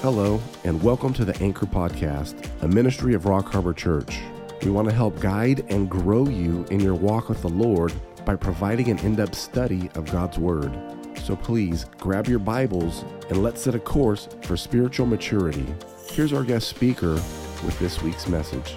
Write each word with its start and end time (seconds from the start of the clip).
Hello, 0.00 0.40
and 0.62 0.80
welcome 0.80 1.12
to 1.14 1.24
the 1.24 1.36
Anchor 1.42 1.66
Podcast, 1.66 2.48
a 2.62 2.68
ministry 2.68 3.14
of 3.14 3.26
Rock 3.26 3.50
Harbor 3.50 3.74
Church. 3.74 4.20
We 4.62 4.70
want 4.70 4.88
to 4.88 4.94
help 4.94 5.18
guide 5.18 5.66
and 5.70 5.90
grow 5.90 6.28
you 6.28 6.64
in 6.70 6.78
your 6.78 6.94
walk 6.94 7.28
with 7.28 7.42
the 7.42 7.48
Lord 7.48 7.92
by 8.24 8.36
providing 8.36 8.90
an 8.90 9.00
in 9.00 9.16
depth 9.16 9.34
study 9.34 9.90
of 9.96 10.08
God's 10.12 10.38
Word. 10.38 10.72
So 11.24 11.34
please 11.34 11.86
grab 11.98 12.28
your 12.28 12.38
Bibles 12.38 13.04
and 13.28 13.42
let's 13.42 13.60
set 13.60 13.74
a 13.74 13.80
course 13.80 14.28
for 14.42 14.56
spiritual 14.56 15.06
maturity. 15.06 15.66
Here's 16.06 16.32
our 16.32 16.44
guest 16.44 16.68
speaker 16.68 17.14
with 17.64 17.76
this 17.80 18.00
week's 18.00 18.28
message. 18.28 18.76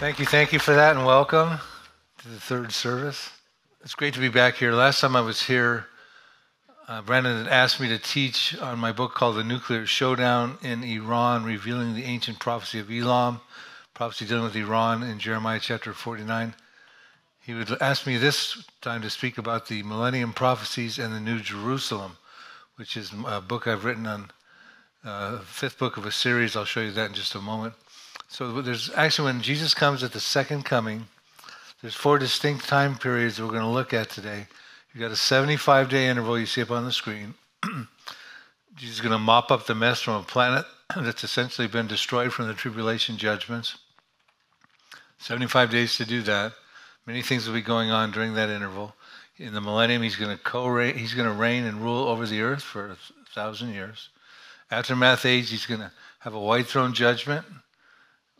Thank 0.00 0.18
you, 0.18 0.26
thank 0.26 0.52
you 0.52 0.58
for 0.58 0.74
that, 0.74 0.96
and 0.96 1.06
welcome 1.06 1.60
to 2.18 2.28
the 2.28 2.40
third 2.40 2.72
service. 2.72 3.30
It's 3.84 3.94
great 3.94 4.14
to 4.14 4.20
be 4.20 4.30
back 4.30 4.54
here. 4.54 4.72
Last 4.72 5.02
time 5.02 5.14
I 5.14 5.20
was 5.20 5.42
here, 5.42 5.84
uh, 6.88 7.02
Brandon 7.02 7.44
had 7.44 7.52
asked 7.52 7.78
me 7.78 7.88
to 7.88 7.98
teach 7.98 8.58
on 8.58 8.78
my 8.78 8.92
book 8.92 9.12
called 9.12 9.36
The 9.36 9.44
Nuclear 9.44 9.84
Showdown 9.84 10.56
in 10.62 10.82
Iran, 10.82 11.44
revealing 11.44 11.94
the 11.94 12.04
ancient 12.04 12.38
prophecy 12.38 12.78
of 12.78 12.90
Elam, 12.90 13.42
prophecy 13.92 14.24
dealing 14.24 14.44
with 14.44 14.56
Iran 14.56 15.02
in 15.02 15.18
Jeremiah 15.18 15.60
chapter 15.60 15.92
49. 15.92 16.54
He 17.42 17.52
would 17.52 17.76
ask 17.82 18.06
me 18.06 18.16
this 18.16 18.64
time 18.80 19.02
to 19.02 19.10
speak 19.10 19.36
about 19.36 19.68
the 19.68 19.82
Millennium 19.82 20.32
Prophecies 20.32 20.98
and 20.98 21.12
the 21.12 21.20
New 21.20 21.40
Jerusalem, 21.40 22.16
which 22.76 22.96
is 22.96 23.12
a 23.26 23.42
book 23.42 23.66
I've 23.66 23.84
written 23.84 24.06
on, 24.06 24.30
uh, 25.04 25.40
fifth 25.40 25.78
book 25.78 25.98
of 25.98 26.06
a 26.06 26.10
series. 26.10 26.56
I'll 26.56 26.64
show 26.64 26.80
you 26.80 26.92
that 26.92 27.10
in 27.10 27.14
just 27.14 27.34
a 27.34 27.38
moment. 27.38 27.74
So 28.28 28.62
there's 28.62 28.88
actually 28.94 29.26
when 29.26 29.42
Jesus 29.42 29.74
comes 29.74 30.02
at 30.02 30.12
the 30.12 30.20
second 30.20 30.64
coming, 30.64 31.08
there's 31.84 31.94
four 31.94 32.18
distinct 32.18 32.66
time 32.66 32.96
periods 32.96 33.38
we're 33.38 33.48
going 33.48 33.60
to 33.60 33.66
look 33.66 33.92
at 33.92 34.08
today. 34.08 34.46
You've 34.90 35.02
got 35.02 35.10
a 35.10 35.16
75 35.16 35.90
day 35.90 36.08
interval 36.08 36.38
you 36.38 36.46
see 36.46 36.62
up 36.62 36.70
on 36.70 36.86
the 36.86 36.92
screen. 36.92 37.34
Jesus 38.74 38.96
is 38.96 39.00
going 39.02 39.12
to 39.12 39.18
mop 39.18 39.50
up 39.50 39.66
the 39.66 39.74
mess 39.74 40.00
from 40.00 40.14
a 40.14 40.22
planet 40.22 40.64
that's 40.96 41.24
essentially 41.24 41.68
been 41.68 41.86
destroyed 41.86 42.32
from 42.32 42.48
the 42.48 42.54
tribulation 42.54 43.18
judgments. 43.18 43.76
75 45.18 45.68
days 45.68 45.98
to 45.98 46.06
do 46.06 46.22
that. 46.22 46.52
Many 47.04 47.20
things 47.20 47.46
will 47.46 47.52
be 47.52 47.60
going 47.60 47.90
on 47.90 48.12
during 48.12 48.32
that 48.32 48.48
interval. 48.48 48.94
In 49.36 49.52
the 49.52 49.60
millennium, 49.60 50.00
he's 50.00 50.16
going 50.16 50.34
to 50.34 50.42
co-reign, 50.42 50.96
he's 50.96 51.12
going 51.12 51.28
to 51.28 51.34
reign 51.34 51.64
and 51.64 51.82
rule 51.82 52.08
over 52.08 52.24
the 52.24 52.40
earth 52.40 52.62
for 52.62 52.92
a 52.92 52.96
thousand 53.34 53.74
years. 53.74 54.08
Aftermath 54.70 55.26
age, 55.26 55.50
he's 55.50 55.66
going 55.66 55.80
to 55.80 55.92
have 56.20 56.32
a 56.32 56.40
white 56.40 56.66
throne 56.66 56.94
judgment 56.94 57.44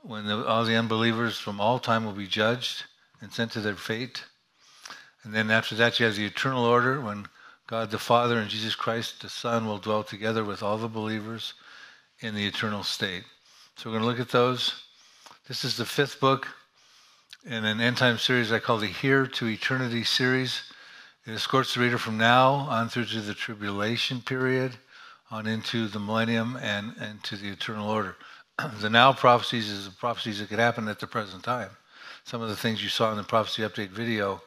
when 0.01 0.25
the, 0.25 0.47
all 0.47 0.65
the 0.65 0.77
unbelievers 0.77 1.37
from 1.37 1.61
all 1.61 1.79
time 1.79 2.07
will 2.07 2.13
be 2.13 2.27
judged 2.27 2.85
and 3.21 3.33
sent 3.33 3.53
to 3.53 3.61
their 3.61 3.77
fate. 3.77 4.25
And 5.23 5.33
then 5.33 5.51
after 5.51 5.75
that, 5.77 5.99
you 5.99 6.07
have 6.07 6.17
the 6.17 6.27
eternal 6.27 6.65
order 6.65 7.01
when 7.01 7.27
God 7.67 7.91
the 7.91 7.99
Father 7.99 8.39
and 8.39 8.51
Jesus 8.51 8.75
Christ 8.75 9.23
the 9.23 9.29
Son 9.29 9.67
will 9.67 9.79
dwell 9.79 10.03
together 10.03 10.45
with 10.45 10.63
all 10.63 10.77
the 10.77 10.89
believers 10.89 11.55
in 12.21 12.35
the 12.35 12.47
eternal 12.47 12.83
state. 12.83 13.25
So 13.77 13.89
we're 13.89 13.99
going 13.99 14.03
to 14.03 14.09
look 14.09 14.27
at 14.27 14.33
those. 14.33 14.85
This 15.49 15.65
is 15.65 15.77
the 15.77 15.87
fifth 15.87 16.21
book 16.21 16.47
in 17.47 17.65
an 17.65 17.81
end 17.81 17.97
time 17.97 18.19
series 18.19 18.53
I 18.53 18.59
call 18.59 18.79
the 18.79 18.87
Here 18.87 19.27
to 19.27 19.49
Eternity 19.49 20.05
series. 20.05 20.63
It 21.27 21.33
escorts 21.33 21.75
the 21.75 21.81
reader 21.81 21.99
from 21.99 22.19
now 22.19 22.53
on 22.53 22.91
through 22.91 23.07
to 23.07 23.23
the 23.23 23.35
tribulation 23.35 24.21
period, 24.21 24.77
on 25.31 25.47
into 25.47 25.89
the 25.89 25.99
millennium, 25.99 26.59
and, 26.61 26.95
and 27.01 27.23
to 27.25 27.37
the 27.37 27.49
eternal 27.49 27.89
order. 27.89 28.17
the 28.81 28.91
now 28.91 29.15
prophecies 29.15 29.71
is 29.71 29.87
the 29.87 29.91
prophecies 29.91 30.39
that 30.39 30.51
could 30.51 30.59
happen 30.59 30.87
at 30.87 31.01
the 31.01 31.07
present 31.07 31.43
time 31.43 31.71
some 32.25 32.41
of 32.41 32.49
the 32.49 32.57
things 32.57 32.83
you 32.83 32.89
saw 32.89 33.11
in 33.11 33.19
the 33.19 33.23
prophecy 33.23 33.63
update 33.63 33.91
video 33.91 34.43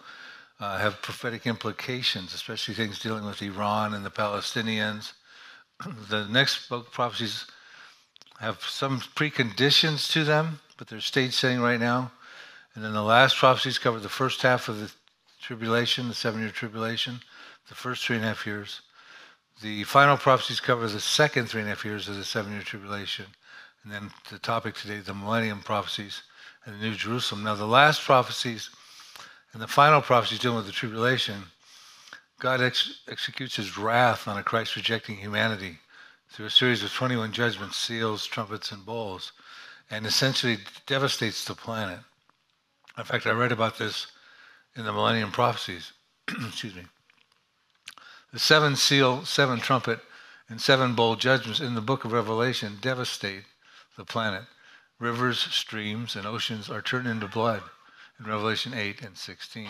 uh, 0.60 0.80
have 0.80 1.02
prophetic 1.02 1.46
implications, 1.46 2.34
especially 2.34 2.74
things 2.74 3.00
dealing 3.00 3.26
with 3.26 3.42
Iran 3.42 3.94
and 3.94 4.04
the 4.04 4.10
Palestinians. 4.10 5.14
the 6.10 6.28
next 6.28 6.70
book, 6.70 6.92
prophecies, 6.92 7.46
have 8.40 8.62
some 8.62 9.00
preconditions 9.00 10.12
to 10.12 10.24
them, 10.24 10.60
but 10.78 10.88
they're 10.88 11.00
stage 11.00 11.34
setting 11.34 11.60
right 11.60 11.80
now. 11.80 12.12
And 12.74 12.84
then 12.84 12.94
the 12.94 13.04
last 13.04 13.38
prophecies 13.38 13.80
cover 13.80 14.00
the 14.00 14.10
first 14.10 14.42
half 14.42 14.70
of 14.70 14.80
the 14.80 14.92
tribulation, 15.42 16.08
the 16.08 16.14
seven 16.14 16.42
year 16.42 16.50
tribulation, 16.50 17.20
the 17.70 17.76
first 17.76 18.06
three 18.06 18.16
and 18.16 18.26
a 18.26 18.30
half 18.30 18.46
years. 18.46 18.82
The 19.62 19.84
final 19.84 20.18
prophecies 20.18 20.60
cover 20.60 20.88
the 20.88 21.00
second 21.00 21.48
three 21.48 21.62
and 21.62 21.70
a 21.70 21.74
half 21.74 21.86
years 21.86 22.08
of 22.08 22.16
the 22.16 22.24
seven 22.24 22.54
year 22.54 22.62
tribulation. 22.62 23.26
And 23.84 23.92
then 23.92 24.12
the 24.30 24.40
topic 24.40 24.76
today, 24.76 25.00
the 25.00 25.14
millennium 25.14 25.62
prophecies, 25.62 26.22
and 26.68 26.80
the 26.80 26.86
New 26.86 26.96
Jerusalem. 26.96 27.44
Now, 27.44 27.56
the 27.56 27.66
last 27.66 28.02
prophecies 28.02 28.70
and 29.54 29.62
the 29.62 29.68
final 29.68 30.02
prophecies 30.02 30.40
dealing 30.40 30.58
with 30.58 30.66
the 30.66 30.74
tribulation, 30.74 31.44
God 32.40 32.62
ex- 32.62 33.00
executes 33.10 33.56
his 33.56 33.78
wrath 33.78 34.28
on 34.28 34.38
a 34.38 34.44
Christ 34.44 34.76
rejecting 34.76 35.16
humanity 35.16 35.78
through 36.30 36.48
a 36.48 36.52
series 36.52 36.84
of 36.84 36.92
21 36.92 37.32
judgments, 37.32 37.78
seals, 37.78 38.26
trumpets, 38.26 38.72
and 38.72 38.86
bowls, 38.86 39.32
and 39.90 40.06
essentially 40.06 40.58
devastates 40.86 41.46
the 41.46 41.56
planet. 41.56 42.00
In 42.98 43.06
fact, 43.06 43.26
I 43.26 43.32
read 43.32 43.54
about 43.54 43.78
this 43.78 44.08
in 44.76 44.84
the 44.84 44.92
Millennium 44.92 45.32
Prophecies. 45.32 45.94
Excuse 46.48 46.76
me. 46.76 46.84
The 48.34 48.40
seven 48.40 48.76
seal, 48.76 49.24
seven 49.24 49.60
trumpet, 49.60 50.00
and 50.50 50.60
seven 50.60 50.96
bowl 50.96 51.16
judgments 51.16 51.62
in 51.62 51.76
the 51.76 51.82
book 51.82 52.04
of 52.04 52.12
Revelation 52.12 52.78
devastate 52.82 53.44
the 53.96 54.04
planet. 54.04 54.44
Rivers, 55.00 55.38
streams, 55.38 56.16
and 56.16 56.26
oceans 56.26 56.72
are 56.72 56.82
turned 56.82 57.08
into 57.08 57.28
blood 57.28 57.62
in 58.20 58.26
Revelation 58.26 58.74
8 58.74 59.02
and 59.04 59.16
16. 59.16 59.70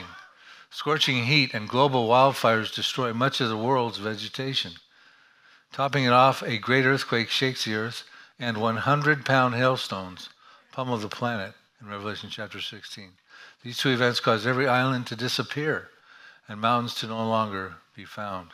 Scorching 0.69 1.25
heat 1.25 1.53
and 1.53 1.67
global 1.67 2.07
wildfires 2.07 2.73
destroy 2.73 3.13
much 3.13 3.41
of 3.41 3.49
the 3.49 3.57
world's 3.57 3.97
vegetation. 3.97 4.71
Topping 5.73 6.05
it 6.05 6.13
off, 6.13 6.41
a 6.43 6.57
great 6.57 6.85
earthquake 6.85 7.29
shakes 7.29 7.66
the 7.66 7.75
earth, 7.75 8.05
and 8.39 8.61
100 8.61 9.25
pound 9.25 9.55
hailstones 9.55 10.29
pummel 10.71 10.97
the 10.97 11.09
planet 11.09 11.53
in 11.81 11.89
Revelation 11.89 12.29
chapter 12.29 12.61
16. 12.61 13.11
These 13.63 13.79
two 13.79 13.89
events 13.89 14.21
cause 14.21 14.47
every 14.47 14.67
island 14.67 15.07
to 15.07 15.17
disappear 15.17 15.89
and 16.47 16.61
mountains 16.61 16.95
to 16.95 17.07
no 17.07 17.27
longer 17.27 17.75
be 17.93 18.05
found. 18.05 18.51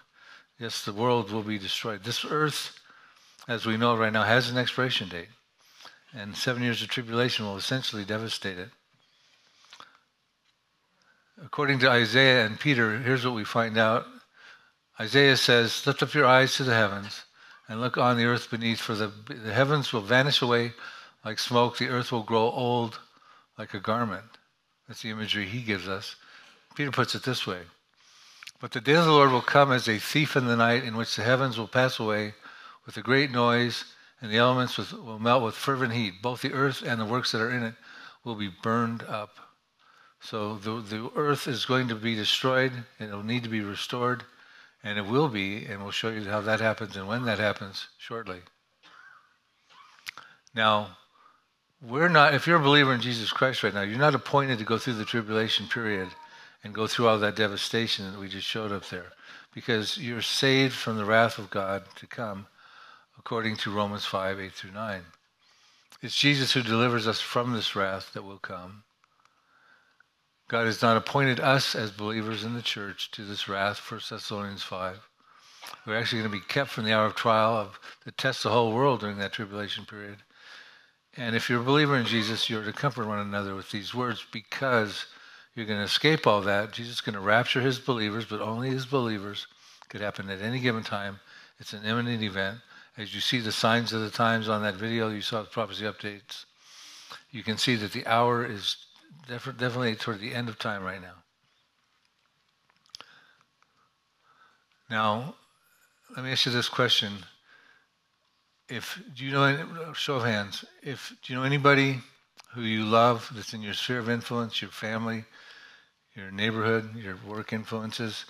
Yes, 0.58 0.84
the 0.84 0.94
world 0.94 1.32
will 1.32 1.44
be 1.44 1.60
destroyed. 1.60 2.04
This 2.04 2.26
earth, 2.26 2.80
as 3.48 3.68
we 3.68 3.78
know 3.78 3.96
right 3.96 4.12
now, 4.12 4.24
has 4.24 4.50
an 4.50 4.58
expiration 4.58 5.10
date 5.10 5.30
and 6.14 6.36
seven 6.36 6.64
years 6.64 6.82
of 6.82 6.90
tribulation 6.90 7.46
will 7.46 7.58
essentially 7.58 8.06
devastate 8.06 8.58
it. 8.58 8.70
According 11.44 11.80
to 11.80 11.90
Isaiah 11.90 12.46
and 12.46 12.60
Peter, 12.60 13.00
here's 13.00 13.26
what 13.26 13.36
we 13.36 13.44
find 13.44 13.78
out. 13.78 14.06
Isaiah 15.00 15.38
says, 15.38 15.86
Lift 15.86 16.04
up 16.04 16.14
your 16.14 16.26
eyes 16.26 16.56
to 16.56 16.64
the 16.64 16.76
heavens 16.76 17.24
and 17.68 17.82
look 17.82 17.98
on 17.98 18.18
the 18.18 18.26
earth 18.26 18.52
beneath, 18.52 18.80
for 18.80 18.94
the, 18.94 19.12
the 19.28 19.54
heavens 19.54 19.92
will 19.92 20.02
vanish 20.02 20.42
away 20.42 20.74
like 21.26 21.40
smoke, 21.40 21.78
the 21.78 21.90
earth 21.90 22.12
will 22.12 22.24
grow 22.24 22.52
old 22.52 23.00
like 23.58 23.74
a 23.74 23.80
garment. 23.80 24.38
That's 24.88 25.02
the 25.02 25.10
imagery 25.10 25.46
he 25.46 25.62
gives 25.62 25.88
us. 25.88 26.16
Peter 26.76 26.92
puts 26.92 27.16
it 27.16 27.24
this 27.24 27.48
way 27.48 27.62
But 28.60 28.72
the 28.72 28.82
day 28.82 28.96
of 28.96 29.06
the 29.06 29.12
Lord 29.12 29.32
will 29.32 29.42
come 29.42 29.72
as 29.72 29.88
a 29.88 29.98
thief 29.98 30.36
in 30.36 30.46
the 30.46 30.56
night, 30.56 30.84
in 30.84 30.96
which 30.96 31.16
the 31.16 31.24
heavens 31.24 31.58
will 31.58 31.68
pass 31.68 32.00
away 32.00 32.36
with 32.86 32.98
a 32.98 33.02
great 33.02 33.32
noise 33.32 33.86
and 34.24 34.32
the 34.32 34.38
elements 34.38 34.78
will 34.78 35.20
melt 35.20 35.44
with 35.44 35.54
fervent 35.54 35.92
heat. 35.92 36.22
Both 36.22 36.44
the 36.44 36.54
earth 36.54 36.82
and 36.82 37.00
the 37.00 37.06
works 37.06 37.34
that 37.34 37.42
are 37.42 37.52
in 37.52 37.62
it 37.62 37.74
will 38.24 38.36
be 38.36 38.50
burned 38.64 39.04
up. 39.04 39.36
So 40.22 40.56
the, 40.56 40.80
the 40.80 41.12
earth 41.18 41.46
is 41.46 41.66
going 41.66 41.90
to 41.90 41.96
be 41.96 42.16
destroyed, 42.16 42.72
and 42.98 43.12
it 43.12 43.14
will 43.14 43.22
need 43.22 43.44
to 43.44 43.50
be 43.50 43.60
restored, 43.60 44.24
and 44.82 44.98
it 44.98 45.06
will 45.06 45.28
be, 45.28 45.66
and 45.66 45.82
we'll 45.82 45.92
show 45.92 46.10
you 46.10 46.24
how 46.24 46.40
that 46.40 46.62
happens 46.62 46.96
and 46.96 47.06
when 47.06 47.26
that 47.26 47.38
happens 47.38 47.90
shortly. 47.98 48.40
Now, 50.56 50.96
we're 51.86 52.08
not, 52.08 52.34
if 52.34 52.48
you're 52.48 52.62
a 52.62 52.64
believer 52.64 52.94
in 52.94 53.02
Jesus 53.02 53.30
Christ 53.30 53.62
right 53.62 53.74
now, 53.74 53.82
you're 53.82 54.00
not 54.00 54.16
appointed 54.16 54.58
to 54.60 54.64
go 54.64 54.78
through 54.78 54.94
the 54.94 55.04
tribulation 55.04 55.68
period 55.68 56.08
and 56.64 56.74
go 56.74 56.88
through 56.88 57.10
all 57.10 57.20
that 57.20 57.36
devastation 57.36 58.10
that 58.10 58.20
we 58.22 58.30
just 58.30 58.48
showed 58.48 58.72
up 58.72 58.88
there 58.88 59.12
because 59.54 59.98
you're 59.98 60.22
saved 60.22 60.74
from 60.74 60.96
the 60.96 61.04
wrath 61.04 61.38
of 61.38 61.50
God 61.50 61.84
to 61.98 62.08
come 62.08 62.48
according 63.26 63.56
to 63.56 63.72
Romans 63.72 64.04
5 64.04 64.38
8 64.38 64.52
through 64.52 64.72
9. 64.72 65.02
It's 66.02 66.20
Jesus 66.20 66.52
who 66.52 66.62
delivers 66.62 67.08
us 67.08 67.22
from 67.22 67.54
this 67.54 67.74
wrath 67.74 68.12
that 68.14 68.26
will 68.26 68.38
come. 68.38 68.84
God 70.50 70.66
has 70.66 70.82
not 70.82 70.98
appointed 70.98 71.40
us 71.40 71.74
as 71.74 71.90
believers 71.90 72.44
in 72.44 72.54
the 72.54 72.62
church 72.62 73.12
to 73.12 73.24
this 73.24 73.48
wrath, 73.48 73.80
1 73.90 74.02
Thessalonians 74.10 74.64
5. 74.64 75.08
We're 75.88 75.98
actually 75.98 76.20
going 76.20 76.32
to 76.34 76.38
be 76.38 76.46
kept 76.46 76.70
from 76.70 76.84
the 76.84 76.92
hour 76.92 77.06
of 77.06 77.16
trial 77.16 77.56
of 77.56 77.80
that 78.04 78.18
tests 78.18 78.44
the 78.44 78.50
whole 78.50 78.74
world 78.74 79.00
during 79.00 79.18
that 79.20 79.32
tribulation 79.32 79.86
period. 79.86 80.18
And 81.16 81.34
if 81.34 81.50
you're 81.50 81.62
a 81.62 81.64
believer 81.64 81.96
in 81.96 82.06
Jesus, 82.06 82.50
you're 82.50 82.66
to 82.66 82.74
comfort 82.74 83.08
one 83.08 83.20
another 83.20 83.56
with 83.56 83.72
these 83.72 83.96
words 83.96 84.26
because 84.34 85.06
you're 85.56 85.66
going 85.66 85.80
to 85.80 85.86
escape 85.86 86.28
all 86.28 86.42
that. 86.42 86.74
Jesus 86.74 86.96
is 86.96 87.02
going 87.02 87.16
to 87.16 87.22
rapture 87.22 87.62
his 87.62 87.80
believers, 87.80 88.26
but 88.26 88.42
only 88.42 88.70
his 88.70 88.86
believers. 88.86 89.48
It 89.82 89.90
Could 89.90 90.02
happen 90.02 90.30
at 90.30 90.42
any 90.42 90.60
given 90.60 90.84
time. 90.84 91.22
It's 91.58 91.72
an 91.72 91.86
imminent 91.86 92.22
event 92.22 92.60
as 92.98 93.14
you 93.14 93.22
see 93.22 93.40
the 93.40 93.52
signs 93.52 93.92
of 93.92 94.02
the 94.02 94.12
times 94.12 94.48
on 94.48 94.62
that 94.64 94.76
video, 94.76 95.10
you 95.10 95.22
saw 95.22 95.42
the 95.42 95.50
prophecy 95.50 95.84
updates. 95.84 96.46
You 97.32 97.44
can 97.44 97.58
see 97.58 97.76
that 97.76 97.92
the 97.92 98.06
hour 98.06 98.46
is 98.46 98.78
def- 99.28 99.58
definitely 99.58 99.96
toward 99.96 100.20
the 100.20 100.34
end 100.34 100.50
of 100.50 100.60
time 100.60 100.84
right 100.84 101.02
now. 101.02 101.16
Now, 104.90 105.36
let 106.16 106.24
me 106.24 106.32
ask 106.32 106.46
you 106.46 106.52
this 106.52 106.70
question. 106.70 107.14
If 108.70 109.02
do 109.16 109.26
you 109.26 109.32
know 109.32 109.94
show 109.94 110.18
of 110.18 110.24
hands, 110.24 110.64
if 110.84 111.16
do 111.24 111.34
you 111.34 111.40
know 111.40 111.46
anybody 111.46 112.00
who 112.54 112.62
you 112.62 112.86
love 112.86 113.32
that's 113.34 113.54
in 113.54 113.64
your 113.64 113.74
sphere 113.74 114.00
of 114.00 114.10
influence, 114.10 114.62
your 114.62 114.70
family, 114.72 115.26
your 116.16 116.30
neighborhood, 116.30 116.96
your 116.96 117.18
work 117.28 117.52
influences, 117.52 118.26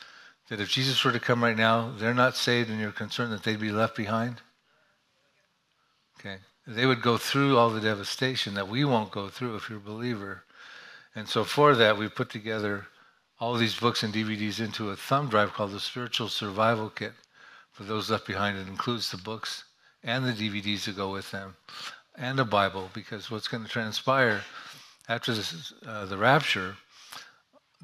that 0.50 0.62
if 0.62 0.70
Jesus 0.70 1.04
were 1.04 1.12
to 1.12 1.20
come 1.20 1.44
right 1.44 1.58
now, 1.58 1.94
they're 1.98 2.14
not 2.14 2.38
saved 2.38 2.70
and 2.70 2.80
you're 2.80 2.92
concerned 2.92 3.34
that 3.34 3.44
they'd 3.44 3.60
be 3.60 3.72
left 3.72 3.96
behind? 3.96 4.42
Okay. 6.26 6.38
They 6.66 6.86
would 6.86 7.02
go 7.02 7.18
through 7.18 7.58
all 7.58 7.70
the 7.70 7.82
devastation 7.82 8.54
that 8.54 8.70
we 8.70 8.86
won't 8.86 9.12
go 9.12 9.28
through 9.28 9.56
if 9.56 9.70
you're 9.70 9.80
a 9.80 9.82
believer. 9.82 10.44
And 11.16 11.28
so 11.28 11.44
for 11.44 11.76
that, 11.76 11.98
we 11.98 12.08
put 12.08 12.30
together 12.30 12.88
all 13.40 13.56
these 13.56 13.78
books 13.78 14.04
and 14.04 14.14
DVDs 14.14 14.62
into 14.62 14.90
a 14.90 14.96
thumb 14.96 15.28
drive 15.28 15.54
called 15.54 15.72
the 15.72 15.80
Spiritual 15.82 16.30
Survival 16.30 16.90
Kit 16.90 17.12
for 17.74 17.84
those 17.84 18.10
left 18.10 18.26
behind. 18.26 18.58
It 18.58 18.70
includes 18.70 19.12
the 19.12 19.18
books 19.18 19.66
and 20.02 20.26
the 20.26 20.32
DVDs 20.32 20.86
that 20.86 20.96
go 20.96 21.12
with 21.12 21.32
them 21.32 21.56
and 22.16 22.40
a 22.40 22.46
Bible 22.46 22.90
because 22.94 23.30
what's 23.30 23.50
going 23.50 23.64
to 23.64 23.70
transpire 23.70 24.44
after 25.10 25.34
this, 25.34 25.74
uh, 25.86 26.06
the 26.06 26.18
rapture, 26.18 26.78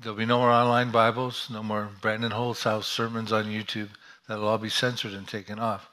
there'll 0.02 0.18
be 0.18 0.26
no 0.26 0.38
more 0.38 0.52
online 0.52 0.92
Bibles, 0.92 1.50
no 1.50 1.62
more 1.62 1.90
Brandon 2.00 2.32
Holthaus 2.32 2.86
sermons 2.86 3.34
on 3.34 3.46
YouTube. 3.46 3.90
That'll 4.28 4.48
all 4.48 4.58
be 4.58 4.70
censored 4.70 5.14
and 5.14 5.28
taken 5.28 5.60
off. 5.60 5.90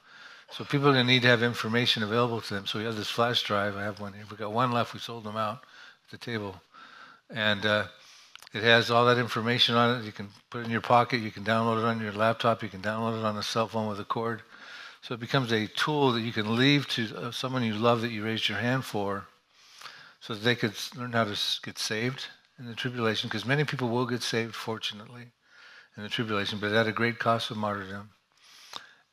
So 0.49 0.63
people 0.63 0.87
are 0.87 0.93
going 0.93 1.05
to 1.05 1.11
need 1.11 1.23
to 1.23 1.27
have 1.27 1.43
information 1.43 2.03
available 2.03 2.41
to 2.41 2.53
them. 2.53 2.65
So 2.65 2.79
we 2.79 2.85
have 2.85 2.95
this 2.95 3.09
flash 3.09 3.43
drive. 3.43 3.75
I 3.75 3.83
have 3.83 3.99
one 3.99 4.13
here. 4.13 4.23
We 4.31 4.37
got 4.37 4.51
one 4.51 4.71
left. 4.71 4.93
We 4.93 4.99
sold 4.99 5.23
them 5.25 5.37
out 5.37 5.63
at 6.05 6.11
the 6.11 6.17
table, 6.17 6.55
and 7.29 7.65
uh, 7.65 7.87
it 8.53 8.63
has 8.63 8.89
all 8.89 9.05
that 9.05 9.17
information 9.17 9.75
on 9.75 9.99
it. 9.99 10.05
You 10.05 10.13
can 10.13 10.29
put 10.49 10.61
it 10.61 10.65
in 10.65 10.71
your 10.71 10.81
pocket. 10.81 11.19
You 11.19 11.31
can 11.31 11.43
download 11.43 11.79
it 11.79 11.85
on 11.85 11.99
your 11.99 12.13
laptop. 12.13 12.63
You 12.63 12.69
can 12.69 12.81
download 12.81 13.19
it 13.19 13.25
on 13.25 13.37
a 13.37 13.43
cell 13.43 13.67
phone 13.67 13.87
with 13.87 13.99
a 13.99 14.05
cord. 14.05 14.41
So 15.01 15.13
it 15.13 15.19
becomes 15.19 15.51
a 15.51 15.67
tool 15.67 16.13
that 16.13 16.21
you 16.21 16.31
can 16.31 16.55
leave 16.55 16.87
to 16.89 17.07
uh, 17.15 17.31
someone 17.31 17.63
you 17.63 17.73
love 17.73 18.01
that 18.01 18.11
you 18.11 18.23
raised 18.23 18.49
your 18.49 18.57
hand 18.57 18.85
for, 18.85 19.25
so 20.21 20.33
that 20.33 20.43
they 20.43 20.55
could 20.55 20.73
learn 20.95 21.11
how 21.11 21.25
to 21.25 21.37
get 21.61 21.77
saved 21.77 22.25
in 22.57 22.65
the 22.65 22.73
tribulation. 22.73 23.27
Because 23.27 23.45
many 23.45 23.65
people 23.65 23.89
will 23.89 24.05
get 24.05 24.23
saved, 24.23 24.55
fortunately, 24.55 25.27
in 25.97 26.03
the 26.03 26.09
tribulation, 26.09 26.57
but 26.57 26.71
at 26.71 26.87
a 26.87 26.91
great 26.91 27.19
cost 27.19 27.51
of 27.51 27.57
martyrdom. 27.57 28.09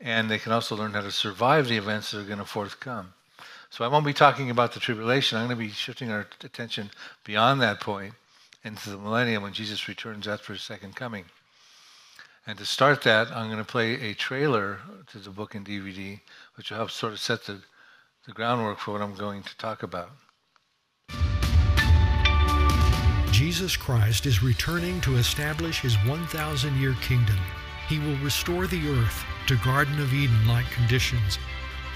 And 0.05 0.31
they 0.31 0.39
can 0.39 0.53
also 0.53 0.77
learn 0.77 0.93
how 0.93 1.01
to 1.01 1.11
survive 1.11 1.67
the 1.67 1.79
events 1.79 2.11
that 2.11 2.21
are 2.21 2.25
going 2.25 2.39
to 2.39 2.45
forthcome. 2.45 3.15
So 3.71 3.85
I 3.85 3.89
won't 3.89 4.05
be 4.05 4.12
talking 4.12 4.51
about 4.51 4.75
the 4.75 4.79
tribulation. 4.79 5.39
I'm 5.39 5.47
going 5.47 5.59
to 5.59 5.65
be 5.65 5.71
shifting 5.71 6.11
our 6.11 6.27
attention 6.43 6.91
beyond 7.25 7.62
that 7.62 7.81
point 7.81 8.12
into 8.62 8.91
the 8.91 8.99
millennium 8.99 9.43
when 9.43 9.55
Jesus 9.55 9.89
returns 9.89 10.29
after 10.29 10.53
his 10.53 10.62
second 10.62 10.95
coming. 10.95 11.25
And 12.47 12.59
to 12.59 12.67
start 12.67 13.03
that, 13.03 13.29
I'm 13.29 13.47
going 13.47 13.59
to 13.59 13.65
play 13.65 13.95
a 13.95 14.15
trailer 14.15 14.79
to 15.11 15.19
the 15.19 15.31
book 15.31 15.55
and 15.55 15.67
DVD, 15.67 16.21
which 16.56 16.71
will 16.71 16.77
help 16.77 16.91
sort 16.91 17.15
of 17.15 17.19
set 17.19 17.45
the, 17.45 17.62
the 18.27 18.33
groundwork 18.33 18.79
for 18.79 18.93
what 18.93 19.01
I'm 19.01 19.15
going 19.15 19.43
to 19.43 19.56
talk 19.56 19.83
about. 19.83 20.11
Jesus 23.33 23.75
Christ 23.75 24.27
is 24.27 24.43
returning 24.43 25.01
to 25.01 25.17
establish 25.17 25.81
his 25.81 25.95
1,000 26.06 26.77
year 26.77 26.95
kingdom. 27.01 27.39
He 27.89 27.99
will 27.99 28.17
restore 28.19 28.67
the 28.67 28.89
earth 28.91 29.25
to 29.46 29.56
Garden 29.56 30.00
of 30.00 30.12
Eden 30.12 30.46
like 30.46 30.70
conditions. 30.70 31.38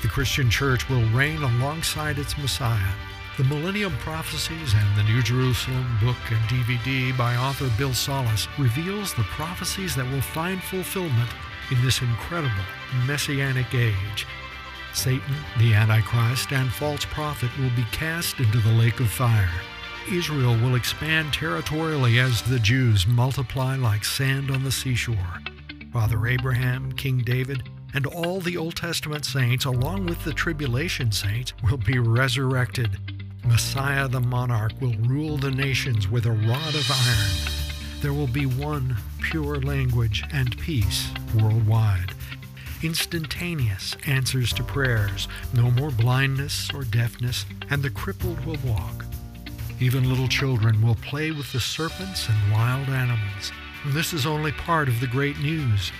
The 0.03 0.09
Christian 0.09 0.51
church 0.51 0.89
will 0.89 1.05
reign 1.11 1.43
alongside 1.43 2.19
its 2.19 2.37
Messiah 2.39 2.93
the 3.39 3.45
Millennium 3.45 3.97
Prophecies 3.99 4.75
and 4.75 4.99
the 4.99 5.05
New 5.05 5.23
Jerusalem 5.23 5.87
book 6.03 6.17
and 6.29 6.41
DVD 6.51 7.17
by 7.17 7.37
author 7.37 7.71
Bill 7.79 7.95
Salus 7.95 8.49
reveals 8.59 9.15
the 9.15 9.23
prophecies 9.23 9.95
that 9.95 10.11
will 10.11 10.21
find 10.21 10.61
fulfillment 10.61 11.31
in 11.71 11.81
this 11.85 12.03
incredible 12.03 12.51
messianic 13.07 13.73
age. 13.73 14.27
Satan, 14.93 15.37
the 15.57 15.73
Antichrist, 15.73 16.53
and 16.53 16.69
false 16.69 17.05
prophet 17.05 17.57
will 17.61 17.71
be 17.77 17.87
cast 17.93 18.41
into 18.41 18.59
the 18.59 18.73
lake 18.73 18.99
of 18.99 19.09
fire. 19.09 19.49
Israel 20.11 20.57
will 20.61 20.75
expand 20.75 21.33
territorially 21.33 22.19
as 22.19 22.43
the 22.43 22.59
Jews 22.59 23.07
multiply 23.07 23.77
like 23.77 24.05
sand 24.05 24.51
on 24.51 24.65
the 24.65 24.73
seashore. 24.73 25.43
Father 25.99 26.29
Abraham, 26.29 26.93
King 26.93 27.25
David, 27.25 27.69
and 27.93 28.07
all 28.07 28.39
the 28.39 28.57
Old 28.57 28.77
Testament 28.77 29.25
saints, 29.25 29.65
along 29.65 30.07
with 30.07 30.23
the 30.23 30.33
tribulation 30.33 31.11
saints, 31.11 31.53
will 31.69 31.77
be 31.77 31.99
resurrected 31.99 32.97
Messiah 33.45 34.07
the 34.07 34.21
monarch 34.21 34.81
will 34.81 34.95
rule 35.09 35.37
the 35.39 35.51
nations 35.51 36.07
with 36.07 36.27
a 36.27 36.31
rod 36.31 36.75
of 36.77 36.89
iron. 36.89 38.01
There 38.01 38.13
will 38.13 38.29
be 38.29 38.47
one 38.47 38.97
pure 39.23 39.57
language 39.57 40.23
and 40.31 40.57
peace 40.61 41.09
worldwide. 41.35 42.13
Instantaneous 42.85 43.97
answers 44.07 44.53
to 44.53 44.63
prayers, 44.63 45.27
no 45.53 45.69
more 45.73 45.91
blindness 45.91 46.71
or 46.73 46.85
deafness, 46.85 47.45
and 47.71 47.83
the 47.83 47.91
crippled 47.91 48.39
will 48.47 48.59
walk. 48.65 49.05
Even 49.81 50.09
little 50.09 50.29
children 50.29 50.81
will 50.81 50.95
play 50.95 51.33
with 51.33 51.53
the 51.53 51.59
serpents 51.59 52.29
and 52.29 52.53
wild 52.53 52.89
animals. 52.89 53.51
This 53.87 54.13
is 54.13 54.27
only 54.27 54.53
part 54.53 54.89
of 54.89 55.01
the 55.01 55.07
great 55.07 55.39
news. 55.39 55.93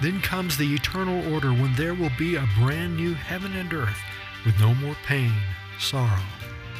Then 0.00 0.20
comes 0.20 0.56
the 0.56 0.74
eternal 0.74 1.32
order 1.32 1.52
when 1.52 1.74
there 1.76 1.94
will 1.94 2.10
be 2.18 2.34
a 2.34 2.48
brand 2.58 2.96
new 2.96 3.14
heaven 3.14 3.54
and 3.54 3.72
earth 3.72 4.00
with 4.44 4.58
no 4.58 4.74
more 4.74 4.96
pain, 5.06 5.32
sorrow, 5.78 6.22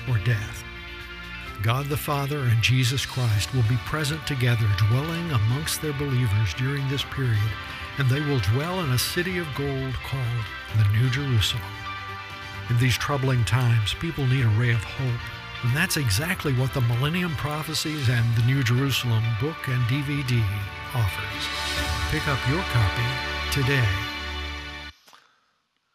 or 0.08 0.18
death. 0.18 0.64
God 1.62 1.86
the 1.86 1.96
Father 1.96 2.38
and 2.38 2.60
Jesus 2.60 3.06
Christ 3.06 3.54
will 3.54 3.62
be 3.68 3.76
present 3.86 4.26
together, 4.26 4.66
dwelling 4.88 5.30
amongst 5.30 5.80
their 5.80 5.92
believers 5.92 6.54
during 6.54 6.88
this 6.88 7.04
period, 7.04 7.38
and 7.98 8.08
they 8.08 8.20
will 8.20 8.40
dwell 8.40 8.80
in 8.80 8.90
a 8.90 8.98
city 8.98 9.38
of 9.38 9.46
gold 9.56 9.94
called 10.04 10.44
the 10.76 10.88
New 10.98 11.08
Jerusalem. 11.08 11.62
In 12.68 12.78
these 12.78 12.98
troubling 12.98 13.44
times, 13.44 13.94
people 13.94 14.26
need 14.26 14.44
a 14.44 14.48
ray 14.48 14.72
of 14.72 14.82
hope, 14.82 15.20
and 15.62 15.76
that's 15.76 15.96
exactly 15.96 16.52
what 16.54 16.74
the 16.74 16.80
Millennium 16.80 17.36
Prophecies 17.36 18.08
and 18.08 18.36
the 18.36 18.42
New 18.46 18.62
Jerusalem 18.64 19.22
book 19.40 19.68
and 19.68 19.80
DVD 19.84 20.44
offers. 20.92 21.44
Pick 22.10 22.26
up 22.26 22.38
your 22.48 22.62
copy 22.62 23.52
today. 23.52 23.88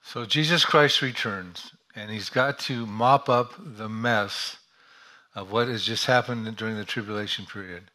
So 0.01 0.25
Jesus 0.25 0.63
Christ 0.63 1.01
returns 1.01 1.73
and 1.95 2.09
he's 2.09 2.29
got 2.29 2.59
to 2.59 2.85
mop 2.85 3.27
up 3.27 3.53
the 3.57 3.89
mess 3.89 4.57
of 5.35 5.51
what 5.51 5.67
has 5.67 5.83
just 5.83 6.05
happened 6.05 6.55
during 6.55 6.77
the 6.77 6.85
tribulation 6.85 7.45
period. 7.45 7.91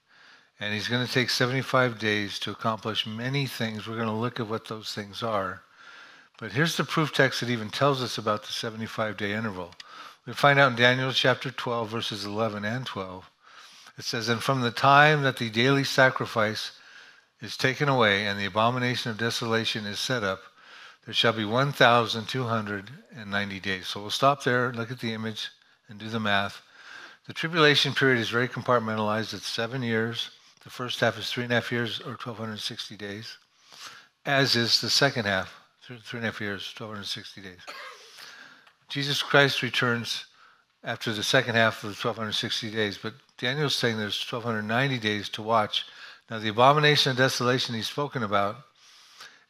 And 0.61 0.75
he's 0.75 0.89
going 0.89 1.07
to 1.07 1.13
take 1.13 1.31
75 1.31 1.99
days 1.99 2.39
to 2.41 2.51
accomplish 2.51 3.07
many 3.07 3.47
things. 3.47 3.89
We're 3.89 3.97
going 3.97 4.07
to 4.07 4.13
look 4.13 4.39
at 4.39 4.47
what 4.47 4.69
those 4.69 4.95
things 4.95 5.23
are. 5.23 5.63
But 6.39 6.53
here's 6.53 6.77
the 6.77 6.85
proof 6.85 7.13
text 7.13 7.41
that 7.41 7.51
even 7.51 7.71
tells 7.71 8.03
us 8.03 8.19
about 8.19 8.43
the 8.43 8.53
75 8.53 9.17
day 9.17 9.33
interval. 9.33 9.73
We 10.27 10.35
find 10.35 10.61
out 10.61 10.71
in 10.71 10.77
Daniel 10.77 11.13
chapter 11.13 11.51
12, 11.51 11.89
verses 11.89 12.25
11 12.25 12.65
and 12.65 12.87
12. 12.87 13.29
It 13.99 14.05
says, 14.05 14.29
And 14.29 14.41
from 14.41 14.61
the 14.61 14.71
time 14.71 15.23
that 15.23 15.39
the 15.39 15.51
daily 15.51 15.83
sacrifice 15.83 16.71
is 17.41 17.57
taken 17.57 17.89
away 17.89 18.27
and 18.27 18.39
the 18.39 18.45
abomination 18.45 19.11
of 19.11 19.19
desolation 19.19 19.85
is 19.85 19.99
set 19.99 20.23
up, 20.23 20.43
there 21.05 21.15
shall 21.15 21.33
be 21.33 21.45
1,290 21.45 23.61
days. 23.61 23.89
So 23.89 24.01
we'll 24.01 24.11
stop 24.11 24.45
there, 24.45 24.73
look 24.73 24.93
at 24.93 25.01
the 25.01 25.13
image, 25.13 25.49
and 25.89 25.99
do 25.99 26.09
the 26.09 26.21
math. 26.21 26.63
The 27.27 27.33
tribulation 27.33 27.93
period 27.93 28.21
is 28.21 28.31
very 28.31 28.47
compartmentalized. 28.47 29.35
It's 29.35 29.49
seven 29.49 29.83
years. 29.83 30.31
The 30.63 30.71
first 30.71 31.01
half 31.01 31.19
is 31.19 31.29
three 31.29 31.43
and 31.43 31.53
a 31.53 31.57
half 31.57 31.73
years, 31.73 32.01
or 32.01 32.13
1,260 32.13 32.97
days, 32.97 33.39
as 34.25 34.55
is 34.55 34.81
the 34.81 34.89
second 34.89 35.25
half, 35.25 35.53
three, 35.83 35.99
and 36.13 36.23
a 36.23 36.27
half 36.27 36.41
years, 36.41 36.73
1,260 36.79 37.41
days. 37.41 37.59
Jesus 38.93 39.23
Christ 39.23 39.63
returns 39.63 40.27
after 40.85 41.15
the 41.15 41.23
second 41.23 41.55
half 41.55 41.83
of 41.83 41.89
the 41.89 41.97
1,260 41.97 42.71
days, 42.71 42.99
but 42.99 43.15
Daniel's 43.39 43.75
saying 43.75 43.97
there's 43.97 44.21
1,290 44.21 44.99
days 44.99 45.31
to 45.31 45.41
watch. 45.41 45.87
Now, 46.31 46.39
the 46.39 46.51
abomination 46.51 47.13
of 47.13 47.17
desolation 47.17 47.75
he's 47.75 47.87
spoken 47.87 48.23
about 48.23 48.57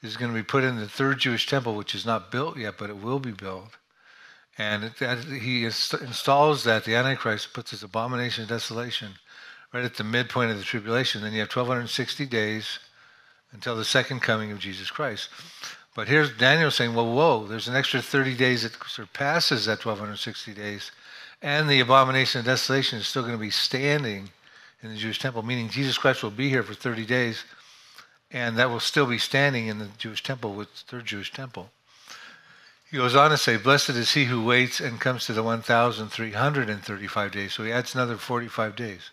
is 0.00 0.16
going 0.16 0.30
to 0.30 0.38
be 0.38 0.44
put 0.44 0.62
in 0.62 0.76
the 0.76 0.88
third 0.88 1.18
Jewish 1.18 1.48
temple, 1.48 1.74
which 1.74 1.92
is 1.92 2.06
not 2.06 2.30
built 2.30 2.56
yet, 2.56 2.74
but 2.78 2.88
it 2.88 3.02
will 3.02 3.18
be 3.18 3.32
built. 3.32 3.70
And 4.58 4.92
it, 5.00 5.24
he 5.24 5.64
installs 5.64 6.62
that, 6.62 6.84
the 6.84 6.94
Antichrist 6.94 7.52
puts 7.52 7.72
his 7.72 7.82
abomination 7.82 8.44
of 8.44 8.48
desolation 8.48 9.14
right 9.72 9.84
at 9.84 9.96
the 9.96 10.04
midpoint 10.04 10.52
of 10.52 10.58
the 10.58 10.64
tribulation. 10.64 11.20
Then 11.20 11.32
you 11.32 11.40
have 11.40 11.48
1,260 11.48 12.26
days 12.26 12.78
until 13.50 13.74
the 13.74 13.84
second 13.84 14.20
coming 14.20 14.52
of 14.52 14.60
Jesus 14.60 14.88
Christ. 14.88 15.30
But 15.94 16.08
here's 16.08 16.36
Daniel 16.36 16.70
saying, 16.70 16.94
well, 16.94 17.12
whoa, 17.12 17.46
there's 17.46 17.68
an 17.68 17.76
extra 17.76 18.00
30 18.00 18.34
days 18.34 18.62
that 18.62 18.72
surpasses 18.88 19.66
that 19.66 19.84
1,260 19.84 20.54
days. 20.54 20.90
And 21.42 21.68
the 21.68 21.80
abomination 21.80 22.38
of 22.38 22.46
desolation 22.46 22.98
is 22.98 23.06
still 23.06 23.22
going 23.22 23.34
to 23.34 23.38
be 23.38 23.50
standing 23.50 24.30
in 24.82 24.90
the 24.90 24.96
Jewish 24.96 25.18
temple, 25.18 25.42
meaning 25.42 25.68
Jesus 25.68 25.98
Christ 25.98 26.22
will 26.22 26.30
be 26.30 26.48
here 26.48 26.62
for 26.62 26.74
30 26.74 27.04
days 27.04 27.44
and 28.32 28.56
that 28.56 28.70
will 28.70 28.80
still 28.80 29.06
be 29.06 29.18
standing 29.18 29.66
in 29.66 29.78
the 29.78 29.88
Jewish 29.98 30.22
temple 30.22 30.54
with 30.54 30.86
their 30.86 31.02
Jewish 31.02 31.32
temple. 31.32 31.70
He 32.90 32.96
goes 32.96 33.14
on 33.14 33.30
to 33.30 33.36
say, 33.36 33.56
Blessed 33.56 33.90
is 33.90 34.12
he 34.12 34.24
who 34.24 34.44
waits 34.44 34.80
and 34.80 35.00
comes 35.00 35.26
to 35.26 35.32
the 35.32 35.42
1,335 35.42 37.32
days. 37.32 37.52
So 37.52 37.64
he 37.64 37.72
adds 37.72 37.94
another 37.94 38.16
45 38.16 38.76
days. 38.76 39.10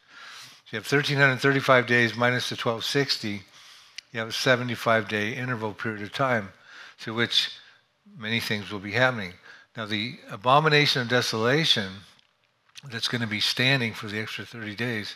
So 0.65 0.77
you 0.77 0.77
have 0.77 0.91
1,335 0.91 1.87
days 1.87 2.15
minus 2.15 2.49
the 2.49 2.55
1,260. 2.55 3.41
you 4.11 4.19
have 4.19 4.29
a 4.29 4.33
75 4.33 5.07
day 5.07 5.33
interval 5.33 5.73
period 5.73 6.01
of 6.01 6.13
time 6.13 6.49
to 7.01 7.13
which 7.13 7.51
many 8.17 8.39
things 8.39 8.71
will 8.71 8.79
be 8.79 8.91
happening. 8.91 9.33
Now, 9.77 9.85
the 9.85 10.19
abomination 10.29 11.01
of 11.01 11.09
desolation 11.09 11.91
that's 12.91 13.07
going 13.07 13.21
to 13.21 13.27
be 13.27 13.39
standing 13.39 13.93
for 13.93 14.07
the 14.07 14.19
extra 14.19 14.45
30 14.45 14.75
days, 14.75 15.15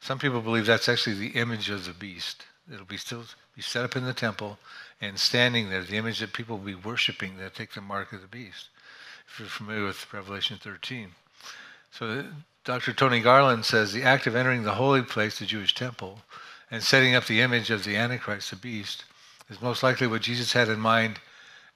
some 0.00 0.18
people 0.18 0.40
believe 0.40 0.66
that's 0.66 0.88
actually 0.88 1.16
the 1.16 1.38
image 1.38 1.70
of 1.70 1.86
the 1.86 1.92
beast. 1.92 2.44
It'll 2.72 2.86
be 2.86 2.96
still 2.96 3.24
be 3.54 3.62
set 3.62 3.84
up 3.84 3.96
in 3.96 4.04
the 4.04 4.12
temple 4.12 4.58
and 5.00 5.18
standing 5.18 5.70
there, 5.70 5.82
the 5.82 5.96
image 5.96 6.20
that 6.20 6.32
people 6.32 6.56
will 6.58 6.64
be 6.64 6.74
worshiping 6.74 7.36
that 7.36 7.54
take 7.54 7.72
the 7.72 7.80
mark 7.80 8.12
of 8.12 8.20
the 8.20 8.26
beast. 8.26 8.68
If 9.28 9.38
you're 9.38 9.48
familiar 9.48 9.84
with 9.84 10.12
Revelation 10.12 10.58
13. 10.60 11.10
So 11.90 12.24
Dr. 12.64 12.92
Tony 12.92 13.20
Garland 13.20 13.64
says 13.64 13.92
the 13.92 14.02
act 14.02 14.26
of 14.26 14.34
entering 14.34 14.62
the 14.62 14.74
holy 14.74 15.02
place, 15.02 15.38
the 15.38 15.46
Jewish 15.46 15.74
temple, 15.74 16.20
and 16.70 16.82
setting 16.82 17.14
up 17.14 17.26
the 17.26 17.40
image 17.40 17.70
of 17.70 17.84
the 17.84 17.96
Antichrist, 17.96 18.50
the 18.50 18.56
beast, 18.56 19.04
is 19.48 19.60
most 19.60 19.82
likely 19.82 20.06
what 20.06 20.22
Jesus 20.22 20.52
had 20.52 20.68
in 20.68 20.80
mind 20.80 21.20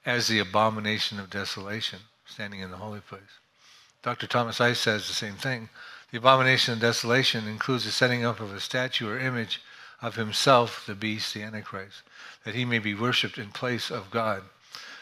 as 0.05 0.27
the 0.27 0.39
abomination 0.39 1.19
of 1.19 1.29
desolation, 1.29 1.99
standing 2.25 2.61
in 2.61 2.71
the 2.71 2.77
holy 2.77 3.01
place. 3.01 3.21
Dr. 4.01 4.27
Thomas 4.27 4.61
Ice 4.61 4.79
says 4.79 5.07
the 5.07 5.13
same 5.13 5.35
thing. 5.35 5.69
The 6.11 6.17
abomination 6.17 6.73
of 6.73 6.79
desolation 6.79 7.47
includes 7.47 7.85
the 7.85 7.91
setting 7.91 8.25
up 8.25 8.39
of 8.39 8.53
a 8.53 8.59
statue 8.59 9.09
or 9.09 9.19
image 9.19 9.61
of 10.01 10.15
himself, 10.15 10.85
the 10.87 10.95
beast, 10.95 11.33
the 11.33 11.43
Antichrist, 11.43 12.01
that 12.45 12.55
he 12.55 12.65
may 12.65 12.79
be 12.79 12.95
worshipped 12.95 13.37
in 13.37 13.49
place 13.49 13.91
of 13.91 14.09
God. 14.09 14.43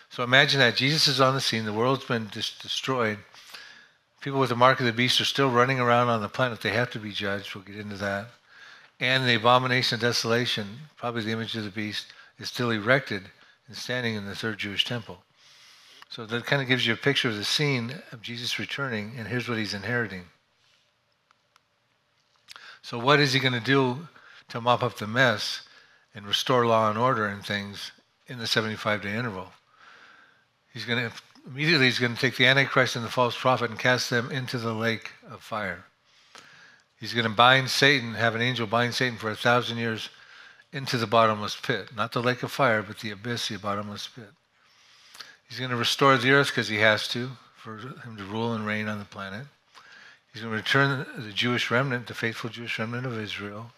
So 0.09 0.24
imagine 0.24 0.59
that 0.59 0.75
Jesus 0.75 1.07
is 1.07 1.21
on 1.21 1.36
the 1.36 1.41
scene, 1.41 1.65
the 1.65 1.74
world's 1.74 2.05
been 2.05 2.27
dis- 2.27 2.57
destroyed. 2.57 3.19
People 4.19 4.39
with 4.39 4.50
the 4.50 4.55
mark 4.55 4.79
of 4.79 4.86
the 4.86 4.91
beast 4.91 5.21
are 5.21 5.25
still 5.25 5.51
running 5.51 5.79
around 5.79 6.09
on 6.09 6.21
the 6.21 6.29
planet. 6.29 6.62
They 6.62 6.71
have 6.71 6.91
to 6.91 7.00
be 7.00 7.12
judged. 7.12 7.53
We'll 7.53 7.63
get 7.63 7.77
into 7.77 7.97
that. 7.97 8.29
And 9.00 9.27
the 9.27 9.36
abomination 9.36 9.95
of 9.95 10.01
desolation, 10.01 10.79
probably 10.95 11.21
the 11.21 11.31
image 11.31 11.55
of 11.55 11.63
the 11.63 11.69
beast, 11.69 12.07
is 12.39 12.50
still 12.50 12.72
erected 12.72 13.24
and 13.67 13.75
standing 13.75 14.15
in 14.15 14.25
the 14.25 14.36
third 14.36 14.58
Jewish 14.58 14.86
temple. 14.86 15.20
So 16.10 16.25
that 16.25 16.46
kind 16.46 16.62
of 16.62 16.67
gives 16.67 16.88
you 16.88 16.94
a 16.94 16.98
picture 16.98 17.29
of 17.29 17.36
the 17.36 17.44
scene 17.44 17.96
of 18.12 18.22
Jesus 18.22 18.60
returning, 18.60 19.13
and 19.17 19.27
here's 19.27 19.50
what 19.50 19.58
he's 19.58 19.74
inheriting. 19.74 20.24
So, 22.82 22.98
what 22.98 23.20
is 23.20 23.34
he 23.34 23.39
going 23.39 23.53
to 23.53 23.60
do 23.60 24.08
to 24.50 24.62
mop 24.62 24.82
up 24.82 24.98
the 24.98 25.08
mess 25.08 25.67
and 26.15 26.25
restore 26.25 26.65
law 26.65 26.89
and 26.89 26.98
order 26.98 27.27
and 27.27 27.46
things 27.46 27.91
in 28.27 28.38
the 28.38 28.48
75 28.48 29.01
day 29.01 29.15
interval? 29.15 29.51
He's 30.74 30.86
going 30.86 31.10
to 31.10 31.15
immediately 31.46 31.86
he's 31.86 32.00
going 32.00 32.13
to 32.13 32.20
take 32.20 32.38
the 32.38 32.46
Antichrist 32.46 32.96
and 32.96 33.03
the 33.03 33.10
false 33.10 33.38
prophet 33.38 33.70
and 33.70 33.79
cast 33.79 34.10
them 34.10 34.32
into 34.32 34.58
the 34.58 34.74
lake 34.74 35.12
of 35.29 35.41
fire. 35.41 35.86
He's 37.00 37.13
going 37.13 37.27
to 37.27 37.34
bind 37.34 37.70
Satan, 37.70 38.13
have 38.15 38.36
an 38.36 38.41
angel 38.41 38.67
bind 38.67 38.94
Satan 38.96 39.17
for 39.17 39.29
a 39.29 39.36
thousand 39.36 39.77
years 39.77 40.10
into 40.71 40.97
the 40.97 41.07
bottomless 41.07 41.55
pit. 41.55 41.89
Not 41.95 42.12
the 42.12 42.21
lake 42.21 42.43
of 42.43 42.51
fire, 42.51 42.81
but 42.81 43.00
the 43.00 43.12
abyss, 43.12 43.47
the 43.47 43.57
bottomless 43.57 44.07
pit. 44.07 44.29
He's 45.47 45.59
going 45.59 45.71
to 45.71 45.77
restore 45.77 46.17
the 46.17 46.31
earth 46.31 46.47
because 46.47 46.67
he 46.67 46.77
has 46.77 47.07
to, 47.09 47.29
for 47.55 47.77
him 47.77 48.17
to 48.17 48.24
rule 48.24 48.53
and 48.53 48.65
reign 48.65 48.88
on 48.88 49.00
the 49.00 49.05
planet. 49.05 49.45
He's 50.33 50.41
going 50.41 50.51
to 50.51 50.57
return 50.57 51.05
the 51.17 51.31
Jewish 51.31 51.71
remnant, 51.71 52.07
the 52.07 52.13
faithful 52.13 52.50
Jewish 52.50 52.77
remnant 52.77 53.05
of 53.05 53.17
Israel. 53.17 53.71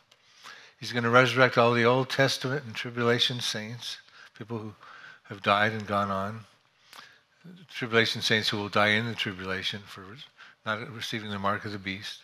He's 0.80 0.92
going 0.92 1.04
to 1.04 1.10
resurrect 1.10 1.58
all 1.58 1.74
the 1.74 1.86
Old 1.86 2.10
Testament 2.10 2.64
and 2.66 2.74
tribulation 2.74 3.40
saints, 3.40 3.98
people 4.38 4.58
who 4.58 4.74
have 5.28 5.44
died 5.44 5.74
and 5.74 5.86
gone 5.86 6.10
on. 6.10 6.42
Tribulation 7.70 8.22
saints 8.22 8.50
who 8.50 8.58
will 8.58 8.70
die 8.70 8.90
in 8.90 9.06
the 9.06 9.14
tribulation 9.14 9.82
for 9.86 10.04
not 10.66 10.94
receiving 10.94 11.30
the 11.30 11.40
mark 11.40 11.66
of 11.66 11.72
the 11.72 11.78
beast. 11.78 12.20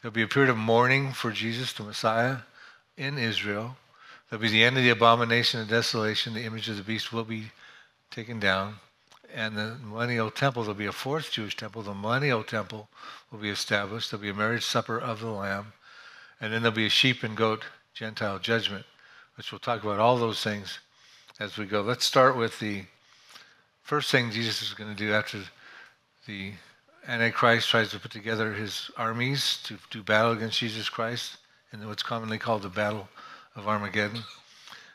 There'll 0.00 0.12
be 0.12 0.22
a 0.22 0.28
period 0.28 0.50
of 0.50 0.56
mourning 0.56 1.12
for 1.12 1.30
Jesus, 1.30 1.72
the 1.72 1.82
Messiah, 1.82 2.38
in 2.96 3.18
Israel. 3.18 3.76
There'll 4.28 4.42
be 4.42 4.48
the 4.48 4.64
end 4.64 4.76
of 4.76 4.82
the 4.82 4.90
abomination 4.90 5.60
and 5.60 5.68
desolation. 5.68 6.34
The 6.34 6.44
image 6.44 6.68
of 6.68 6.76
the 6.76 6.82
beast 6.82 7.12
will 7.12 7.24
be 7.24 7.50
taken 8.10 8.40
down. 8.40 8.76
And 9.32 9.56
the 9.56 9.76
millennial 9.82 10.30
temple, 10.30 10.62
there'll 10.62 10.78
be 10.78 10.86
a 10.86 10.92
fourth 10.92 11.32
Jewish 11.32 11.56
temple. 11.56 11.82
The 11.82 11.94
millennial 11.94 12.44
temple 12.44 12.88
will 13.30 13.40
be 13.40 13.50
established. 13.50 14.10
There'll 14.10 14.22
be 14.22 14.30
a 14.30 14.34
marriage 14.34 14.64
supper 14.64 14.98
of 14.98 15.20
the 15.20 15.30
Lamb. 15.30 15.72
And 16.40 16.52
then 16.52 16.62
there'll 16.62 16.76
be 16.76 16.86
a 16.86 16.90
sheep 16.90 17.22
and 17.22 17.36
goat 17.36 17.64
Gentile 17.94 18.38
judgment, 18.38 18.84
which 19.36 19.52
we'll 19.52 19.58
talk 19.60 19.82
about 19.82 20.00
all 20.00 20.16
those 20.16 20.42
things 20.42 20.78
as 21.38 21.56
we 21.56 21.66
go. 21.66 21.80
Let's 21.80 22.04
start 22.04 22.36
with 22.36 22.58
the 22.58 22.84
first 23.82 24.10
thing 24.10 24.30
Jesus 24.30 24.62
is 24.62 24.74
going 24.74 24.90
to 24.90 24.96
do 24.96 25.12
after 25.12 25.40
the 26.26 26.52
Antichrist 27.06 27.68
tries 27.68 27.90
to 27.90 27.98
put 27.98 28.10
together 28.10 28.52
his 28.52 28.90
armies 28.96 29.58
to 29.64 29.78
do 29.90 30.02
battle 30.02 30.32
against 30.32 30.58
Jesus 30.58 30.88
Christ 30.88 31.36
in 31.82 31.88
what's 31.88 32.02
commonly 32.02 32.38
called 32.38 32.62
the 32.62 32.68
Battle 32.68 33.08
of 33.56 33.66
Armageddon. 33.68 34.18
It 34.18 34.24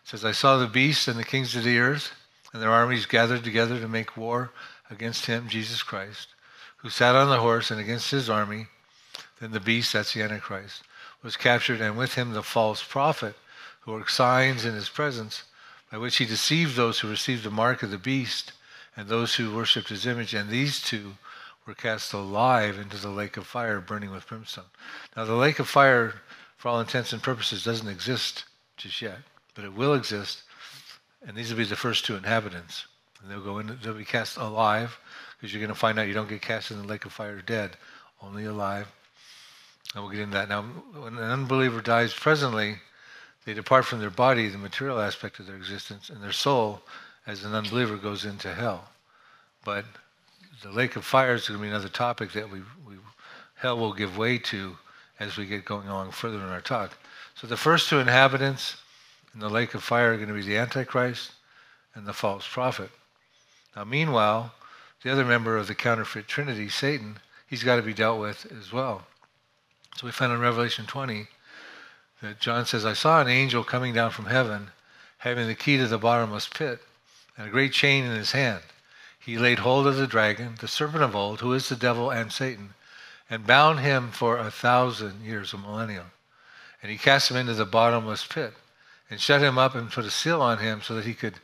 says, 0.04 0.26
I 0.26 0.32
saw 0.32 0.58
the 0.58 0.68
beast 0.68 1.08
and 1.08 1.20
the 1.20 1.24
kings 1.24 1.56
of 1.56 1.64
the 1.64 1.80
earth 1.80 2.14
and 2.54 2.62
their 2.62 2.72
armies 2.72 3.06
gathered 3.06 3.44
together 3.44 3.80
to 3.80 3.88
make 3.88 4.18
war 4.18 4.52
against 4.90 5.26
him, 5.28 5.48
Jesus 5.48 5.84
Christ, 5.84 6.30
who 6.78 6.90
sat 6.90 7.16
on 7.16 7.30
the 7.30 7.40
horse 7.40 7.70
and 7.70 7.80
against 7.80 8.12
his 8.12 8.30
army. 8.30 8.68
Then 9.40 9.52
the 9.52 9.60
beast, 9.60 9.94
that's 9.94 10.14
the 10.14 10.24
Antichrist, 10.24 10.84
was 11.22 11.38
captured, 11.38 11.82
and 11.82 11.98
with 11.98 12.16
him 12.16 12.32
the 12.32 12.44
false 12.44 12.84
prophet, 12.84 13.36
who 13.82 13.92
worked 13.92 14.12
signs 14.12 14.66
in 14.66 14.74
his 14.74 14.90
presence, 14.90 15.44
by 15.92 15.98
which 15.98 16.18
he 16.18 16.26
deceived 16.26 16.76
those 16.76 17.00
who 17.00 17.10
received 17.10 17.44
the 17.44 17.52
mark 17.52 17.84
of 17.84 17.92
the 17.92 17.98
beast 17.98 18.54
and 18.96 19.08
those 19.08 19.36
who 19.36 19.56
worshipped 19.56 19.90
his 19.90 20.06
image. 20.06 20.34
And 20.34 20.50
these 20.50 20.82
two 20.82 21.14
were 21.66 21.74
cast 21.74 22.14
alive 22.14 22.80
into 22.80 22.98
the 22.98 23.10
lake 23.10 23.38
of 23.38 23.46
fire, 23.46 23.80
burning 23.80 24.12
with 24.12 24.28
brimstone. 24.28 24.66
Now, 25.16 25.26
the 25.26 25.36
lake 25.36 25.60
of 25.60 25.68
fire, 25.68 26.16
for 26.60 26.68
all 26.70 26.80
intents 26.80 27.12
and 27.14 27.24
purposes, 27.24 27.64
doesn't 27.64 27.88
exist 27.88 28.44
just 28.78 29.02
yet, 29.02 29.18
but 29.56 29.66
it 29.66 29.74
will 29.74 29.96
exist 29.96 30.44
and 31.26 31.36
these 31.36 31.50
will 31.50 31.58
be 31.58 31.66
the 31.66 31.76
first 31.76 32.06
two 32.06 32.16
inhabitants. 32.16 32.86
And 33.22 33.30
they'll 33.30 33.44
go 33.44 33.60
in, 33.60 33.78
they'll 33.84 33.94
be 33.94 34.06
cast 34.06 34.38
alive, 34.38 34.98
because 35.38 35.54
you're 35.54 35.62
going 35.62 35.74
to 35.74 35.80
find 35.80 36.00
out 36.00 36.08
you 36.08 36.14
don't 36.14 36.30
get 36.30 36.42
cast 36.42 36.72
in 36.72 36.82
the 36.82 36.88
lake 36.88 37.06
of 37.06 37.12
fire 37.12 37.42
dead, 37.42 37.76
only 38.22 38.46
alive. 38.46 38.88
And 39.94 40.04
we'll 40.04 40.14
get 40.14 40.22
into 40.22 40.36
that. 40.36 40.50
Now, 40.50 40.64
when 40.64 41.18
an 41.18 41.32
unbeliever 41.32 41.82
dies 41.82 42.14
presently, 42.14 42.76
they 43.46 43.54
depart 43.54 43.86
from 43.86 44.00
their 44.00 44.10
body, 44.10 44.48
the 44.48 44.58
material 44.58 45.02
aspect 45.02 45.40
of 45.40 45.48
their 45.48 45.56
existence, 45.56 46.10
and 46.10 46.24
their 46.24 46.32
soul, 46.32 46.82
as 47.28 47.44
an 47.44 47.54
unbeliever, 47.54 47.98
goes 47.98 48.24
into 48.24 48.54
hell. 48.54 48.90
But 49.66 49.86
the 50.64 50.72
lake 50.72 50.96
of 50.96 51.04
fire 51.04 51.34
is 51.34 51.48
going 51.48 51.60
to 51.60 51.64
be 51.64 51.70
another 51.70 51.90
topic 51.90 52.32
that 52.34 52.50
we, 52.50 52.60
we 52.88 52.96
hell 53.56 53.78
will 53.78 53.94
give 53.94 54.18
way 54.18 54.38
to 54.38 54.78
as 55.20 55.38
we 55.38 55.46
get 55.46 55.66
going 55.66 55.88
along 55.88 56.12
further 56.12 56.38
in 56.38 56.44
our 56.44 56.62
talk. 56.62 56.98
So 57.36 57.48
the 57.48 57.58
first 57.58 57.90
two 57.90 58.00
inhabitants 58.00 58.78
in 59.34 59.40
the 59.40 59.50
lake 59.50 59.74
of 59.74 59.84
fire 59.84 60.14
are 60.14 60.18
going 60.18 60.30
to 60.30 60.34
be 60.34 60.42
the 60.42 60.58
Antichrist 60.58 61.32
and 61.94 62.06
the 62.06 62.14
false 62.14 62.48
prophet. 62.48 62.90
Now, 63.76 63.84
meanwhile, 63.84 64.54
the 65.04 65.12
other 65.12 65.26
member 65.26 65.58
of 65.58 65.68
the 65.68 65.76
counterfeit 65.76 66.28
trinity, 66.28 66.70
Satan, 66.70 67.20
he's 67.48 67.64
got 67.64 67.78
to 67.78 67.82
be 67.82 67.94
dealt 67.94 68.20
with 68.20 68.52
as 68.58 68.74
well. 68.74 69.04
So 69.96 70.06
we 70.06 70.12
find 70.12 70.32
in 70.32 70.40
Revelation 70.40 70.86
20 70.86 71.28
that 72.22 72.40
John 72.40 72.66
says, 72.66 72.86
I 72.86 72.94
saw 72.94 73.22
an 73.22 73.28
angel 73.28 73.64
coming 73.64 73.94
down 73.94 74.12
from 74.12 74.26
heaven, 74.26 74.72
having 75.20 75.48
the 75.48 75.56
key 75.56 75.78
to 75.78 75.88
the 75.88 75.98
bottomless 75.98 76.48
pit, 76.48 76.80
and 77.38 77.48
a 77.48 77.52
great 77.52 77.72
chain 77.72 78.04
in 78.04 78.12
his 78.12 78.32
hand. 78.32 78.64
He 79.20 79.38
laid 79.38 79.60
hold 79.60 79.88
of 79.88 79.96
the 79.96 80.08
dragon, 80.08 80.56
the 80.60 80.68
serpent 80.68 81.04
of 81.04 81.16
old, 81.16 81.42
who 81.42 81.54
is 81.54 81.70
the 81.70 81.76
devil 81.76 82.10
and 82.10 82.32
Satan, 82.32 82.74
and 83.30 83.46
bound 83.46 83.80
him 83.80 84.12
for 84.12 84.38
a 84.38 84.52
thousand 84.52 85.24
years, 85.24 85.54
a 85.54 85.58
millennium. 85.58 86.12
And 86.82 86.92
he 86.92 86.98
cast 86.98 87.30
him 87.30 87.38
into 87.38 87.54
the 87.54 87.66
bottomless 87.66 88.26
pit 88.26 88.54
and 89.10 89.20
shut 89.20 89.42
him 89.42 89.58
up 89.58 89.76
and 89.76 89.92
put 89.92 90.06
a 90.06 90.12
seal 90.12 90.42
on 90.42 90.60
him 90.60 90.82
so 90.82 90.96
that 90.96 91.06
he 91.06 91.14
could 91.14 91.36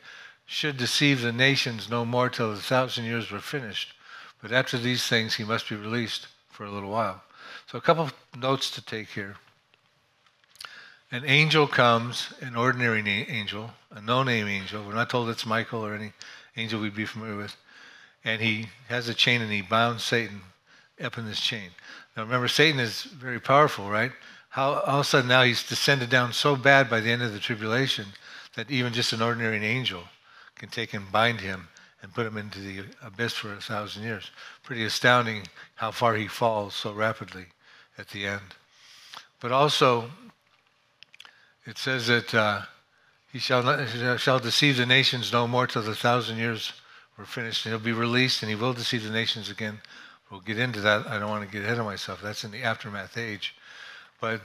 should 0.48 0.78
deceive 0.78 1.22
the 1.22 1.32
nations 1.32 1.90
no 1.90 2.06
more 2.06 2.30
till 2.30 2.52
the 2.52 2.62
thousand 2.62 3.06
years 3.06 3.32
were 3.32 3.40
finished. 3.40 3.94
But 4.42 4.52
after 4.52 4.78
these 4.78 5.08
things 5.08 5.36
he 5.36 5.44
must 5.44 5.68
be 5.68 5.76
released 5.76 6.28
for 6.50 6.66
a 6.66 6.72
little 6.72 6.92
while. 6.92 7.24
So 7.68 7.78
a 7.80 7.82
couple 7.82 8.04
of 8.04 8.14
notes 8.38 8.70
to 8.72 8.86
take 8.86 9.10
here. 9.10 9.38
An 11.12 11.24
angel 11.26 11.68
comes, 11.68 12.34
an 12.42 12.56
ordinary 12.56 13.02
na- 13.02 13.26
angel, 13.28 13.72
a 13.92 14.02
no-name 14.02 14.48
angel. 14.48 14.84
We're 14.84 14.94
not 14.94 15.10
told 15.10 15.30
it's 15.30 15.46
Michael 15.46 15.86
or 15.86 15.96
any 15.96 16.14
angel 16.58 16.80
we'd 16.80 16.96
be 16.96 17.06
familiar 17.06 17.38
with. 17.38 17.56
And 18.24 18.42
he 18.42 18.70
has 18.88 19.08
a 19.08 19.14
chain 19.14 19.42
and 19.42 19.52
he 19.52 19.62
bound 19.62 20.02
Satan 20.02 20.42
up 21.04 21.18
in 21.18 21.26
this 21.26 21.42
chain. 21.42 21.70
Now 22.16 22.24
remember, 22.24 22.48
Satan 22.48 22.80
is 22.80 23.04
very 23.04 23.40
powerful, 23.40 23.90
right? 23.90 24.12
how 24.56 24.76
all 24.86 25.00
of 25.00 25.02
a 25.02 25.04
sudden 25.04 25.28
now 25.28 25.44
he's 25.44 25.68
descended 25.68 26.10
down 26.10 26.32
so 26.32 26.56
bad 26.56 26.90
by 26.90 27.02
the 27.02 27.12
end 27.12 27.22
of 27.22 27.34
the 27.34 27.40
tribulation 27.40 28.06
that 28.56 28.72
even 28.72 28.94
just 28.94 29.12
an 29.12 29.22
ordinary 29.22 29.58
angel 29.66 30.02
can 30.56 30.70
take 30.70 30.94
and 30.94 31.12
bind 31.12 31.42
him 31.42 31.68
and 32.02 32.14
put 32.14 32.26
him 32.26 32.38
into 32.38 32.60
the 32.60 32.86
abyss 33.04 33.34
for 33.34 33.52
a 33.52 33.60
thousand 33.60 34.04
years. 34.04 34.32
Pretty 34.64 34.86
astounding 34.86 35.44
how 35.76 35.92
far 35.92 36.16
he 36.16 36.30
falls 36.30 36.74
so 36.74 36.94
rapidly 36.94 37.48
at 37.98 38.08
the 38.08 38.26
end. 38.26 38.56
But 39.42 39.52
also, 39.52 40.10
it 41.66 41.78
says 41.78 42.08
that 42.08 42.34
uh, 42.34 42.62
he 43.34 43.40
shall, 43.40 43.62
not, 43.62 44.22
shall 44.22 44.40
deceive 44.40 44.78
the 44.78 44.86
nations 44.86 45.34
no 45.34 45.50
more 45.50 45.68
till 45.68 45.82
the 45.82 45.96
thousand 45.96 46.38
years 46.38 46.72
were 47.18 47.26
finished. 47.26 47.66
And 47.66 47.74
he'll 47.74 47.84
be 47.84 47.92
released 47.92 48.42
and 48.42 48.50
he 48.50 48.56
will 48.56 48.72
deceive 48.72 49.04
the 49.04 49.10
nations 49.10 49.50
again. 49.50 49.82
We'll 50.36 50.42
get 50.42 50.60
into 50.60 50.82
that. 50.82 51.08
I 51.08 51.18
don't 51.18 51.30
want 51.30 51.46
to 51.46 51.50
get 51.50 51.64
ahead 51.64 51.80
of 51.80 51.86
myself. 51.86 52.22
That's 52.22 52.44
in 52.44 52.52
the 52.52 52.62
aftermath 52.62 53.18
age. 53.18 53.56
But 54.20 54.42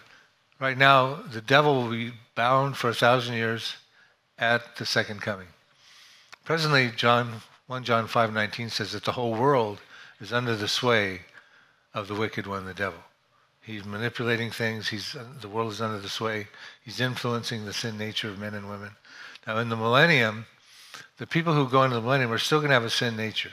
right 0.61 0.79
now, 0.79 1.15
the 1.15 1.41
devil 1.41 1.83
will 1.83 1.91
be 1.91 2.13
bound 2.37 2.77
for 2.77 2.91
a 2.91 2.95
thousand 2.95 3.35
years, 3.35 3.75
at 4.39 4.77
the 4.77 4.87
second 4.87 5.21
coming. 5.21 5.49
Presently, 6.45 6.93
John 6.95 7.43
1 7.67 7.83
John 7.83 8.07
5:19 8.07 8.71
says 8.71 8.93
that 8.93 9.03
the 9.03 9.11
whole 9.11 9.35
world 9.35 9.81
is 10.21 10.33
under 10.33 10.55
the 10.55 10.69
sway 10.69 11.23
of 11.93 12.07
the 12.07 12.15
wicked 12.15 12.47
one, 12.47 12.67
the 12.67 12.73
devil. 12.73 13.03
He's 13.61 13.85
manipulating 13.85 14.53
things. 14.53 14.91
He's 14.91 15.17
the 15.41 15.49
world 15.49 15.73
is 15.73 15.81
under 15.81 15.99
the 15.99 16.09
sway. 16.09 16.47
He's 16.85 17.01
influencing 17.01 17.65
the 17.65 17.73
sin 17.73 17.99
nature 17.99 18.29
of 18.29 18.39
men 18.39 18.55
and 18.55 18.71
women. 18.71 18.93
Now, 19.45 19.59
in 19.59 19.71
the 19.71 19.77
millennium, 19.77 20.47
the 21.17 21.27
people 21.27 21.55
who 21.55 21.69
go 21.69 21.83
into 21.83 21.97
the 21.97 22.01
millennium 22.01 22.31
are 22.31 22.39
still 22.39 22.61
going 22.61 22.69
to 22.69 22.75
have 22.75 22.85
a 22.85 22.91
sin 22.91 23.17
nature. 23.17 23.51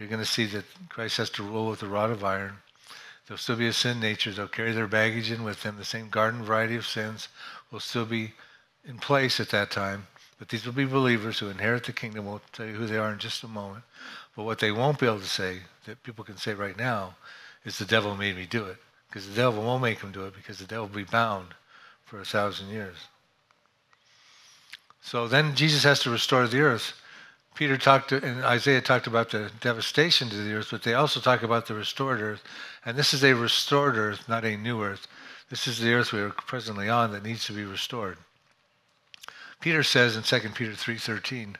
You're 0.00 0.08
going 0.08 0.22
to 0.22 0.26
see 0.26 0.46
that 0.46 0.64
Christ 0.88 1.18
has 1.18 1.28
to 1.30 1.42
rule 1.42 1.68
with 1.68 1.82
a 1.82 1.86
rod 1.86 2.10
of 2.10 2.24
iron. 2.24 2.54
There'll 3.26 3.38
still 3.38 3.56
be 3.56 3.68
a 3.68 3.72
sin 3.72 4.00
nature. 4.00 4.32
They'll 4.32 4.48
carry 4.48 4.72
their 4.72 4.86
baggage 4.86 5.30
in 5.30 5.44
with 5.44 5.62
them. 5.62 5.76
The 5.76 5.84
same 5.84 6.08
garden 6.08 6.42
variety 6.42 6.74
of 6.74 6.86
sins 6.86 7.28
will 7.70 7.80
still 7.80 8.06
be 8.06 8.32
in 8.88 8.96
place 8.96 9.38
at 9.38 9.50
that 9.50 9.70
time. 9.70 10.06
But 10.38 10.48
these 10.48 10.64
will 10.64 10.72
be 10.72 10.86
believers 10.86 11.38
who 11.38 11.50
inherit 11.50 11.84
the 11.84 11.92
kingdom. 11.92 12.24
We'll 12.24 12.40
tell 12.52 12.64
you 12.64 12.72
who 12.72 12.86
they 12.86 12.96
are 12.96 13.12
in 13.12 13.18
just 13.18 13.44
a 13.44 13.48
moment. 13.48 13.84
But 14.34 14.44
what 14.44 14.58
they 14.58 14.72
won't 14.72 14.98
be 14.98 15.06
able 15.06 15.20
to 15.20 15.26
say, 15.26 15.58
that 15.84 16.02
people 16.02 16.24
can 16.24 16.38
say 16.38 16.54
right 16.54 16.78
now, 16.78 17.14
is 17.66 17.78
the 17.78 17.84
devil 17.84 18.16
made 18.16 18.36
me 18.36 18.46
do 18.46 18.64
it. 18.64 18.78
Because 19.08 19.28
the 19.28 19.34
devil 19.34 19.62
won't 19.62 19.82
make 19.82 20.00
them 20.00 20.12
do 20.12 20.24
it 20.24 20.34
because 20.34 20.58
the 20.58 20.64
devil 20.64 20.86
will 20.86 20.94
be 20.94 21.04
bound 21.04 21.48
for 22.06 22.20
a 22.20 22.24
thousand 22.24 22.70
years. 22.70 22.96
So 25.02 25.28
then 25.28 25.54
Jesus 25.54 25.82
has 25.82 26.00
to 26.00 26.10
restore 26.10 26.46
the 26.46 26.60
earth. 26.60 26.94
Peter 27.54 27.76
talked 27.76 28.12
and 28.12 28.44
Isaiah 28.44 28.80
talked 28.80 29.06
about 29.06 29.30
the 29.30 29.50
devastation 29.60 30.30
to 30.30 30.36
the 30.36 30.54
earth, 30.54 30.68
but 30.70 30.82
they 30.82 30.94
also 30.94 31.20
talk 31.20 31.42
about 31.42 31.66
the 31.66 31.74
restored 31.74 32.20
earth. 32.20 32.42
And 32.84 32.96
this 32.96 33.12
is 33.12 33.22
a 33.22 33.34
restored 33.34 33.96
earth, 33.96 34.28
not 34.28 34.44
a 34.44 34.56
new 34.56 34.82
earth. 34.82 35.06
This 35.50 35.66
is 35.66 35.78
the 35.78 35.92
earth 35.92 36.12
we 36.12 36.20
are 36.20 36.30
presently 36.30 36.88
on 36.88 37.12
that 37.12 37.24
needs 37.24 37.44
to 37.46 37.52
be 37.52 37.64
restored. 37.64 38.18
Peter 39.60 39.82
says 39.82 40.16
in 40.16 40.22
2 40.22 40.54
Peter 40.54 40.74
3:13, 40.74 41.58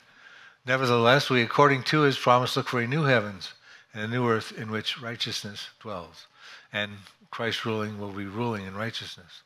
"Nevertheless, 0.65 1.29
we 1.29 1.41
according 1.41 1.83
to 1.83 2.01
his 2.01 2.17
promise 2.17 2.55
look 2.55 2.69
for 2.69 2.79
a 2.79 2.87
new 2.87 3.03
heavens 3.03 3.53
and 3.93 4.03
a 4.03 4.07
new 4.07 4.27
earth 4.27 4.51
in 4.51 4.71
which 4.71 4.99
righteousness 4.99 5.69
dwells." 5.79 6.25
And 6.73 6.99
Christ 7.29 7.65
ruling 7.65 7.99
will 7.99 8.11
be 8.11 8.25
ruling 8.25 8.65
in 8.65 8.75
righteousness. 8.75 9.43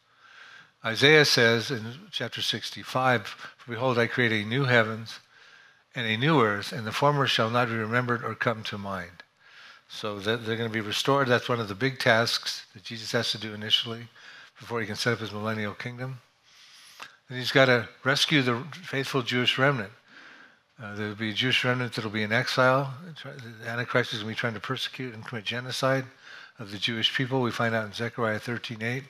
Isaiah 0.85 1.25
says 1.25 1.71
in 1.71 2.07
chapter 2.11 2.41
65, 2.41 3.35
Behold, 3.67 3.97
I 3.97 4.07
create 4.07 4.31
a 4.31 4.47
new 4.47 4.65
heavens 4.65 5.19
and 5.95 6.05
a 6.05 6.17
new 6.17 6.41
earth, 6.41 6.71
and 6.73 6.85
the 6.85 6.91
former 6.91 7.25
shall 7.25 7.49
not 7.49 7.69
be 7.69 7.75
remembered 7.75 8.23
or 8.23 8.35
come 8.35 8.63
to 8.63 8.77
mind. 8.77 9.23
So 9.87 10.19
they're 10.19 10.37
going 10.37 10.69
to 10.69 10.69
be 10.69 10.81
restored. 10.81 11.27
That's 11.27 11.47
one 11.47 11.59
of 11.59 11.67
the 11.67 11.75
big 11.75 11.99
tasks 11.99 12.65
that 12.73 12.83
Jesus 12.83 13.11
has 13.13 13.31
to 13.31 13.37
do 13.37 13.53
initially 13.53 14.07
before 14.59 14.81
he 14.81 14.87
can 14.87 14.95
set 14.95 15.13
up 15.13 15.19
his 15.19 15.31
millennial 15.31 15.73
kingdom. 15.73 16.19
And 17.29 17.37
he's 17.37 17.51
got 17.51 17.65
to 17.65 17.87
rescue 18.03 18.41
the 18.41 18.63
faithful 18.73 19.21
Jewish 19.21 19.57
remnant. 19.57 19.91
Uh, 20.81 20.95
there'll 20.95 21.15
be 21.15 21.29
a 21.29 21.33
Jewish 21.33 21.63
remnant 21.63 21.93
that'll 21.93 22.11
be 22.11 22.23
in 22.23 22.33
exile. 22.33 22.93
The 23.61 23.69
Antichrist 23.69 24.13
is 24.13 24.19
going 24.19 24.33
to 24.33 24.35
be 24.35 24.39
trying 24.39 24.53
to 24.55 24.59
persecute 24.59 25.13
and 25.13 25.25
commit 25.25 25.45
genocide 25.45 26.03
of 26.59 26.71
the 26.71 26.77
Jewish 26.77 27.15
people. 27.15 27.41
We 27.41 27.51
find 27.51 27.73
out 27.73 27.85
in 27.85 27.93
Zechariah 27.93 28.39
13:8. 28.39 29.03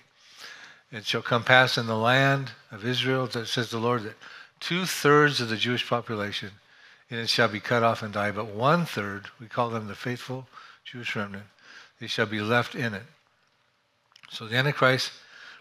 It 0.92 1.06
shall 1.06 1.24
come 1.24 1.44
pass 1.44 1.78
in 1.78 1.88
the 1.88 1.98
land 1.98 2.52
of 2.72 2.86
Israel, 2.86 3.26
that 3.28 3.48
says 3.48 3.72
the 3.72 3.80
Lord, 3.80 4.04
that 4.04 4.16
two 4.60 4.86
thirds 4.86 5.42
of 5.42 5.50
the 5.50 5.58
Jewish 5.58 5.88
population 5.88 6.52
in 7.10 7.18
it 7.18 7.30
shall 7.30 7.48
be 7.48 7.60
cut 7.60 7.84
off 7.84 8.02
and 8.02 8.14
die, 8.14 8.32
but 8.32 8.48
one 8.48 8.86
third, 8.86 9.28
we 9.40 9.48
call 9.48 9.70
them 9.70 9.88
the 9.88 9.96
faithful 9.96 10.48
Jewish 10.84 11.16
remnant, 11.16 11.46
they 12.00 12.08
shall 12.08 12.26
be 12.26 12.42
left 12.42 12.76
in 12.76 12.94
it. 12.94 13.04
So 14.30 14.48
the 14.48 14.58
Antichrist, 14.58 15.12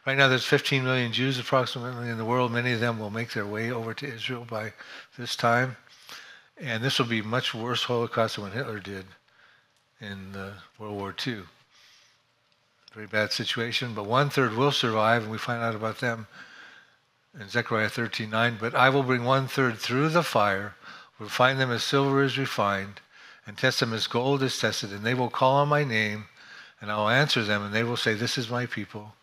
right 0.06 0.16
now 0.16 0.28
there's 0.28 0.44
15 0.44 0.84
million 0.84 1.12
Jews 1.12 1.38
approximately 1.38 2.08
in 2.08 2.18
the 2.18 2.24
world. 2.24 2.50
Many 2.50 2.72
of 2.72 2.80
them 2.80 2.98
will 2.98 3.10
make 3.10 3.32
their 3.32 3.46
way 3.46 3.70
over 3.70 3.94
to 3.94 4.06
Israel 4.06 4.46
by 4.48 4.72
this 5.18 5.36
time. 5.36 5.76
And 6.56 6.82
this 6.82 6.98
will 6.98 7.06
be 7.06 7.22
much 7.22 7.54
worse 7.54 7.84
Holocaust 7.84 8.36
than 8.36 8.44
what 8.44 8.52
Hitler 8.52 8.78
did 8.78 9.04
in 10.00 10.34
uh, 10.34 10.54
World 10.78 10.96
War 10.96 11.14
II 11.26 11.42
very 12.94 13.06
bad 13.08 13.32
situation, 13.32 13.92
but 13.92 14.06
one 14.06 14.30
third 14.30 14.54
will 14.54 14.70
survive, 14.70 15.22
and 15.22 15.32
we 15.32 15.38
find 15.38 15.60
out 15.60 15.74
about 15.74 15.98
them 15.98 16.28
in 17.38 17.48
Zechariah 17.48 17.90
13:9. 17.90 18.56
But 18.60 18.74
I 18.76 18.88
will 18.88 19.02
bring 19.02 19.24
one 19.24 19.48
third 19.48 19.78
through 19.78 20.10
the 20.10 20.22
fire, 20.22 20.76
refine 21.18 21.58
them 21.58 21.70
as 21.70 21.84
silver 21.84 22.22
is 22.22 22.38
refined, 22.38 23.00
and 23.46 23.56
test 23.56 23.80
them 23.80 23.92
as 23.92 24.06
gold 24.06 24.42
is 24.42 24.58
tested, 24.58 24.90
and 24.90 25.04
they 25.04 25.14
will 25.14 25.30
call 25.30 25.56
on 25.56 25.68
my 25.68 25.84
name, 25.84 26.26
and 26.80 26.90
I 26.90 26.96
will 26.96 27.08
answer 27.08 27.44
them, 27.44 27.62
and 27.62 27.74
they 27.74 27.84
will 27.84 27.96
say, 27.96 28.14
This 28.14 28.38
is 28.38 28.50
my 28.50 28.66
people. 28.66 29.14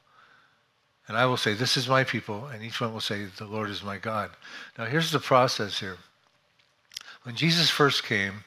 And 1.08 1.18
I 1.18 1.26
will 1.26 1.38
say, 1.38 1.54
This 1.54 1.78
is 1.78 1.90
my 1.90 2.04
people, 2.04 2.48
and 2.48 2.64
each 2.64 2.80
one 2.80 2.94
will 2.94 3.02
say, 3.02 3.26
The 3.26 3.46
Lord 3.46 3.70
is 3.70 3.84
my 3.84 3.98
God. 3.98 4.32
Now 4.78 4.86
here's 4.86 5.12
the 5.12 5.20
process 5.20 5.80
here. 5.80 5.98
When 7.24 7.36
Jesus 7.36 7.70
first 7.70 8.04
came, 8.04 8.44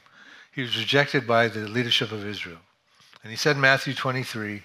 he 0.52 0.62
was 0.62 0.78
rejected 0.78 1.26
by 1.26 1.48
the 1.48 1.68
leadership 1.68 2.12
of 2.12 2.26
Israel. 2.26 2.58
And 3.22 3.30
he 3.30 3.36
said 3.36 3.56
Matthew 3.56 3.94
23, 3.94 4.62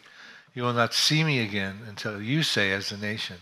you 0.53 0.63
will 0.63 0.73
not 0.73 0.93
see 0.93 1.23
me 1.23 1.39
again 1.39 1.79
until 1.87 2.21
you 2.21 2.43
say, 2.43 2.71
as 2.71 2.91
a 2.91 2.97
nation, 2.97 3.37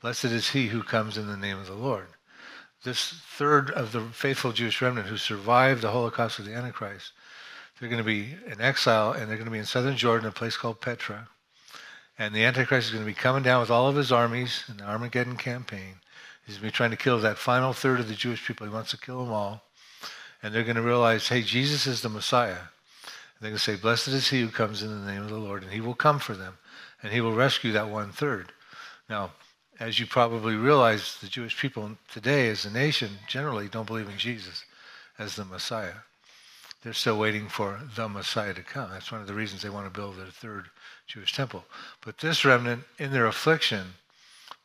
Blessed 0.00 0.26
is 0.26 0.50
he 0.50 0.68
who 0.68 0.82
comes 0.82 1.18
in 1.18 1.26
the 1.26 1.36
name 1.36 1.58
of 1.58 1.66
the 1.66 1.74
Lord. 1.74 2.06
This 2.84 3.14
third 3.30 3.70
of 3.70 3.92
the 3.92 4.00
faithful 4.00 4.52
Jewish 4.52 4.80
remnant 4.80 5.08
who 5.08 5.16
survived 5.16 5.82
the 5.82 5.90
Holocaust 5.90 6.38
of 6.38 6.44
the 6.44 6.54
Antichrist, 6.54 7.12
they're 7.78 7.88
going 7.88 8.02
to 8.02 8.04
be 8.04 8.34
in 8.46 8.60
exile 8.60 9.12
and 9.12 9.22
they're 9.28 9.36
going 9.36 9.46
to 9.46 9.52
be 9.52 9.58
in 9.58 9.64
southern 9.64 9.96
Jordan, 9.96 10.28
a 10.28 10.32
place 10.32 10.56
called 10.56 10.80
Petra. 10.80 11.28
And 12.18 12.34
the 12.34 12.44
Antichrist 12.44 12.88
is 12.88 12.92
going 12.92 13.04
to 13.04 13.10
be 13.10 13.14
coming 13.14 13.42
down 13.42 13.60
with 13.60 13.70
all 13.70 13.88
of 13.88 13.96
his 13.96 14.10
armies 14.10 14.64
in 14.68 14.76
the 14.78 14.84
Armageddon 14.84 15.36
campaign. 15.36 15.96
He's 16.46 16.56
going 16.56 16.70
to 16.70 16.72
be 16.72 16.76
trying 16.76 16.90
to 16.90 16.96
kill 16.96 17.20
that 17.20 17.38
final 17.38 17.72
third 17.72 18.00
of 18.00 18.08
the 18.08 18.14
Jewish 18.14 18.44
people. 18.46 18.66
He 18.66 18.72
wants 18.72 18.90
to 18.90 18.98
kill 18.98 19.24
them 19.24 19.32
all. 19.32 19.62
And 20.42 20.54
they're 20.54 20.64
going 20.64 20.76
to 20.76 20.82
realize, 20.82 21.28
hey, 21.28 21.42
Jesus 21.42 21.86
is 21.86 22.00
the 22.00 22.08
Messiah. 22.08 22.68
They're 23.40 23.50
going 23.50 23.58
to 23.58 23.62
say, 23.62 23.76
Blessed 23.76 24.08
is 24.08 24.28
he 24.28 24.40
who 24.40 24.48
comes 24.48 24.82
in 24.82 24.88
the 24.88 25.12
name 25.12 25.22
of 25.22 25.28
the 25.28 25.36
Lord, 25.36 25.62
and 25.62 25.72
he 25.72 25.80
will 25.80 25.94
come 25.94 26.18
for 26.18 26.34
them, 26.34 26.58
and 27.02 27.12
he 27.12 27.20
will 27.20 27.34
rescue 27.34 27.72
that 27.72 27.88
one 27.88 28.10
third. 28.10 28.52
Now, 29.08 29.30
as 29.80 30.00
you 30.00 30.06
probably 30.06 30.56
realize, 30.56 31.18
the 31.20 31.28
Jewish 31.28 31.56
people 31.56 31.90
today, 32.12 32.48
as 32.48 32.64
a 32.64 32.70
nation, 32.70 33.10
generally 33.28 33.68
don't 33.68 33.86
believe 33.86 34.08
in 34.08 34.18
Jesus 34.18 34.64
as 35.18 35.36
the 35.36 35.44
Messiah. 35.44 35.94
They're 36.82 36.92
still 36.92 37.18
waiting 37.18 37.48
for 37.48 37.80
the 37.96 38.08
Messiah 38.08 38.54
to 38.54 38.62
come. 38.62 38.90
That's 38.90 39.12
one 39.12 39.20
of 39.20 39.26
the 39.26 39.34
reasons 39.34 39.62
they 39.62 39.70
want 39.70 39.92
to 39.92 40.00
build 40.00 40.16
their 40.16 40.26
third 40.26 40.66
Jewish 41.06 41.32
temple. 41.32 41.64
But 42.04 42.18
this 42.18 42.44
remnant, 42.44 42.84
in 42.98 43.12
their 43.12 43.26
affliction, 43.26 43.94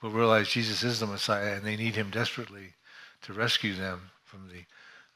will 0.01 0.11
realize 0.11 0.49
Jesus 0.49 0.83
is 0.83 0.99
the 0.99 1.07
Messiah, 1.07 1.55
and 1.55 1.65
they 1.65 1.75
need 1.75 1.95
him 1.95 2.09
desperately 2.09 2.73
to 3.23 3.33
rescue 3.33 3.73
them 3.73 4.11
from 4.25 4.49
the 4.49 4.65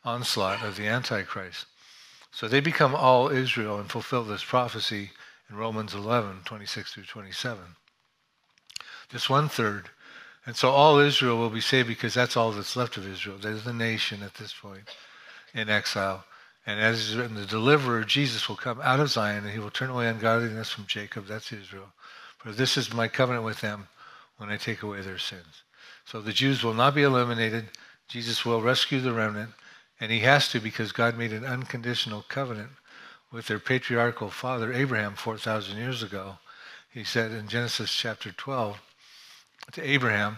onslaught 0.03 0.63
of 0.63 0.75
the 0.75 0.87
Antichrist. 0.87 1.65
So 2.31 2.47
they 2.47 2.59
become 2.59 2.95
all 2.95 3.29
Israel 3.29 3.79
and 3.79 3.89
fulfill 3.89 4.23
this 4.23 4.43
prophecy 4.43 5.11
in 5.49 5.55
Romans 5.55 5.93
11, 5.93 6.41
26 6.45 6.93
through 6.93 7.03
27. 7.03 7.57
Just 9.09 9.29
one 9.29 9.49
third. 9.49 9.89
And 10.45 10.55
so 10.55 10.69
all 10.69 10.99
Israel 10.99 11.37
will 11.37 11.49
be 11.49 11.61
saved 11.61 11.87
because 11.87 12.13
that's 12.13 12.37
all 12.37 12.51
that's 12.51 12.75
left 12.75 12.97
of 12.97 13.07
Israel. 13.07 13.37
There's 13.37 13.63
the 13.63 13.73
nation 13.73 14.23
at 14.23 14.35
this 14.35 14.53
point 14.53 14.83
in 15.53 15.69
exile. 15.69 16.23
And 16.65 16.79
as 16.79 16.99
is 16.99 17.15
written, 17.15 17.35
the 17.35 17.45
deliverer, 17.45 18.03
Jesus, 18.03 18.49
will 18.49 18.57
come 18.57 18.79
out 18.81 18.99
of 18.99 19.09
Zion 19.09 19.45
and 19.45 19.53
he 19.53 19.59
will 19.59 19.69
turn 19.69 19.89
away 19.89 20.07
ungodliness 20.07 20.69
from 20.69 20.85
Jacob. 20.85 21.27
That's 21.27 21.51
Israel. 21.51 21.93
For 22.37 22.51
this 22.51 22.77
is 22.77 22.93
my 22.93 23.07
covenant 23.07 23.45
with 23.45 23.61
them 23.61 23.87
when 24.37 24.49
I 24.49 24.57
take 24.57 24.83
away 24.83 25.01
their 25.01 25.17
sins. 25.17 25.63
So 26.05 26.21
the 26.21 26.33
Jews 26.33 26.63
will 26.63 26.73
not 26.73 26.95
be 26.95 27.03
eliminated. 27.03 27.65
Jesus 28.07 28.45
will 28.45 28.61
rescue 28.61 28.99
the 28.99 29.13
remnant. 29.13 29.51
And 29.99 30.11
he 30.11 30.19
has 30.19 30.49
to 30.49 30.59
because 30.59 30.91
God 30.91 31.17
made 31.17 31.33
an 31.33 31.45
unconditional 31.45 32.23
covenant 32.27 32.69
with 33.31 33.47
their 33.47 33.59
patriarchal 33.59 34.29
father, 34.29 34.71
Abraham, 34.71 35.15
4,000 35.15 35.77
years 35.77 36.03
ago. 36.03 36.37
He 36.89 37.03
said 37.03 37.31
in 37.31 37.47
Genesis 37.47 37.93
chapter 37.93 38.31
12 38.31 38.79
to 39.73 39.81
Abraham, 39.81 40.37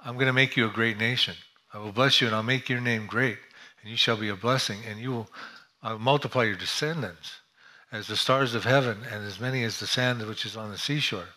I'm 0.00 0.14
going 0.14 0.26
to 0.26 0.32
make 0.32 0.56
you 0.56 0.66
a 0.66 0.72
great 0.72 0.98
nation. 0.98 1.34
I 1.72 1.78
will 1.78 1.92
bless 1.92 2.20
you 2.20 2.26
and 2.26 2.36
I'll 2.36 2.42
make 2.42 2.68
your 2.68 2.80
name 2.80 3.06
great, 3.06 3.38
and 3.82 3.90
you 3.90 3.96
shall 3.96 4.16
be 4.16 4.28
a 4.28 4.36
blessing, 4.36 4.78
and 4.88 5.00
you 5.00 5.10
will 5.10 5.30
I'll 5.82 5.98
multiply 5.98 6.44
your 6.44 6.56
descendants 6.56 7.40
as 7.92 8.06
the 8.06 8.16
stars 8.16 8.54
of 8.54 8.64
heaven 8.64 8.98
and 9.12 9.22
as 9.22 9.38
many 9.38 9.62
as 9.64 9.78
the 9.78 9.86
sand 9.86 10.26
which 10.26 10.46
is 10.46 10.56
on 10.56 10.70
the 10.70 10.78
seashore. 10.78 11.28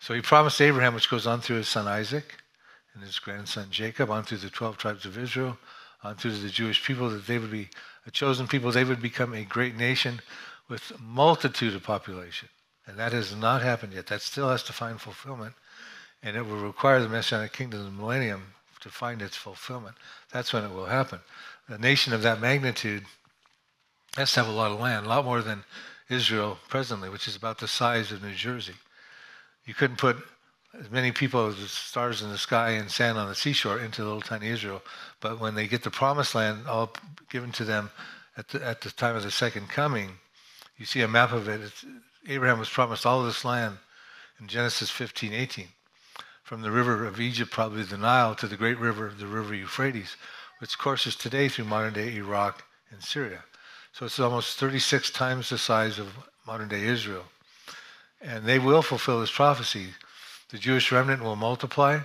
So 0.00 0.12
he 0.12 0.20
promised 0.20 0.60
Abraham, 0.60 0.94
which 0.94 1.08
goes 1.08 1.26
on 1.26 1.40
through 1.40 1.56
his 1.56 1.68
son 1.68 1.86
Isaac 1.86 2.36
and 2.94 3.02
his 3.04 3.18
grandson 3.20 3.68
Jacob, 3.70 4.10
on 4.10 4.24
through 4.24 4.38
the 4.38 4.50
12 4.50 4.76
tribes 4.76 5.04
of 5.06 5.16
Israel, 5.16 5.56
unto 6.02 6.30
the 6.30 6.48
Jewish 6.48 6.84
people, 6.84 7.10
that 7.10 7.26
they 7.26 7.38
would 7.38 7.50
be 7.50 7.68
a 8.06 8.10
chosen 8.10 8.48
people, 8.48 8.72
they 8.72 8.84
would 8.84 9.02
become 9.02 9.34
a 9.34 9.44
great 9.44 9.76
nation 9.76 10.20
with 10.68 10.92
multitude 10.98 11.74
of 11.74 11.82
population. 11.82 12.48
And 12.86 12.98
that 12.98 13.12
has 13.12 13.36
not 13.36 13.62
happened 13.62 13.92
yet. 13.92 14.06
That 14.08 14.22
still 14.22 14.48
has 14.48 14.62
to 14.64 14.72
find 14.72 15.00
fulfillment. 15.00 15.54
And 16.22 16.36
it 16.36 16.46
will 16.46 16.56
require 16.56 17.00
the 17.00 17.08
Messianic 17.08 17.52
kingdom, 17.52 17.80
of 17.80 17.86
the 17.86 17.92
millennium, 17.92 18.54
to 18.80 18.88
find 18.88 19.22
its 19.22 19.36
fulfillment. 19.36 19.96
That's 20.32 20.52
when 20.52 20.64
it 20.64 20.70
will 20.70 20.86
happen. 20.86 21.20
A 21.68 21.78
nation 21.78 22.12
of 22.12 22.22
that 22.22 22.40
magnitude 22.40 23.04
has 24.16 24.32
to 24.32 24.40
have 24.40 24.48
a 24.48 24.56
lot 24.56 24.72
of 24.72 24.80
land, 24.80 25.06
a 25.06 25.08
lot 25.08 25.24
more 25.24 25.42
than 25.42 25.64
Israel 26.08 26.58
presently, 26.68 27.08
which 27.08 27.28
is 27.28 27.36
about 27.36 27.58
the 27.58 27.68
size 27.68 28.10
of 28.10 28.22
New 28.22 28.34
Jersey. 28.34 28.74
You 29.64 29.74
couldn't 29.74 29.98
put 29.98 30.16
as 30.78 30.90
many 30.90 31.12
people 31.12 31.46
as 31.46 31.56
the 31.56 31.68
stars 31.68 32.22
in 32.22 32.30
the 32.30 32.38
sky 32.38 32.70
and 32.70 32.90
sand 32.90 33.18
on 33.18 33.28
the 33.28 33.34
seashore 33.34 33.78
into 33.78 34.04
little 34.04 34.20
tiny 34.20 34.48
Israel. 34.48 34.82
But 35.20 35.40
when 35.40 35.54
they 35.54 35.66
get 35.66 35.82
the 35.82 35.90
promised 35.90 36.34
land 36.34 36.66
all 36.66 36.92
given 37.28 37.52
to 37.52 37.64
them 37.64 37.90
at 38.36 38.48
the, 38.48 38.64
at 38.64 38.80
the 38.80 38.90
time 38.90 39.16
of 39.16 39.22
the 39.22 39.30
second 39.30 39.68
coming, 39.68 40.10
you 40.76 40.86
see 40.86 41.02
a 41.02 41.08
map 41.08 41.32
of 41.32 41.48
it. 41.48 41.60
It's, 41.60 41.84
Abraham 42.28 42.58
was 42.58 42.68
promised 42.68 43.06
all 43.06 43.22
this 43.22 43.44
land 43.44 43.78
in 44.40 44.46
Genesis 44.46 44.90
15, 44.90 45.32
18. 45.32 45.68
From 46.50 46.62
the 46.62 46.72
river 46.72 47.06
of 47.06 47.20
Egypt, 47.20 47.52
probably 47.52 47.84
the 47.84 47.96
Nile, 47.96 48.34
to 48.34 48.48
the 48.48 48.56
great 48.56 48.76
river, 48.76 49.12
the 49.16 49.28
river 49.28 49.54
Euphrates, 49.54 50.16
which 50.58 50.78
courses 50.78 51.14
today 51.14 51.48
through 51.48 51.66
modern 51.66 51.92
day 51.92 52.16
Iraq 52.16 52.64
and 52.90 53.00
Syria. 53.00 53.44
So 53.92 54.04
it's 54.06 54.18
almost 54.18 54.58
36 54.58 55.12
times 55.12 55.48
the 55.48 55.58
size 55.58 56.00
of 56.00 56.08
modern 56.44 56.66
day 56.66 56.82
Israel. 56.82 57.26
And 58.20 58.46
they 58.46 58.58
will 58.58 58.82
fulfill 58.82 59.20
this 59.20 59.30
prophecy. 59.30 59.90
The 60.48 60.58
Jewish 60.58 60.90
remnant 60.90 61.22
will 61.22 61.36
multiply, 61.36 62.00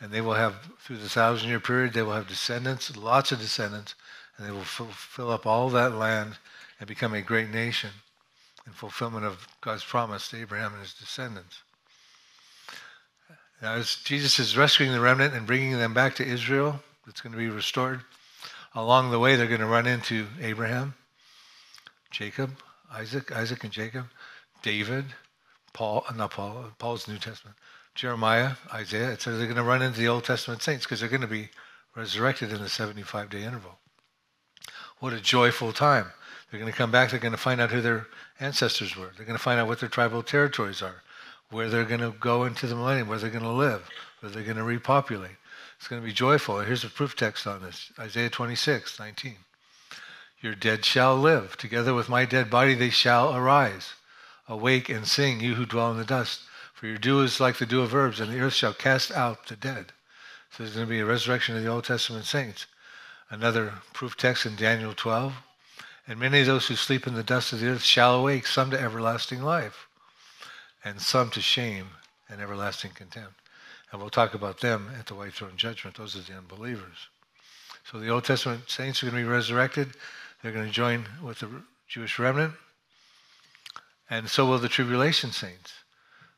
and 0.00 0.10
they 0.10 0.22
will 0.22 0.32
have, 0.32 0.54
through 0.78 0.96
the 0.96 1.10
thousand 1.10 1.50
year 1.50 1.60
period, 1.60 1.92
they 1.92 2.00
will 2.00 2.14
have 2.14 2.28
descendants, 2.28 2.96
lots 2.96 3.30
of 3.30 3.40
descendants, 3.40 3.94
and 4.38 4.46
they 4.46 4.52
will 4.52 4.64
fill 4.64 5.30
up 5.30 5.44
all 5.44 5.68
that 5.68 5.92
land 5.92 6.38
and 6.78 6.88
become 6.88 7.12
a 7.12 7.20
great 7.20 7.50
nation 7.50 7.90
in 8.66 8.72
fulfillment 8.72 9.26
of 9.26 9.46
God's 9.60 9.84
promise 9.84 10.30
to 10.30 10.40
Abraham 10.40 10.72
and 10.72 10.80
his 10.80 10.94
descendants. 10.94 11.58
As 13.62 13.96
Jesus 13.96 14.38
is 14.38 14.56
rescuing 14.56 14.92
the 14.92 15.00
remnant 15.00 15.34
and 15.34 15.46
bringing 15.46 15.78
them 15.78 15.92
back 15.92 16.14
to 16.16 16.26
Israel, 16.26 16.80
it's 17.06 17.20
going 17.20 17.32
to 17.32 17.38
be 17.38 17.48
restored. 17.48 18.00
Along 18.74 19.10
the 19.10 19.18
way, 19.18 19.36
they're 19.36 19.46
going 19.46 19.60
to 19.60 19.66
run 19.66 19.86
into 19.86 20.26
Abraham, 20.40 20.94
Jacob, 22.10 22.50
Isaac, 22.90 23.32
Isaac 23.32 23.62
and 23.64 23.72
Jacob, 23.72 24.06
David, 24.62 25.04
Paul, 25.72 26.04
uh, 26.08 26.14
not 26.14 26.30
Paul, 26.30 26.64
uh, 26.66 26.70
Paul's 26.78 27.06
New 27.06 27.18
Testament, 27.18 27.56
Jeremiah, 27.94 28.52
Isaiah. 28.72 29.12
It 29.12 29.20
says 29.20 29.38
they're 29.38 29.46
going 29.46 29.56
to 29.56 29.62
run 29.62 29.82
into 29.82 29.98
the 29.98 30.08
Old 30.08 30.24
Testament 30.24 30.62
saints 30.62 30.84
because 30.84 31.00
they're 31.00 31.08
going 31.08 31.20
to 31.20 31.26
be 31.26 31.50
resurrected 31.94 32.52
in 32.52 32.60
the 32.60 32.68
75 32.68 33.30
day 33.30 33.42
interval. 33.42 33.78
What 34.98 35.12
a 35.12 35.20
joyful 35.20 35.72
time. 35.72 36.06
They're 36.50 36.60
going 36.60 36.72
to 36.72 36.76
come 36.76 36.90
back, 36.90 37.10
they're 37.10 37.20
going 37.20 37.32
to 37.32 37.38
find 37.38 37.60
out 37.60 37.70
who 37.70 37.80
their 37.80 38.06
ancestors 38.40 38.96
were. 38.96 39.10
They're 39.16 39.26
going 39.26 39.38
to 39.38 39.42
find 39.42 39.60
out 39.60 39.68
what 39.68 39.80
their 39.80 39.88
tribal 39.88 40.22
territories 40.22 40.82
are, 40.82 41.02
where 41.50 41.68
they're 41.68 41.84
going 41.84 42.00
to 42.00 42.14
go 42.18 42.44
into 42.44 42.66
the 42.66 42.74
millennium, 42.74 43.08
where 43.08 43.18
they're 43.18 43.30
going 43.30 43.44
to 43.44 43.50
live, 43.50 43.88
where 44.20 44.30
they're 44.30 44.42
going 44.42 44.56
to 44.56 44.62
repopulate. 44.62 45.36
It's 45.78 45.88
going 45.88 46.02
to 46.02 46.06
be 46.06 46.12
joyful. 46.12 46.60
Here's 46.60 46.84
a 46.84 46.88
proof 46.88 47.16
text 47.16 47.46
on 47.46 47.62
this 47.62 47.90
Isaiah 47.98 48.30
26, 48.30 48.98
19. 48.98 49.36
Your 50.40 50.54
dead 50.54 50.84
shall 50.84 51.16
live. 51.16 51.56
Together 51.56 51.92
with 51.92 52.08
my 52.08 52.24
dead 52.24 52.50
body 52.50 52.74
they 52.74 52.90
shall 52.90 53.34
arise. 53.34 53.94
Awake 54.48 54.88
and 54.88 55.06
sing, 55.06 55.40
you 55.40 55.54
who 55.54 55.66
dwell 55.66 55.90
in 55.90 55.98
the 55.98 56.04
dust. 56.04 56.42
For 56.72 56.86
your 56.86 56.98
dew 56.98 57.20
is 57.20 57.40
like 57.40 57.58
the 57.58 57.66
dew 57.66 57.82
of 57.82 57.94
herbs, 57.94 58.20
and 58.20 58.32
the 58.32 58.40
earth 58.40 58.54
shall 58.54 58.72
cast 58.72 59.10
out 59.12 59.46
the 59.46 59.56
dead. 59.56 59.92
So 60.50 60.62
there's 60.62 60.74
going 60.74 60.86
to 60.86 60.90
be 60.90 61.00
a 61.00 61.06
resurrection 61.06 61.56
of 61.56 61.62
the 61.62 61.68
Old 61.68 61.84
Testament 61.84 62.24
saints. 62.24 62.66
Another 63.28 63.74
proof 63.92 64.16
text 64.16 64.46
in 64.46 64.56
Daniel 64.56 64.94
12. 64.94 65.34
And 66.08 66.18
many 66.18 66.40
of 66.40 66.46
those 66.46 66.66
who 66.66 66.74
sleep 66.74 67.06
in 67.06 67.14
the 67.14 67.22
dust 67.22 67.52
of 67.52 67.60
the 67.60 67.68
earth 67.68 67.84
shall 67.84 68.16
awake, 68.16 68.46
some 68.46 68.70
to 68.70 68.80
everlasting 68.80 69.42
life, 69.42 69.86
and 70.84 71.00
some 71.00 71.30
to 71.30 71.40
shame 71.40 71.88
and 72.28 72.40
everlasting 72.40 72.92
contempt. 72.92 73.34
And 73.90 74.00
we'll 74.00 74.10
talk 74.10 74.34
about 74.34 74.60
them 74.60 74.90
at 74.98 75.06
the 75.06 75.14
white 75.14 75.32
throne 75.32 75.56
judgment. 75.56 75.96
Those 75.96 76.16
are 76.16 76.20
the 76.20 76.38
unbelievers. 76.38 77.08
So 77.90 77.98
the 77.98 78.08
Old 78.08 78.24
Testament 78.24 78.70
saints 78.70 79.02
are 79.02 79.06
going 79.06 79.22
to 79.22 79.26
be 79.26 79.32
resurrected. 79.32 79.90
They're 80.42 80.52
going 80.52 80.66
to 80.66 80.72
join 80.72 81.06
with 81.22 81.40
the 81.40 81.48
Jewish 81.88 82.18
remnant. 82.18 82.54
And 84.08 84.28
so 84.28 84.46
will 84.46 84.58
the 84.58 84.68
tribulation 84.68 85.32
saints. 85.32 85.72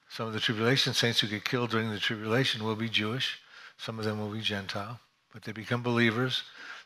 Some 0.08 0.26
of 0.26 0.32
the 0.32 0.40
tribulation 0.40 0.92
saints 0.92 1.20
who 1.20 1.26
get 1.26 1.44
killed 1.44 1.70
during 1.70 1.90
the 1.90 1.98
tribulation 1.98 2.64
will 2.64 2.76
be 2.76 2.88
Jewish. 2.88 3.38
Some 3.78 3.98
of 3.98 4.04
them 4.04 4.18
will 4.18 4.30
be 4.30 4.40
Gentile. 4.40 5.00
But 5.32 5.42
they 5.42 5.52
become 5.52 5.82
believers. 5.82 6.42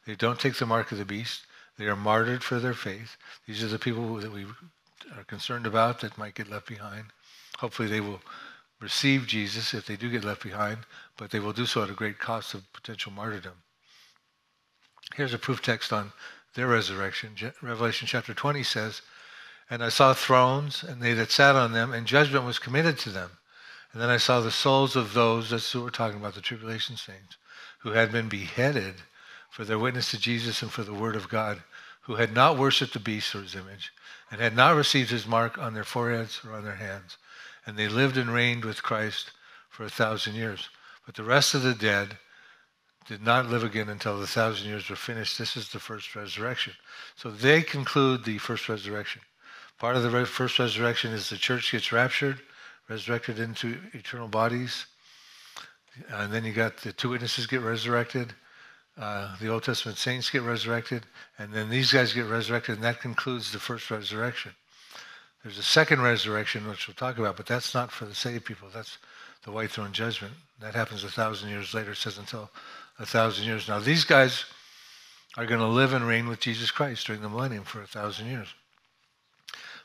They 0.06 0.14
don't 0.14 0.38
take 0.38 0.56
the 0.56 0.66
mark 0.66 0.92
of 0.92 0.98
the 0.98 1.04
beast. 1.04 1.42
They 1.78 1.86
are 1.86 1.96
martyred 1.96 2.42
for 2.42 2.58
their 2.58 2.74
faith. 2.74 3.16
These 3.46 3.62
are 3.62 3.68
the 3.68 3.78
people 3.78 4.16
that 4.16 4.32
we 4.32 4.46
are 5.16 5.24
concerned 5.24 5.66
about 5.66 6.00
that 6.00 6.16
might 6.16 6.34
get 6.34 6.50
left 6.50 6.66
behind. 6.66 7.06
Hopefully 7.58 7.88
they 7.88 8.00
will 8.00 8.20
receive 8.80 9.26
Jesus 9.26 9.72
if 9.72 9.86
they 9.86 9.96
do 9.96 10.10
get 10.10 10.24
left 10.24 10.42
behind, 10.42 10.78
but 11.16 11.30
they 11.30 11.40
will 11.40 11.52
do 11.52 11.64
so 11.64 11.82
at 11.82 11.90
a 11.90 11.94
great 11.94 12.18
cost 12.18 12.52
of 12.54 12.70
potential 12.72 13.12
martyrdom. 13.12 13.62
Here's 15.14 15.32
a 15.32 15.38
proof 15.38 15.62
text 15.62 15.92
on 15.92 16.12
their 16.54 16.66
resurrection. 16.66 17.34
Revelation 17.62 18.06
chapter 18.06 18.34
20 18.34 18.62
says, 18.62 19.02
And 19.70 19.82
I 19.82 19.88
saw 19.88 20.12
thrones, 20.12 20.82
and 20.82 21.00
they 21.00 21.14
that 21.14 21.30
sat 21.30 21.56
on 21.56 21.72
them, 21.72 21.92
and 21.92 22.06
judgment 22.06 22.44
was 22.44 22.58
committed 22.58 22.98
to 23.00 23.10
them. 23.10 23.30
And 23.92 24.02
then 24.02 24.10
I 24.10 24.18
saw 24.18 24.40
the 24.40 24.50
souls 24.50 24.94
of 24.94 25.14
those, 25.14 25.50
that's 25.50 25.72
who 25.72 25.82
we're 25.82 25.90
talking 25.90 26.18
about, 26.18 26.34
the 26.34 26.42
tribulation 26.42 26.96
saints, 26.96 27.38
who 27.78 27.90
had 27.90 28.12
been 28.12 28.28
beheaded 28.28 28.96
for 29.48 29.64
their 29.64 29.78
witness 29.78 30.10
to 30.10 30.18
Jesus 30.18 30.60
and 30.60 30.70
for 30.70 30.82
the 30.82 30.92
word 30.92 31.16
of 31.16 31.30
God, 31.30 31.62
who 32.02 32.16
had 32.16 32.34
not 32.34 32.58
worshipped 32.58 32.92
the 32.92 33.00
beast 33.00 33.34
or 33.34 33.40
his 33.40 33.54
image, 33.54 33.92
and 34.30 34.40
had 34.40 34.54
not 34.54 34.76
received 34.76 35.10
his 35.10 35.26
mark 35.26 35.56
on 35.56 35.72
their 35.72 35.84
foreheads 35.84 36.42
or 36.44 36.52
on 36.52 36.64
their 36.64 36.76
hands 36.76 37.16
and 37.66 37.76
they 37.76 37.88
lived 37.88 38.16
and 38.16 38.32
reigned 38.32 38.64
with 38.64 38.82
Christ 38.82 39.32
for 39.68 39.84
a 39.84 39.90
thousand 39.90 40.34
years. 40.34 40.68
But 41.04 41.16
the 41.16 41.24
rest 41.24 41.54
of 41.54 41.62
the 41.62 41.74
dead 41.74 42.16
did 43.06 43.22
not 43.22 43.46
live 43.46 43.62
again 43.62 43.88
until 43.88 44.18
the 44.18 44.26
thousand 44.26 44.68
years 44.68 44.88
were 44.88 44.96
finished. 44.96 45.38
This 45.38 45.56
is 45.56 45.68
the 45.68 45.78
first 45.78 46.16
resurrection. 46.16 46.72
So 47.16 47.30
they 47.30 47.62
conclude 47.62 48.24
the 48.24 48.38
first 48.38 48.68
resurrection. 48.68 49.22
Part 49.78 49.96
of 49.96 50.02
the 50.02 50.26
first 50.26 50.58
resurrection 50.58 51.12
is 51.12 51.28
the 51.28 51.36
church 51.36 51.70
gets 51.72 51.92
raptured, 51.92 52.40
resurrected 52.88 53.38
into 53.38 53.78
eternal 53.92 54.28
bodies. 54.28 54.86
And 56.10 56.32
then 56.32 56.44
you 56.44 56.52
got 56.52 56.78
the 56.78 56.92
two 56.92 57.10
witnesses 57.10 57.46
get 57.46 57.60
resurrected. 57.60 58.34
Uh, 58.98 59.36
the 59.38 59.48
Old 59.48 59.62
Testament 59.62 59.98
saints 59.98 60.30
get 60.30 60.42
resurrected. 60.42 61.04
And 61.38 61.52
then 61.52 61.68
these 61.68 61.92
guys 61.92 62.12
get 62.12 62.26
resurrected. 62.26 62.76
And 62.76 62.84
that 62.84 63.00
concludes 63.00 63.52
the 63.52 63.58
first 63.58 63.90
resurrection. 63.90 64.52
There's 65.46 65.58
a 65.58 65.62
second 65.62 66.02
resurrection, 66.02 66.66
which 66.66 66.88
we'll 66.88 66.96
talk 66.96 67.18
about, 67.18 67.36
but 67.36 67.46
that's 67.46 67.72
not 67.72 67.92
for 67.92 68.04
the 68.04 68.16
saved 68.16 68.44
people. 68.44 68.66
That's 68.74 68.98
the 69.44 69.52
white 69.52 69.70
throne 69.70 69.92
judgment. 69.92 70.34
That 70.58 70.74
happens 70.74 71.04
a 71.04 71.08
thousand 71.08 71.50
years 71.50 71.72
later. 71.72 71.92
It 71.92 71.98
says 71.98 72.18
until 72.18 72.50
a 72.98 73.06
thousand 73.06 73.44
years. 73.44 73.68
Now, 73.68 73.78
these 73.78 74.02
guys 74.02 74.44
are 75.36 75.46
going 75.46 75.60
to 75.60 75.68
live 75.68 75.92
and 75.92 76.04
reign 76.04 76.26
with 76.26 76.40
Jesus 76.40 76.72
Christ 76.72 77.06
during 77.06 77.22
the 77.22 77.28
millennium 77.28 77.62
for 77.62 77.80
a 77.80 77.86
thousand 77.86 78.26
years. 78.26 78.48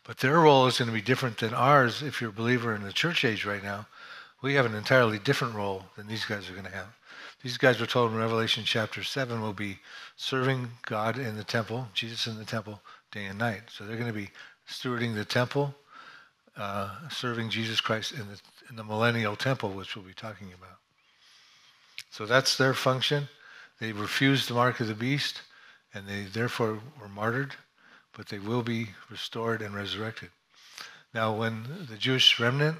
But 0.04 0.17
their 0.17 0.39
role 0.39 0.65
is 0.65 0.80
going 0.80 0.89
to 0.89 0.95
be 0.95 1.00
different 1.00 1.38
than 1.38 1.54
ours 1.54 2.02
if 2.02 2.21
you're 2.21 2.32
a 2.32 2.34
believer 2.34 2.74
in 2.74 2.82
the 2.82 2.91
church 2.91 3.24
age 3.24 3.45
right 3.45 3.63
now. 3.63 3.86
We 4.41 4.56
have 4.56 4.65
an 4.65 4.74
entirely 4.74 5.19
different 5.19 5.54
role 5.54 5.86
than 5.95 6.08
these 6.08 6.26
guys 6.26 6.50
are 6.50 6.54
going 6.54 6.65
to 6.65 6.71
have. 6.71 6.97
These 7.43 7.58
guys 7.58 7.80
were 7.80 7.86
told 7.86 8.12
in 8.12 8.17
Revelation 8.17 8.63
chapter 8.65 9.04
7 9.04 9.39
will 9.41 9.54
be 9.54 9.78
serving 10.15 10.69
God 10.88 11.19
in 11.19 11.38
the 11.38 11.43
temple, 11.43 11.88
Jesus 11.93 12.26
in 12.26 12.39
the 12.39 12.45
temple, 12.45 12.82
day 13.12 13.26
and 13.26 13.38
night. 13.38 13.62
So 13.69 13.84
they're 13.84 13.97
going 13.97 14.12
to 14.12 14.19
be 14.19 14.32
stewarding 14.71 15.15
the 15.15 15.25
temple, 15.25 15.75
uh, 16.57 16.89
serving 17.10 17.49
Jesus 17.49 17.81
Christ 17.81 18.13
in 18.13 18.19
the, 18.19 18.39
in 18.69 18.75
the 18.75 18.84
millennial 18.84 19.36
temple, 19.36 19.71
which 19.71 19.95
we'll 19.95 20.05
be 20.05 20.13
talking 20.13 20.47
about. 20.47 20.77
So 22.10 22.25
that's 22.25 22.57
their 22.57 22.73
function. 22.73 23.27
They 23.79 23.91
refused 23.91 24.49
the 24.49 24.53
mark 24.53 24.79
of 24.79 24.88
the 24.88 24.93
beast, 24.93 25.41
and 25.93 26.07
they 26.07 26.23
therefore 26.23 26.79
were 26.99 27.10
martyred, 27.10 27.55
but 28.15 28.27
they 28.27 28.39
will 28.39 28.63
be 28.63 28.88
restored 29.10 29.62
and 29.62 29.75
resurrected. 29.75 30.29
Now, 31.13 31.36
when 31.36 31.63
the 31.89 31.97
Jewish 31.97 32.39
remnant 32.39 32.77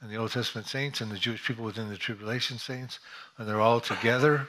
and 0.00 0.10
the 0.10 0.16
Old 0.16 0.32
Testament 0.32 0.66
saints 0.66 1.00
and 1.00 1.10
the 1.10 1.18
Jewish 1.18 1.44
people 1.44 1.64
within 1.64 1.88
the 1.88 1.96
tribulation 1.96 2.58
saints, 2.58 2.98
when 3.36 3.46
they're 3.46 3.60
all 3.60 3.80
together, 3.80 4.48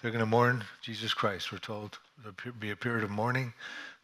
they're 0.00 0.10
going 0.10 0.20
to 0.20 0.26
mourn 0.26 0.64
Jesus 0.82 1.14
Christ. 1.14 1.52
We're 1.52 1.58
told 1.58 1.98
there'll 2.18 2.56
be 2.58 2.70
a 2.70 2.76
period 2.76 3.04
of 3.04 3.10
mourning 3.10 3.52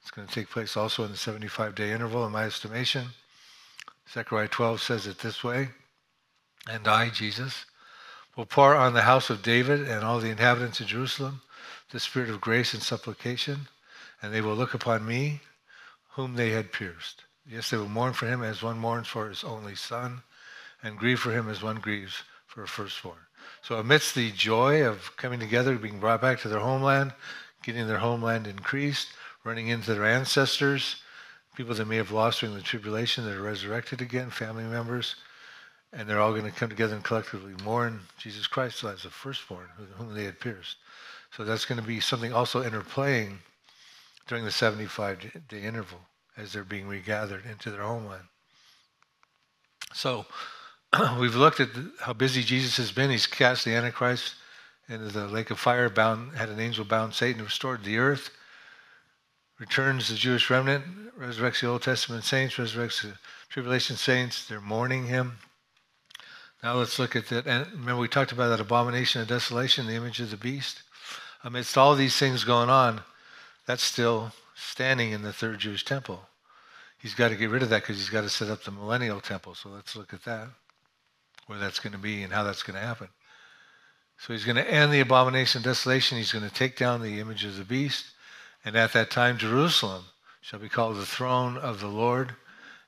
it's 0.07 0.15
going 0.15 0.29
to 0.29 0.33
take 0.33 0.51
place 0.51 0.77
also 0.77 1.03
in 1.03 1.11
the 1.11 1.17
75 1.17 1.75
day 1.75 1.91
interval, 1.91 2.25
in 2.25 2.31
my 2.31 2.45
estimation. 2.45 3.07
Zechariah 4.09 4.47
12 4.47 4.81
says 4.81 5.07
it 5.09 5.19
this 5.19 5.43
way 5.43 5.71
And 6.71 6.87
I, 6.87 7.11
Jesus, 7.11 7.65
will 8.37 8.47
pour 8.47 8.77
on 8.77 8.95
the 8.95 9.03
house 9.03 9.31
of 9.31 9.43
David 9.43 9.81
and 9.81 10.05
all 10.05 10.21
the 10.21 10.31
inhabitants 10.31 10.79
of 10.79 10.87
Jerusalem 10.87 11.41
the 11.91 11.99
spirit 11.99 12.31
of 12.31 12.41
grace 12.41 12.73
and 12.73 12.83
supplication, 12.83 13.67
and 14.23 14.33
they 14.33 14.41
will 14.41 14.55
look 14.55 14.75
upon 14.75 15.05
me, 15.05 15.41
whom 16.11 16.37
they 16.37 16.51
had 16.51 16.71
pierced. 16.71 17.25
Yes, 17.45 17.71
they 17.71 17.77
will 17.77 17.89
mourn 17.89 18.13
for 18.13 18.27
him 18.27 18.45
as 18.45 18.63
one 18.63 18.79
mourns 18.79 19.09
for 19.09 19.29
his 19.29 19.43
only 19.43 19.75
son, 19.75 20.23
and 20.85 20.97
grieve 20.97 21.19
for 21.19 21.33
him 21.33 21.49
as 21.49 21.65
one 21.65 21.81
grieves 21.81 22.23
for 22.47 22.63
a 22.63 22.69
firstborn. 22.69 23.19
So, 23.63 23.77
amidst 23.77 24.15
the 24.15 24.31
joy 24.31 24.87
of 24.87 25.17
coming 25.17 25.41
together, 25.41 25.77
being 25.77 25.99
brought 25.99 26.21
back 26.21 26.39
to 26.41 26.49
their 26.49 26.61
homeland, 26.61 27.13
getting 27.65 27.89
their 27.89 27.99
homeland 27.99 28.47
increased, 28.47 29.09
running 29.47 29.69
into 29.69 29.95
their 29.95 30.05
ancestors, 30.05 30.97
people 31.55 31.75
that 31.75 31.87
may 31.87 31.97
have 31.97 32.11
lost 32.11 32.41
during 32.41 32.57
the 32.57 32.63
tribulation 32.63 33.25
that 33.25 33.37
are 33.37 33.43
resurrected 33.43 34.03
again, 34.03 34.29
family 34.29 34.65
members, 34.65 35.15
and 35.93 36.09
they're 36.09 36.21
all 36.21 36.33
going 36.33 36.45
to 36.45 36.51
come 36.51 36.69
together 36.69 36.95
and 36.97 37.05
collectively 37.05 37.55
mourn 37.65 38.01
Jesus 38.19 38.49
Christ 38.49 38.83
as 38.83 39.05
the 39.05 39.11
firstborn, 39.11 39.69
whom 39.97 40.15
they 40.15 40.25
had 40.25 40.41
pierced. 40.41 40.77
So 41.31 41.45
that's 41.45 41.65
going 41.65 41.81
to 41.81 41.87
be 41.87 42.01
something 42.01 42.33
also 42.33 42.63
interplaying 42.63 43.37
during 44.27 44.45
the 44.45 44.51
75 44.51 45.47
day 45.49 45.63
interval 45.63 46.01
as 46.37 46.53
they're 46.53 46.65
being 46.65 46.89
regathered 46.89 47.45
into 47.47 47.71
their 47.71 47.83
homeland. 47.83 48.25
So 49.95 50.27
we've 51.21 51.37
looked 51.37 51.61
at 51.61 51.69
how 52.01 52.13
busy 52.13 52.43
Jesus 52.43 52.77
has 52.79 52.91
been. 52.91 53.11
He's 53.11 53.27
cast 53.27 53.65
the 53.65 53.75
Antichrist 53.75 54.35
into 54.89 55.07
the 55.07 55.29
lake 55.29 55.51
of 55.51 55.59
fire, 55.59 55.89
bound, 55.89 56.37
had 56.37 56.49
an 56.49 56.61
angel 56.61 56.85
bound 56.85 57.15
Satan, 57.15 57.43
restored 57.43 57.85
the 57.85 57.99
earth, 57.99 58.31
returns 59.59 60.09
the 60.09 60.15
Jewish 60.15 60.51
remnant, 60.51 60.85
resurrects 61.19 61.61
the 61.61 61.69
Old 61.69 61.83
Testament 61.83 62.25
saints, 62.25 62.57
resurrects 62.57 63.03
the 63.03 63.15
tribulation 63.49 63.97
saints. 63.97 64.47
They're 64.47 64.61
mourning 64.61 65.07
him. 65.07 65.39
Now 66.63 66.75
let's 66.75 66.99
look 66.99 67.17
at 67.17 67.29
that. 67.29 67.47
And 67.47 67.67
remember, 67.73 68.01
we 68.01 68.09
talked 68.09 68.33
about 68.33 68.49
that 68.49 68.61
abomination 68.61 69.21
of 69.21 69.29
desolation, 69.29 69.87
the 69.87 69.95
image 69.95 70.21
of 70.21 70.31
the 70.31 70.37
beast. 70.37 70.83
Amidst 71.45 71.79
all 71.79 71.95
these 71.95 72.17
things 72.17 72.45
going 72.45 72.71
on, 72.71 73.03
that's 73.67 73.83
still 73.83 74.33
standing 74.55 75.13
in 75.13 75.23
the 75.23 75.33
third 75.33 75.59
Jewish 75.59 75.85
temple. 75.85 76.23
He's 76.99 77.15
got 77.15 77.29
to 77.29 77.37
get 77.37 77.51
rid 77.51 77.63
of 77.63 77.69
that 77.71 77.83
because 77.83 77.99
he's 77.99 78.09
got 78.09 78.23
to 78.23 78.29
set 78.29 78.49
up 78.49 78.65
the 78.65 78.71
millennial 78.71 79.21
temple. 79.21 79.55
So 79.55 79.69
let's 79.69 79.95
look 79.95 80.13
at 80.13 80.25
that, 80.25 80.49
where 81.47 81.59
that's 81.59 81.79
going 81.79 81.93
to 81.93 81.99
be 81.99 82.23
and 82.23 82.33
how 82.33 82.43
that's 82.43 82.63
going 82.63 82.79
to 82.79 82.85
happen. 82.85 83.09
So 84.19 84.33
he's 84.33 84.45
going 84.45 84.57
to 84.57 84.69
end 84.69 84.93
the 84.93 85.01
abomination 85.01 85.61
of 85.61 85.65
desolation. 85.65 86.17
He's 86.17 86.33
going 86.33 86.49
to 86.49 86.55
take 86.55 86.77
down 86.77 87.03
the 87.03 87.21
image 87.21 87.45
of 87.45 87.57
the 87.57 87.65
beast. 87.65 88.07
And 88.67 88.75
at 88.75 88.93
that 88.95 89.13
time, 89.13 89.39
Jerusalem 89.39 90.07
shall 90.41 90.59
be 90.59 90.69
called 90.69 90.97
the 90.97 91.07
throne 91.07 91.57
of 91.57 91.79
the 91.79 91.87
Lord, 91.87 92.35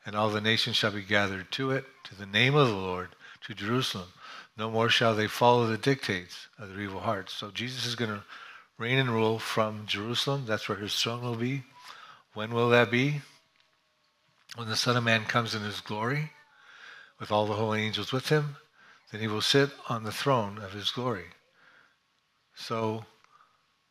and 0.04 0.16
all 0.16 0.28
the 0.28 0.40
nations 0.40 0.74
shall 0.74 0.90
be 0.90 1.02
gathered 1.02 1.52
to 1.52 1.70
it, 1.70 1.84
to 2.04 2.16
the 2.16 2.26
name 2.26 2.56
of 2.56 2.66
the 2.66 2.74
Lord, 2.74 3.10
to 3.46 3.54
Jerusalem. 3.54 4.08
No 4.56 4.72
more 4.72 4.88
shall 4.88 5.14
they 5.14 5.28
follow 5.28 5.68
the 5.68 5.78
dictates 5.78 6.48
of 6.58 6.68
their 6.68 6.80
evil 6.80 6.98
hearts. 6.98 7.32
So 7.32 7.52
Jesus 7.52 7.86
is 7.86 7.94
going 7.94 8.10
to 8.10 8.24
reign 8.76 8.98
and 8.98 9.08
rule 9.08 9.38
from 9.38 9.86
Jerusalem. 9.86 10.46
That's 10.46 10.68
where 10.68 10.78
his 10.78 11.00
throne 11.00 11.22
will 11.22 11.36
be. 11.36 11.62
When 12.34 12.52
will 12.52 12.70
that 12.70 12.90
be? 12.90 13.20
When 14.56 14.68
the 14.68 14.74
Son 14.74 14.96
of 14.96 15.04
Man 15.04 15.26
comes 15.26 15.54
in 15.54 15.62
his 15.62 15.80
glory, 15.80 16.32
with 17.20 17.30
all 17.30 17.46
the 17.46 17.54
holy 17.54 17.82
angels 17.82 18.12
with 18.12 18.30
him, 18.30 18.56
then 19.12 19.20
he 19.20 19.28
will 19.28 19.40
sit 19.40 19.70
on 19.88 20.02
the 20.02 20.10
throne 20.10 20.58
of 20.58 20.72
his 20.72 20.90
glory. 20.90 21.26
So 22.56 23.04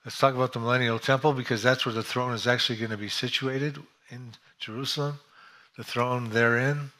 let's 0.07 0.19
talk 0.19 0.35
about 0.35 0.53
the 0.53 0.59
millennial 0.59 0.99
temple 0.99 1.33
because 1.33 1.61
that's 1.61 1.85
where 1.85 1.93
the 1.93 2.01
throne 2.01 2.33
is 2.33 2.47
actually 2.47 2.77
going 2.77 2.91
to 2.91 2.95
be 2.95 3.09
situated 3.09 3.77
in 4.09 4.31
Jerusalem, 4.57 5.19
the 5.75 5.83
throne 5.83 6.29
therein. 6.29 6.91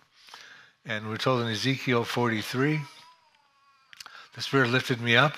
And 0.85 1.07
we're 1.07 1.15
told 1.15 1.41
in 1.41 1.47
Ezekiel 1.47 2.03
43 2.03 2.81
the 4.35 4.41
Spirit 4.41 4.71
lifted 4.71 4.99
me 4.99 5.15
up 5.15 5.37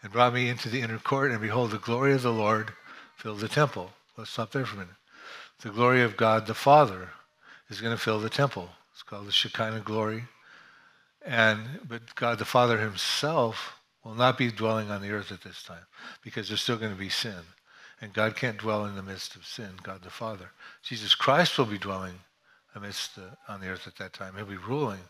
and 0.00 0.12
brought 0.12 0.32
me 0.32 0.48
into 0.48 0.68
the 0.68 0.80
inner 0.80 1.00
court, 1.00 1.32
and 1.32 1.40
behold, 1.40 1.72
the 1.72 1.78
glory 1.78 2.12
of 2.12 2.22
the 2.22 2.32
Lord 2.32 2.70
filled 3.16 3.40
the 3.40 3.48
temple. 3.48 3.90
Let's 4.16 4.30
stop 4.30 4.52
there 4.52 4.64
for 4.64 4.76
a 4.76 4.78
minute. 4.78 4.94
The 5.62 5.70
glory 5.70 6.04
of 6.04 6.16
God 6.16 6.46
the 6.46 6.54
Father 6.54 7.08
is 7.68 7.80
going 7.80 7.96
to 7.96 8.00
fill 8.00 8.20
the 8.20 8.30
temple. 8.30 8.68
It's 8.92 9.02
called 9.02 9.26
the 9.26 9.32
Shekinah 9.32 9.80
glory. 9.80 10.26
And 11.26 11.80
but 11.88 12.14
God 12.14 12.38
the 12.38 12.44
Father 12.44 12.78
Himself 12.78 13.77
will 14.04 14.14
not 14.14 14.38
be 14.38 14.50
dwelling 14.50 14.90
on 14.90 15.02
the 15.02 15.10
earth 15.10 15.32
at 15.32 15.42
this 15.42 15.62
time 15.62 15.86
because 16.22 16.48
there's 16.48 16.60
still 16.60 16.78
going 16.78 16.92
to 16.92 16.98
be 16.98 17.08
sin. 17.08 17.42
And 18.00 18.12
God 18.12 18.36
can't 18.36 18.58
dwell 18.58 18.84
in 18.84 18.94
the 18.94 19.02
midst 19.02 19.34
of 19.34 19.44
sin, 19.44 19.70
God 19.82 20.02
the 20.02 20.10
Father. 20.10 20.50
Jesus 20.82 21.14
Christ 21.14 21.58
will 21.58 21.66
be 21.66 21.78
dwelling 21.78 22.14
amidst 22.74 23.16
the, 23.16 23.36
on 23.48 23.60
the 23.60 23.68
earth 23.68 23.86
at 23.86 23.96
that 23.96 24.12
time. 24.12 24.34
He'll 24.36 24.46
be 24.46 24.56
ruling. 24.56 25.00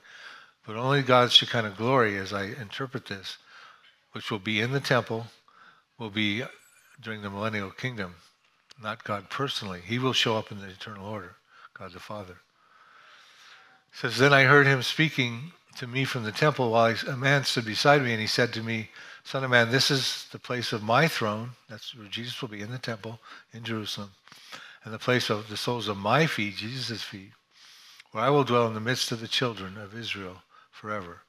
But 0.66 0.76
only 0.76 1.02
God's 1.02 1.34
Shekinah 1.34 1.74
glory, 1.76 2.16
as 2.16 2.32
I 2.32 2.44
interpret 2.44 3.06
this, 3.06 3.38
which 4.12 4.30
will 4.30 4.38
be 4.38 4.60
in 4.60 4.72
the 4.72 4.80
temple, 4.80 5.26
will 5.98 6.10
be 6.10 6.44
during 7.00 7.22
the 7.22 7.30
millennial 7.30 7.70
kingdom, 7.70 8.14
not 8.82 9.04
God 9.04 9.28
personally. 9.28 9.80
He 9.84 9.98
will 9.98 10.12
show 10.12 10.36
up 10.36 10.50
in 10.50 10.60
the 10.60 10.68
eternal 10.68 11.06
order, 11.06 11.36
God 11.74 11.92
the 11.92 12.00
Father. 12.00 12.38
It 13.92 13.98
says, 13.98 14.16
Then 14.16 14.32
I 14.32 14.44
heard 14.44 14.66
him 14.66 14.82
speaking 14.82 15.52
to 15.78 15.86
me 15.86 16.04
from 16.04 16.24
the 16.24 16.32
temple 16.32 16.70
while 16.70 16.94
a 17.08 17.16
man 17.16 17.44
stood 17.44 17.64
beside 17.64 18.02
me, 18.02 18.12
and 18.12 18.20
he 18.20 18.26
said 18.26 18.52
to 18.52 18.62
me, 18.62 18.90
Son 19.24 19.44
of 19.44 19.50
man, 19.50 19.70
this 19.70 19.90
is 19.90 20.26
the 20.32 20.38
place 20.38 20.72
of 20.72 20.82
my 20.82 21.06
throne. 21.06 21.50
That's 21.68 21.94
where 21.94 22.08
Jesus 22.08 22.40
will 22.40 22.48
be 22.48 22.62
in 22.62 22.70
the 22.70 22.78
temple 22.78 23.20
in 23.52 23.62
Jerusalem. 23.62 24.10
And 24.84 24.92
the 24.92 24.98
place 24.98 25.30
of 25.30 25.48
the 25.48 25.56
soles 25.56 25.86
of 25.86 25.96
my 25.96 26.26
feet, 26.26 26.56
Jesus' 26.56 27.02
feet, 27.02 27.30
where 28.12 28.24
I 28.24 28.30
will 28.30 28.44
dwell 28.44 28.66
in 28.66 28.74
the 28.74 28.80
midst 28.80 29.12
of 29.12 29.20
the 29.20 29.28
children 29.28 29.76
of 29.76 29.96
Israel 29.96 30.42
forever. 30.70 31.20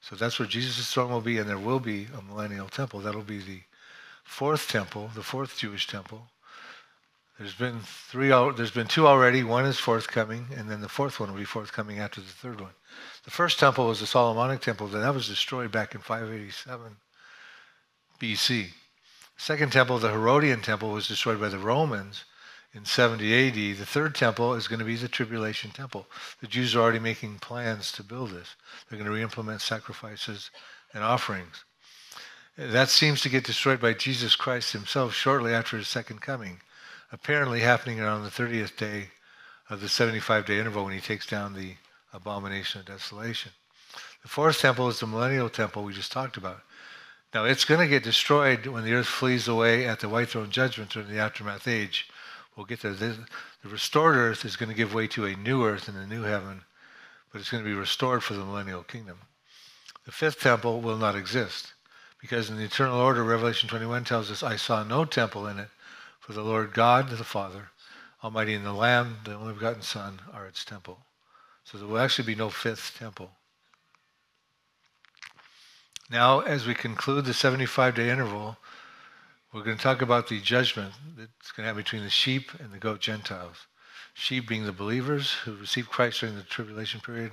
So 0.00 0.16
that's 0.16 0.38
where 0.38 0.48
Jesus' 0.48 0.92
throne 0.92 1.10
will 1.10 1.20
be, 1.20 1.38
and 1.38 1.48
there 1.48 1.58
will 1.58 1.80
be 1.80 2.08
a 2.16 2.20
millennial 2.20 2.68
temple. 2.68 3.00
That'll 3.00 3.22
be 3.22 3.38
the 3.38 3.60
fourth 4.24 4.68
temple, 4.68 5.10
the 5.14 5.22
fourth 5.22 5.56
Jewish 5.56 5.86
temple. 5.86 6.26
There's 7.38 7.54
been 7.54 7.80
three. 7.80 8.28
There's 8.28 8.70
been 8.70 8.86
two 8.86 9.06
already. 9.06 9.42
One 9.42 9.64
is 9.64 9.78
forthcoming, 9.78 10.46
and 10.56 10.70
then 10.70 10.80
the 10.80 10.88
fourth 10.88 11.18
one 11.18 11.32
will 11.32 11.38
be 11.38 11.44
forthcoming 11.44 11.98
after 11.98 12.20
the 12.20 12.26
third 12.26 12.60
one. 12.60 12.70
The 13.24 13.30
first 13.30 13.58
temple 13.58 13.86
was 13.86 14.00
the 14.00 14.06
Solomonic 14.06 14.60
temple. 14.60 14.86
That 14.88 15.14
was 15.14 15.28
destroyed 15.28 15.72
back 15.72 15.94
in 15.94 16.00
587 16.00 16.96
BC. 18.20 18.68
second 19.36 19.72
temple, 19.72 19.98
the 19.98 20.10
Herodian 20.10 20.60
temple, 20.60 20.90
was 20.90 21.08
destroyed 21.08 21.40
by 21.40 21.48
the 21.48 21.58
Romans 21.58 22.24
in 22.74 22.84
70 22.84 23.48
AD. 23.48 23.54
The 23.78 23.86
third 23.86 24.14
temple 24.14 24.54
is 24.54 24.68
going 24.68 24.78
to 24.78 24.84
be 24.84 24.96
the 24.96 25.08
tribulation 25.08 25.70
temple. 25.70 26.06
The 26.40 26.46
Jews 26.46 26.74
are 26.74 26.80
already 26.80 26.98
making 26.98 27.38
plans 27.38 27.92
to 27.92 28.02
build 28.02 28.30
this. 28.30 28.56
They're 28.88 28.98
going 28.98 29.10
to 29.10 29.14
re-implement 29.14 29.62
sacrifices 29.62 30.50
and 30.92 31.02
offerings. 31.02 31.64
That 32.56 32.88
seems 32.88 33.20
to 33.22 33.28
get 33.28 33.44
destroyed 33.44 33.80
by 33.80 33.94
Jesus 33.94 34.36
Christ 34.36 34.72
himself 34.72 35.14
shortly 35.14 35.52
after 35.52 35.76
his 35.76 35.88
second 35.88 36.20
coming, 36.20 36.60
apparently 37.10 37.60
happening 37.60 38.00
around 38.00 38.22
the 38.22 38.30
30th 38.30 38.76
day 38.76 39.08
of 39.70 39.80
the 39.80 39.88
75 39.88 40.46
day 40.46 40.58
interval 40.58 40.84
when 40.84 40.92
he 40.92 41.00
takes 41.00 41.26
down 41.26 41.54
the 41.54 41.74
abomination 42.14 42.80
of 42.80 42.86
desolation. 42.86 43.52
The 44.22 44.28
fourth 44.28 44.60
temple 44.60 44.88
is 44.88 45.00
the 45.00 45.06
millennial 45.06 45.50
temple 45.50 45.84
we 45.84 45.92
just 45.92 46.12
talked 46.12 46.36
about. 46.36 46.62
Now, 47.34 47.44
it's 47.44 47.64
going 47.64 47.80
to 47.80 47.88
get 47.88 48.04
destroyed 48.04 48.66
when 48.66 48.84
the 48.84 48.94
earth 48.94 49.06
flees 49.06 49.48
away 49.48 49.86
at 49.86 50.00
the 50.00 50.08
white 50.08 50.28
throne 50.28 50.50
judgment 50.50 50.90
during 50.90 51.08
the 51.08 51.18
aftermath 51.18 51.66
age. 51.66 52.08
We'll 52.56 52.66
get 52.66 52.80
there. 52.80 52.94
The, 52.94 53.18
the 53.62 53.68
restored 53.68 54.16
earth 54.16 54.44
is 54.44 54.56
going 54.56 54.68
to 54.68 54.74
give 54.74 54.94
way 54.94 55.08
to 55.08 55.26
a 55.26 55.34
new 55.34 55.64
earth 55.64 55.88
and 55.88 55.98
a 55.98 56.06
new 56.06 56.22
heaven, 56.22 56.62
but 57.32 57.40
it's 57.40 57.50
going 57.50 57.64
to 57.64 57.68
be 57.68 57.74
restored 57.74 58.22
for 58.22 58.34
the 58.34 58.44
millennial 58.44 58.84
kingdom. 58.84 59.18
The 60.06 60.12
fifth 60.12 60.40
temple 60.40 60.80
will 60.80 60.96
not 60.96 61.16
exist 61.16 61.74
because 62.20 62.48
in 62.48 62.56
the 62.56 62.64
eternal 62.64 63.00
order, 63.00 63.24
Revelation 63.24 63.68
21 63.68 64.04
tells 64.04 64.30
us, 64.30 64.42
I 64.42 64.56
saw 64.56 64.84
no 64.84 65.04
temple 65.04 65.46
in 65.46 65.58
it, 65.58 65.68
for 66.20 66.32
the 66.32 66.42
Lord 66.42 66.72
God, 66.72 67.10
the 67.10 67.24
Father, 67.24 67.68
Almighty, 68.22 68.54
and 68.54 68.64
the 68.64 68.72
Lamb, 68.72 69.18
the 69.24 69.34
only 69.34 69.52
begotten 69.52 69.82
Son, 69.82 70.20
are 70.32 70.46
its 70.46 70.64
temple. 70.64 71.00
So 71.64 71.78
there 71.78 71.86
will 71.86 71.98
actually 71.98 72.26
be 72.26 72.34
no 72.34 72.50
fifth 72.50 72.96
temple. 72.98 73.30
Now, 76.10 76.40
as 76.40 76.66
we 76.66 76.74
conclude 76.74 77.24
the 77.24 77.34
75 77.34 77.94
day 77.94 78.10
interval, 78.10 78.58
we're 79.52 79.62
going 79.64 79.76
to 79.76 79.82
talk 79.82 80.02
about 80.02 80.28
the 80.28 80.40
judgment 80.40 80.92
that's 81.16 81.52
going 81.52 81.64
to 81.64 81.68
happen 81.68 81.82
between 81.82 82.02
the 82.02 82.10
sheep 82.10 82.50
and 82.60 82.72
the 82.72 82.78
goat 82.78 83.00
Gentiles. 83.00 83.66
Sheep 84.12 84.46
being 84.46 84.64
the 84.64 84.72
believers 84.72 85.32
who 85.32 85.56
received 85.56 85.88
Christ 85.88 86.20
during 86.20 86.36
the 86.36 86.42
tribulation 86.42 87.00
period, 87.00 87.32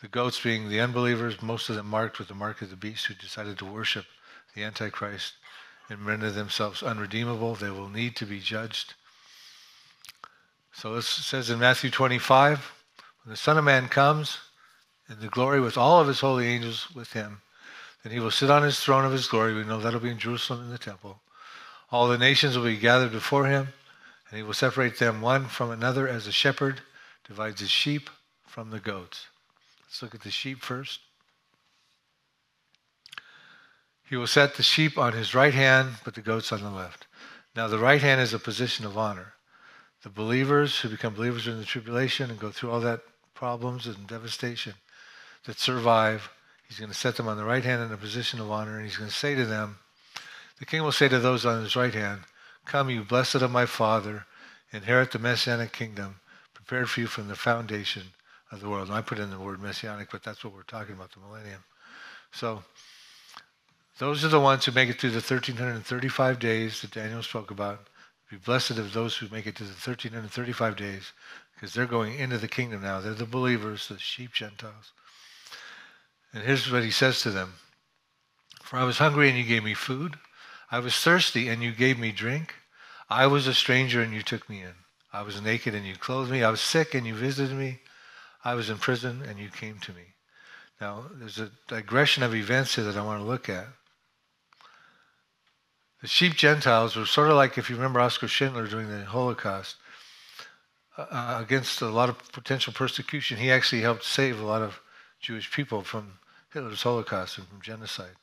the 0.00 0.08
goats 0.08 0.40
being 0.40 0.68
the 0.68 0.80
unbelievers, 0.80 1.42
most 1.42 1.68
of 1.68 1.76
them 1.76 1.86
marked 1.86 2.18
with 2.18 2.28
the 2.28 2.34
mark 2.34 2.62
of 2.62 2.70
the 2.70 2.76
beast 2.76 3.06
who 3.06 3.14
decided 3.14 3.58
to 3.58 3.64
worship 3.64 4.06
the 4.54 4.62
Antichrist 4.62 5.34
and 5.90 6.06
render 6.06 6.30
themselves 6.30 6.82
unredeemable. 6.82 7.54
They 7.54 7.70
will 7.70 7.88
need 7.88 8.16
to 8.16 8.26
be 8.26 8.40
judged. 8.40 8.94
So 10.72 10.94
it 10.94 11.02
says 11.02 11.50
in 11.50 11.58
Matthew 11.58 11.90
25, 11.90 12.72
when 13.28 13.34
the 13.34 13.36
Son 13.36 13.58
of 13.58 13.64
Man 13.64 13.88
comes 13.88 14.38
in 15.06 15.20
the 15.20 15.28
glory 15.28 15.60
with 15.60 15.76
all 15.76 16.00
of 16.00 16.08
his 16.08 16.20
holy 16.20 16.46
angels 16.46 16.88
with 16.94 17.12
him, 17.12 17.42
then 18.02 18.10
he 18.10 18.20
will 18.20 18.30
sit 18.30 18.48
on 18.48 18.62
his 18.62 18.80
throne 18.80 19.04
of 19.04 19.12
his 19.12 19.26
glory. 19.26 19.52
We 19.52 19.64
know 19.64 19.78
that'll 19.78 20.00
be 20.00 20.08
in 20.08 20.18
Jerusalem 20.18 20.62
in 20.62 20.70
the 20.70 20.78
temple. 20.78 21.20
All 21.92 22.08
the 22.08 22.16
nations 22.16 22.56
will 22.56 22.64
be 22.64 22.78
gathered 22.78 23.12
before 23.12 23.44
him, 23.44 23.68
and 24.30 24.38
he 24.38 24.42
will 24.42 24.54
separate 24.54 24.98
them 24.98 25.20
one 25.20 25.44
from 25.44 25.70
another 25.70 26.08
as 26.08 26.26
a 26.26 26.32
shepherd 26.32 26.80
divides 27.26 27.60
his 27.60 27.68
sheep 27.68 28.08
from 28.46 28.70
the 28.70 28.80
goats. 28.80 29.26
Let's 29.82 30.00
look 30.00 30.14
at 30.14 30.22
the 30.22 30.30
sheep 30.30 30.62
first. 30.62 31.00
He 34.08 34.16
will 34.16 34.26
set 34.26 34.54
the 34.54 34.62
sheep 34.62 34.96
on 34.96 35.12
his 35.12 35.34
right 35.34 35.52
hand, 35.52 35.96
but 36.02 36.14
the 36.14 36.22
goats 36.22 36.50
on 36.50 36.62
the 36.62 36.70
left. 36.70 37.06
Now, 37.54 37.68
the 37.68 37.78
right 37.78 38.00
hand 38.00 38.22
is 38.22 38.32
a 38.32 38.38
position 38.38 38.86
of 38.86 38.96
honor. 38.96 39.34
The 40.02 40.08
believers 40.08 40.80
who 40.80 40.88
become 40.88 41.12
believers 41.12 41.46
in 41.46 41.58
the 41.58 41.66
tribulation 41.66 42.30
and 42.30 42.40
go 42.40 42.50
through 42.50 42.70
all 42.70 42.80
that 42.80 43.02
problems 43.38 43.86
and 43.86 44.08
devastation 44.08 44.74
that 45.44 45.60
survive. 45.60 46.28
He's 46.66 46.80
going 46.80 46.90
to 46.90 46.96
set 46.96 47.16
them 47.16 47.28
on 47.28 47.36
the 47.36 47.44
right 47.44 47.62
hand 47.62 47.80
in 47.80 47.92
a 47.92 47.96
position 47.96 48.40
of 48.40 48.50
honor, 48.50 48.76
and 48.76 48.84
he's 48.84 48.96
going 48.96 49.08
to 49.08 49.14
say 49.14 49.36
to 49.36 49.46
them, 49.46 49.78
The 50.58 50.66
king 50.66 50.82
will 50.82 50.90
say 50.90 51.06
to 51.08 51.20
those 51.20 51.46
on 51.46 51.62
his 51.62 51.76
right 51.76 51.94
hand, 51.94 52.22
Come, 52.64 52.90
you 52.90 53.04
blessed 53.04 53.36
of 53.36 53.52
my 53.52 53.64
Father, 53.64 54.26
inherit 54.72 55.12
the 55.12 55.20
messianic 55.20 55.72
kingdom 55.72 56.16
prepared 56.52 56.90
for 56.90 56.98
you 56.98 57.06
from 57.06 57.28
the 57.28 57.36
foundation 57.36 58.02
of 58.50 58.60
the 58.60 58.68
world. 58.68 58.88
And 58.88 58.96
I 58.96 59.02
put 59.02 59.20
in 59.20 59.30
the 59.30 59.38
word 59.38 59.62
messianic, 59.62 60.10
but 60.10 60.24
that's 60.24 60.42
what 60.42 60.52
we're 60.52 60.62
talking 60.62 60.96
about, 60.96 61.12
the 61.12 61.20
millennium. 61.20 61.62
So, 62.32 62.64
those 64.00 64.24
are 64.24 64.28
the 64.28 64.40
ones 64.40 64.64
who 64.64 64.72
make 64.72 64.88
it 64.88 65.00
through 65.00 65.10
the 65.10 65.16
1335 65.16 66.40
days 66.40 66.82
that 66.82 66.90
Daniel 66.90 67.22
spoke 67.22 67.52
about. 67.52 67.86
Be 68.30 68.36
blessed 68.36 68.72
of 68.72 68.92
those 68.92 69.16
who 69.16 69.28
make 69.28 69.46
it 69.46 69.54
to 69.56 69.64
the 69.64 69.70
1335 69.70 70.76
days 70.76 71.12
because 71.58 71.74
they're 71.74 71.86
going 71.86 72.14
into 72.14 72.38
the 72.38 72.46
kingdom 72.46 72.82
now. 72.82 73.00
They're 73.00 73.14
the 73.14 73.26
believers, 73.26 73.88
the 73.88 73.98
sheep 73.98 74.32
Gentiles. 74.32 74.92
And 76.32 76.44
here's 76.44 76.70
what 76.70 76.84
he 76.84 76.90
says 76.92 77.20
to 77.22 77.30
them 77.30 77.54
For 78.62 78.76
I 78.76 78.84
was 78.84 78.98
hungry 78.98 79.28
and 79.28 79.36
you 79.36 79.44
gave 79.44 79.64
me 79.64 79.74
food. 79.74 80.16
I 80.70 80.78
was 80.78 80.96
thirsty 80.96 81.48
and 81.48 81.62
you 81.62 81.72
gave 81.72 81.98
me 81.98 82.12
drink. 82.12 82.54
I 83.10 83.26
was 83.26 83.48
a 83.48 83.54
stranger 83.54 84.00
and 84.00 84.14
you 84.14 84.22
took 84.22 84.48
me 84.48 84.62
in. 84.62 84.74
I 85.12 85.22
was 85.22 85.42
naked 85.42 85.74
and 85.74 85.84
you 85.84 85.96
clothed 85.96 86.30
me. 86.30 86.44
I 86.44 86.50
was 86.50 86.60
sick 86.60 86.94
and 86.94 87.06
you 87.06 87.14
visited 87.14 87.56
me. 87.56 87.80
I 88.44 88.54
was 88.54 88.70
in 88.70 88.78
prison 88.78 89.22
and 89.26 89.38
you 89.38 89.48
came 89.48 89.78
to 89.80 89.92
me. 89.92 90.14
Now, 90.80 91.06
there's 91.14 91.40
a 91.40 91.50
digression 91.66 92.22
of 92.22 92.34
events 92.34 92.76
here 92.76 92.84
that 92.84 92.96
I 92.96 93.04
want 93.04 93.20
to 93.20 93.26
look 93.26 93.48
at. 93.48 93.66
The 96.02 96.06
sheep 96.06 96.34
Gentiles 96.34 96.94
were 96.94 97.06
sort 97.06 97.30
of 97.30 97.34
like, 97.34 97.58
if 97.58 97.68
you 97.68 97.74
remember 97.74 97.98
Oscar 97.98 98.28
Schindler 98.28 98.68
during 98.68 98.88
the 98.88 99.04
Holocaust, 99.04 99.74
uh, 100.98 101.38
against 101.40 101.80
a 101.80 101.88
lot 101.88 102.08
of 102.08 102.32
potential 102.32 102.72
persecution. 102.72 103.38
He 103.38 103.50
actually 103.50 103.82
helped 103.82 104.04
save 104.04 104.40
a 104.40 104.44
lot 104.44 104.62
of 104.62 104.80
Jewish 105.20 105.50
people 105.50 105.82
from 105.82 106.18
Hitler's 106.52 106.82
Holocaust 106.82 107.38
and 107.38 107.46
from 107.46 107.60
genocide. 107.60 108.16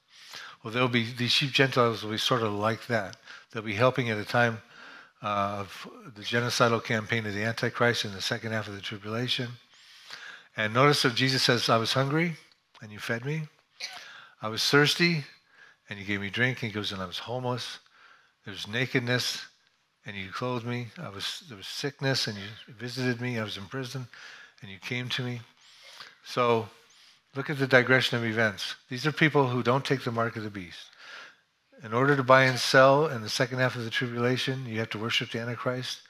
Well, 0.64 0.74
there'll 0.74 0.90
be 0.90 1.06
these 1.12 1.32
sheep 1.32 1.52
Gentiles 1.52 2.04
will 2.04 2.12
be 2.12 2.18
sort 2.18 2.42
of 2.42 2.52
like 2.52 2.88
that. 2.88 3.18
They'll 3.52 3.64
be 3.64 3.76
helping 3.76 4.10
at 4.10 4.18
a 4.18 4.26
time 4.26 4.62
uh, 5.24 5.58
of 5.60 5.88
the 6.16 6.24
genocidal 6.24 6.84
campaign 6.84 7.26
of 7.26 7.34
the 7.34 7.44
Antichrist 7.44 8.04
in 8.04 8.14
the 8.14 8.22
second 8.22 8.52
half 8.52 8.68
of 8.68 8.76
the 8.76 8.82
tribulation. 8.82 9.50
And 10.58 10.74
notice 10.74 11.04
that 11.04 11.16
Jesus 11.16 11.44
says, 11.44 11.70
I 11.70 11.78
was 11.78 11.94
hungry 11.94 12.36
and 12.82 12.92
you 12.92 13.00
fed 13.00 13.26
me. 13.26 13.44
I 14.42 14.50
was 14.50 14.68
thirsty 14.70 15.24
and 15.90 16.00
you 16.00 16.06
gave 16.06 16.22
me 16.22 16.30
drink. 16.30 16.62
And 16.62 16.72
he 16.72 16.76
goes, 16.76 16.92
and 16.92 17.02
I 17.02 17.06
was 17.06 17.20
homeless. 17.20 17.80
There's 18.46 18.68
nakedness 18.68 19.46
and 20.06 20.16
you 20.16 20.30
clothed 20.30 20.66
me. 20.66 20.88
I 21.02 21.10
was 21.10 21.44
there 21.48 21.58
was 21.58 21.68
sickness 21.68 22.28
and 22.28 22.38
you 22.38 22.44
visited 22.78 23.22
me. 23.22 23.40
I 23.40 23.44
was 23.44 23.58
in 23.58 23.66
prison 23.66 24.08
and 24.62 24.72
you 24.72 24.78
came 24.80 25.10
to 25.10 25.24
me. 25.24 25.42
So 26.24 26.68
look 27.36 27.50
at 27.50 27.60
the 27.60 27.68
digression 27.68 28.18
of 28.18 28.24
events. 28.24 28.76
These 28.90 29.06
are 29.06 29.12
people 29.12 29.48
who 29.48 29.64
don't 29.64 29.86
take 29.86 30.04
the 30.04 30.12
mark 30.12 30.36
of 30.36 30.44
the 30.44 30.50
beast. 30.50 30.90
In 31.84 31.94
order 31.94 32.16
to 32.16 32.24
buy 32.24 32.44
and 32.44 32.58
sell 32.58 33.08
in 33.08 33.22
the 33.22 33.30
second 33.30 33.60
half 33.60 33.76
of 33.76 33.84
the 33.84 33.90
tribulation, 33.90 34.66
you 34.66 34.80
have 34.80 34.90
to 34.92 35.00
worship 35.00 35.32
the 35.32 35.40
Antichrist. 35.40 36.02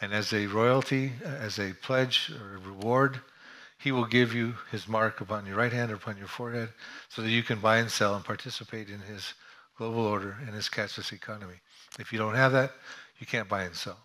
And 0.00 0.12
as 0.12 0.32
a 0.32 0.46
royalty, 0.46 1.12
as 1.24 1.58
a 1.58 1.72
pledge 1.72 2.30
or 2.38 2.56
a 2.56 2.58
reward, 2.58 3.20
he 3.78 3.92
will 3.92 4.04
give 4.04 4.34
you 4.34 4.54
his 4.70 4.86
mark 4.86 5.20
upon 5.20 5.46
your 5.46 5.56
right 5.56 5.72
hand 5.72 5.90
or 5.90 5.94
upon 5.94 6.18
your 6.18 6.26
forehead 6.26 6.68
so 7.08 7.22
that 7.22 7.30
you 7.30 7.42
can 7.42 7.60
buy 7.60 7.78
and 7.78 7.90
sell 7.90 8.14
and 8.14 8.24
participate 8.24 8.88
in 8.90 9.00
his 9.00 9.32
global 9.78 10.04
order 10.04 10.36
and 10.46 10.54
his 10.54 10.68
cashless 10.68 11.12
economy. 11.12 11.60
If 11.98 12.12
you 12.12 12.18
don't 12.18 12.34
have 12.34 12.52
that, 12.52 12.72
you 13.18 13.26
can't 13.26 13.48
buy 13.48 13.62
and 13.62 13.74
sell. 13.74 13.98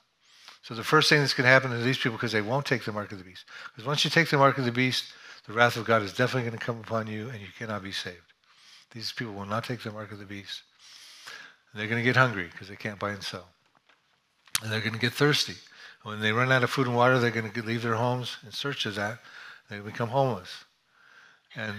So 0.63 0.75
the 0.75 0.83
first 0.83 1.09
thing 1.09 1.19
that's 1.19 1.33
going 1.33 1.45
to 1.45 1.51
happen 1.51 1.71
to 1.71 1.77
these 1.77 1.97
people, 1.97 2.13
because 2.13 2.31
they 2.31 2.41
won't 2.41 2.65
take 2.65 2.83
the 2.85 2.91
mark 2.91 3.11
of 3.11 3.17
the 3.17 3.23
beast, 3.23 3.45
because 3.71 3.85
once 3.85 4.03
you 4.03 4.11
take 4.11 4.29
the 4.29 4.37
mark 4.37 4.57
of 4.57 4.65
the 4.65 4.71
beast, 4.71 5.13
the 5.47 5.53
wrath 5.53 5.75
of 5.75 5.85
God 5.85 6.03
is 6.03 6.13
definitely 6.13 6.47
going 6.49 6.59
to 6.59 6.65
come 6.65 6.79
upon 6.79 7.07
you, 7.07 7.29
and 7.29 7.41
you 7.41 7.47
cannot 7.57 7.83
be 7.83 7.91
saved. 7.91 8.17
These 8.91 9.11
people 9.11 9.33
will 9.33 9.45
not 9.45 9.63
take 9.63 9.81
the 9.81 9.91
mark 9.91 10.11
of 10.11 10.19
the 10.19 10.25
beast. 10.25 10.61
And 11.71 11.79
they're 11.79 11.87
going 11.87 12.01
to 12.01 12.05
get 12.05 12.15
hungry 12.17 12.49
because 12.51 12.67
they 12.67 12.75
can't 12.75 12.99
buy 12.99 13.11
and 13.11 13.23
sell. 13.23 13.47
And 14.61 14.71
they're 14.71 14.81
going 14.81 14.93
to 14.93 14.99
get 14.99 15.13
thirsty. 15.13 15.55
When 16.03 16.19
they 16.19 16.31
run 16.31 16.51
out 16.51 16.63
of 16.63 16.69
food 16.69 16.87
and 16.87 16.95
water, 16.95 17.19
they're 17.19 17.31
going 17.31 17.51
to 17.51 17.61
leave 17.63 17.83
their 17.83 17.95
homes 17.95 18.37
in 18.45 18.51
search 18.51 18.85
of 18.85 18.95
that. 18.95 19.19
They 19.69 19.79
become 19.79 20.09
homeless. 20.09 20.65
And, 21.55 21.75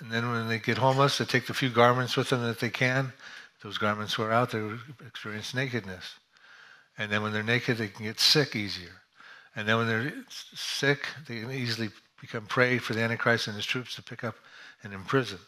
and 0.00 0.10
then 0.10 0.30
when 0.30 0.48
they 0.48 0.58
get 0.58 0.78
homeless, 0.78 1.18
they 1.18 1.24
take 1.24 1.46
the 1.46 1.54
few 1.54 1.70
garments 1.70 2.16
with 2.16 2.30
them 2.30 2.42
that 2.42 2.60
they 2.60 2.70
can. 2.70 3.12
Those 3.62 3.78
garments 3.78 4.18
wear 4.18 4.32
out, 4.32 4.50
they 4.50 4.62
experience 5.06 5.54
nakedness. 5.54 6.16
And 6.98 7.10
then 7.10 7.22
when 7.22 7.32
they're 7.32 7.42
naked, 7.42 7.78
they 7.78 7.88
can 7.88 8.04
get 8.04 8.20
sick 8.20 8.56
easier. 8.56 9.02
And 9.54 9.68
then 9.68 9.78
when 9.78 9.86
they're 9.86 10.12
sick, 10.54 11.06
they 11.26 11.40
can 11.40 11.50
easily 11.50 11.90
become 12.20 12.46
prey 12.46 12.78
for 12.78 12.94
the 12.94 13.00
Antichrist 13.00 13.46
and 13.46 13.56
his 13.56 13.66
troops 13.66 13.94
to 13.96 14.02
pick 14.02 14.24
up 14.24 14.36
and 14.82 14.92
imprison. 14.92 15.38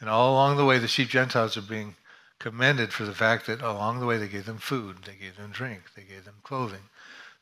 And 0.00 0.08
all 0.08 0.32
along 0.32 0.56
the 0.56 0.64
way, 0.64 0.78
the 0.78 0.88
sheep 0.88 1.08
Gentiles 1.08 1.56
are 1.56 1.62
being 1.62 1.96
commended 2.38 2.92
for 2.92 3.04
the 3.04 3.14
fact 3.14 3.46
that 3.46 3.62
along 3.62 4.00
the 4.00 4.06
way 4.06 4.18
they 4.18 4.28
gave 4.28 4.46
them 4.46 4.58
food, 4.58 4.96
they 5.06 5.14
gave 5.14 5.36
them 5.36 5.52
drink, 5.52 5.82
they 5.94 6.02
gave 6.02 6.24
them 6.24 6.34
clothing, 6.42 6.82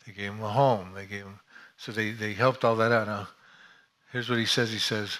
they 0.06 0.12
gave 0.12 0.32
them 0.32 0.42
a 0.42 0.50
home, 0.50 0.92
they 0.94 1.06
gave 1.06 1.24
them, 1.24 1.40
so 1.78 1.90
they, 1.90 2.10
they 2.10 2.34
helped 2.34 2.64
all 2.64 2.76
that 2.76 2.92
out. 2.92 3.06
Now, 3.06 3.28
here's 4.12 4.28
what 4.28 4.38
he 4.38 4.44
says. 4.44 4.70
He 4.70 4.78
says, 4.78 5.18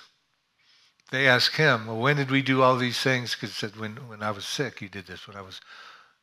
they 1.11 1.27
ask 1.27 1.55
him, 1.55 1.87
well, 1.87 1.97
when 1.97 2.17
did 2.17 2.31
we 2.31 2.43
do 2.43 2.63
all 2.63 2.77
these 2.77 3.01
things? 3.01 3.35
Because 3.35 3.51
he 3.51 3.55
said, 3.55 3.77
when, 3.77 3.97
when 4.09 4.23
I 4.23 4.31
was 4.31 4.45
sick, 4.45 4.83
you 4.83 4.89
did 4.89 5.07
this. 5.07 5.27
When 5.27 5.37
I 5.37 5.41
was 5.41 5.61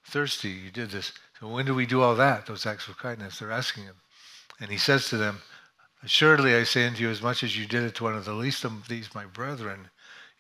thirsty, 0.06 0.50
you 0.50 0.70
did 0.70 0.92
this. 0.92 1.12
So 1.40 1.48
when 1.48 1.66
do 1.66 1.76
we 1.76 1.86
do 1.86 2.02
all 2.02 2.16
that, 2.16 2.46
those 2.46 2.66
acts 2.66 2.88
of 2.88 2.98
kindness? 2.98 3.40
They're 3.40 3.52
asking 3.52 3.84
him. 3.84 3.96
And 4.60 4.72
he 4.72 4.78
says 4.78 5.08
to 5.10 5.18
them, 5.18 5.42
Assuredly 6.04 6.56
I 6.56 6.64
say 6.64 6.88
unto 6.88 7.02
you, 7.02 7.10
as 7.10 7.22
much 7.22 7.44
as 7.44 7.58
you 7.58 7.66
did 7.66 7.84
it 7.84 7.96
to 7.96 8.04
one 8.04 8.16
of 8.16 8.26
the 8.26 8.34
least 8.34 8.64
of 8.64 8.88
these 8.88 9.14
my 9.14 9.26
brethren, 9.26 9.90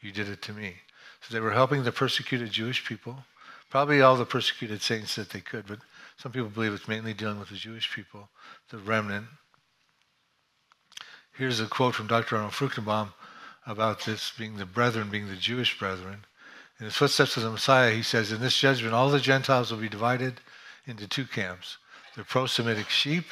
you 0.01 0.11
did 0.11 0.29
it 0.29 0.41
to 0.43 0.53
me. 0.53 0.75
So 1.21 1.33
they 1.33 1.39
were 1.39 1.51
helping 1.51 1.83
the 1.83 1.91
persecuted 1.91 2.51
Jewish 2.51 2.85
people, 2.85 3.25
probably 3.69 4.01
all 4.01 4.15
the 4.15 4.25
persecuted 4.25 4.81
saints 4.81 5.15
that 5.15 5.31
they 5.31 5.41
could, 5.41 5.67
but 5.67 5.79
some 6.17 6.31
people 6.31 6.49
believe 6.49 6.73
it's 6.73 6.87
mainly 6.87 7.13
dealing 7.13 7.39
with 7.39 7.49
the 7.49 7.55
Jewish 7.55 7.93
people, 7.93 8.29
the 8.69 8.77
remnant. 8.77 9.27
Here's 11.33 11.59
a 11.59 11.67
quote 11.67 11.95
from 11.95 12.07
Dr. 12.07 12.35
Arnold 12.35 12.53
Fruchtenbaum 12.53 13.13
about 13.65 14.05
this 14.05 14.31
being 14.37 14.57
the 14.57 14.65
brethren, 14.65 15.09
being 15.09 15.27
the 15.27 15.35
Jewish 15.35 15.77
brethren. 15.77 16.25
In 16.79 16.85
his 16.85 16.95
footsteps 16.95 17.37
of 17.37 17.43
the 17.43 17.51
Messiah, 17.51 17.91
he 17.91 18.03
says, 18.03 18.31
In 18.31 18.39
this 18.39 18.57
judgment, 18.57 18.93
all 18.93 19.09
the 19.09 19.19
Gentiles 19.19 19.71
will 19.71 19.79
be 19.79 19.89
divided 19.89 20.39
into 20.87 21.07
two 21.07 21.25
camps 21.25 21.77
the 22.15 22.23
pro 22.23 22.47
Semitic 22.47 22.89
sheep 22.89 23.25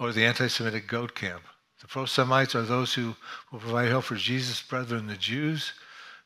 or 0.00 0.12
the 0.12 0.24
anti 0.24 0.48
Semitic 0.48 0.88
goat 0.88 1.14
camp. 1.14 1.42
The 1.80 1.86
pro 1.86 2.04
Semites 2.06 2.54
are 2.54 2.62
those 2.62 2.94
who 2.94 3.14
will 3.52 3.60
provide 3.60 3.88
help 3.88 4.04
for 4.04 4.16
Jesus' 4.16 4.62
brethren, 4.62 5.06
the 5.06 5.16
Jews, 5.16 5.72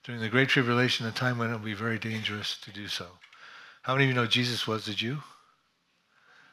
during 0.04 0.20
the 0.20 0.28
Great 0.28 0.48
Tribulation, 0.48 1.06
a 1.06 1.10
time 1.10 1.36
when 1.36 1.50
it 1.50 1.52
will 1.52 1.58
be 1.58 1.74
very 1.74 1.98
dangerous 1.98 2.56
to 2.62 2.70
do 2.70 2.88
so. 2.88 3.06
How 3.82 3.94
many 3.94 4.04
of 4.04 4.08
you 4.08 4.14
know 4.14 4.26
Jesus 4.26 4.66
was 4.66 4.88
a 4.88 4.94
Jew? 4.94 5.18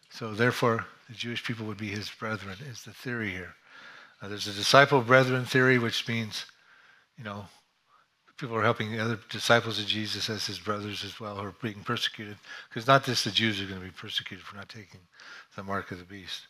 So, 0.09 0.33
therefore, 0.33 0.85
the 1.07 1.15
Jewish 1.15 1.43
people 1.43 1.65
would 1.67 1.77
be 1.77 1.89
his 1.89 2.09
brethren, 2.09 2.57
is 2.69 2.83
the 2.83 2.91
theory 2.91 3.29
here. 3.29 3.55
Now, 4.21 4.29
there's 4.29 4.47
a 4.47 4.53
disciple 4.53 5.01
brethren 5.01 5.45
theory, 5.45 5.77
which 5.77 6.07
means, 6.07 6.45
you 7.17 7.23
know, 7.23 7.45
people 8.37 8.55
are 8.55 8.63
helping 8.63 8.91
the 8.91 8.99
other 8.99 9.19
disciples 9.29 9.79
of 9.79 9.87
Jesus 9.87 10.29
as 10.29 10.45
his 10.45 10.59
brothers 10.59 11.03
as 11.03 11.19
well, 11.19 11.35
who 11.35 11.47
are 11.47 11.55
being 11.61 11.83
persecuted. 11.83 12.37
Because 12.69 12.87
not 12.87 13.03
just 13.03 13.25
the 13.25 13.31
Jews 13.31 13.59
are 13.59 13.65
going 13.65 13.79
to 13.79 13.85
be 13.85 13.91
persecuted 13.91 14.45
for 14.45 14.55
not 14.55 14.69
taking 14.69 14.99
the 15.55 15.63
mark 15.63 15.91
of 15.91 15.97
the 15.97 16.05
beast. 16.05 16.43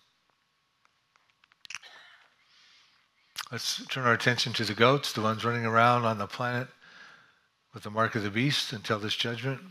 Let's 3.51 3.85
turn 3.87 4.05
our 4.05 4.13
attention 4.13 4.51
to 4.53 4.65
the 4.65 4.73
goats, 4.73 5.13
the 5.13 5.21
ones 5.21 5.45
running 5.45 5.65
around 5.65 6.03
on 6.03 6.17
the 6.17 6.27
planet 6.27 6.67
with 7.73 7.83
the 7.83 7.89
mark 7.89 8.15
of 8.15 8.23
the 8.23 8.29
beast 8.29 8.73
until 8.73 8.99
this 8.99 9.15
judgment. 9.15 9.61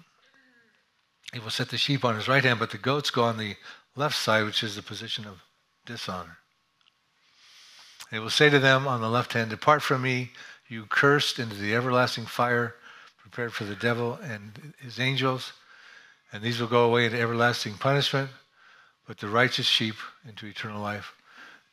He 1.35 1.41
will 1.41 1.51
set 1.51 1.69
the 1.69 1.77
sheep 1.77 2.05
on 2.05 2.15
his 2.15 2.29
right 2.29 2.43
hand, 2.43 2.59
but 2.59 2.71
the 2.71 2.79
goats 2.79 3.11
go 3.11 3.25
on 3.25 3.37
the 3.37 3.57
left 3.95 4.17
side, 4.17 4.45
which 4.45 4.63
is 4.63 4.77
the 4.77 4.83
position 4.83 5.27
of 5.27 5.43
dishonor. 5.85 6.39
he 8.11 8.19
will 8.19 8.31
say 8.31 8.49
to 8.49 8.59
them 8.59 8.89
on 8.89 9.03
the 9.03 9.11
left 9.11 9.35
hand, 9.35 9.51
Depart 9.51 9.83
from 9.83 10.03
me, 10.03 10.31
you 10.69 10.87
cursed, 10.87 11.39
into 11.39 11.57
the 11.57 11.75
everlasting 11.75 12.27
fire 12.27 12.75
prepared 13.19 13.53
for 13.53 13.65
the 13.65 13.75
devil 13.75 14.19
and 14.23 14.75
his 14.79 15.01
angels. 15.01 15.53
And 16.33 16.43
these 16.43 16.61
will 16.61 16.69
go 16.69 16.85
away 16.85 17.07
into 17.07 17.21
everlasting 17.21 17.75
punishment, 17.75 18.31
but 19.07 19.19
the 19.19 19.29
righteous 19.29 19.67
sheep 19.67 19.97
into 20.27 20.47
eternal 20.47 20.81
life. 20.81 21.13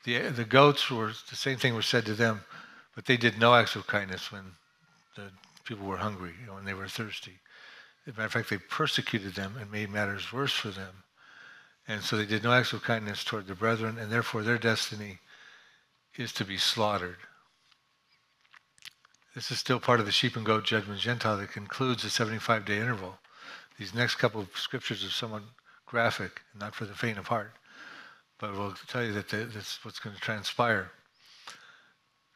The, 0.03 0.29
the 0.29 0.45
goats 0.45 0.89
were, 0.89 1.11
the 1.29 1.35
same 1.35 1.57
thing 1.57 1.75
was 1.75 1.85
said 1.85 2.05
to 2.05 2.13
them, 2.13 2.41
but 2.95 3.05
they 3.05 3.17
did 3.17 3.39
no 3.39 3.55
acts 3.55 3.75
of 3.75 3.87
kindness 3.87 4.31
when 4.31 4.43
the 5.15 5.29
people 5.63 5.85
were 5.85 5.97
hungry, 5.97 6.33
you 6.39 6.47
know, 6.47 6.55
when 6.55 6.65
they 6.65 6.73
were 6.73 6.87
thirsty. 6.87 7.39
As 8.05 8.13
a 8.13 8.17
matter 8.17 8.25
of 8.25 8.31
fact, 8.33 8.49
they 8.49 8.57
persecuted 8.57 9.35
them 9.35 9.55
and 9.59 9.71
made 9.71 9.89
matters 9.89 10.33
worse 10.33 10.53
for 10.53 10.69
them. 10.69 11.03
And 11.87 12.01
so 12.01 12.17
they 12.17 12.25
did 12.25 12.43
no 12.43 12.53
acts 12.53 12.73
of 12.73 12.83
kindness 12.83 13.23
toward 13.23 13.47
the 13.47 13.55
brethren, 13.55 13.97
and 13.97 14.11
therefore 14.11 14.43
their 14.43 14.57
destiny 14.57 15.19
is 16.17 16.31
to 16.33 16.45
be 16.45 16.57
slaughtered. 16.57 17.17
This 19.35 19.51
is 19.51 19.59
still 19.59 19.79
part 19.79 19.99
of 19.99 20.05
the 20.05 20.11
sheep 20.11 20.35
and 20.35 20.45
goat 20.45 20.63
judgment 20.63 20.99
Gentile 20.99 21.37
that 21.37 21.51
concludes 21.51 22.03
the 22.03 22.09
75 22.09 22.65
day 22.65 22.77
interval. 22.77 23.17
These 23.79 23.93
next 23.93 24.15
couple 24.15 24.41
of 24.41 24.49
scriptures 24.55 25.03
are 25.03 25.09
somewhat 25.09 25.43
graphic, 25.85 26.41
not 26.57 26.75
for 26.75 26.85
the 26.85 26.93
faint 26.93 27.17
of 27.17 27.27
heart 27.27 27.53
but 28.43 28.57
we'll 28.57 28.73
tell 28.89 29.05
you 29.05 29.13
that 29.13 29.29
that's 29.29 29.83
what's 29.85 29.99
going 29.99 30.13
to 30.13 30.21
transpire. 30.21 30.91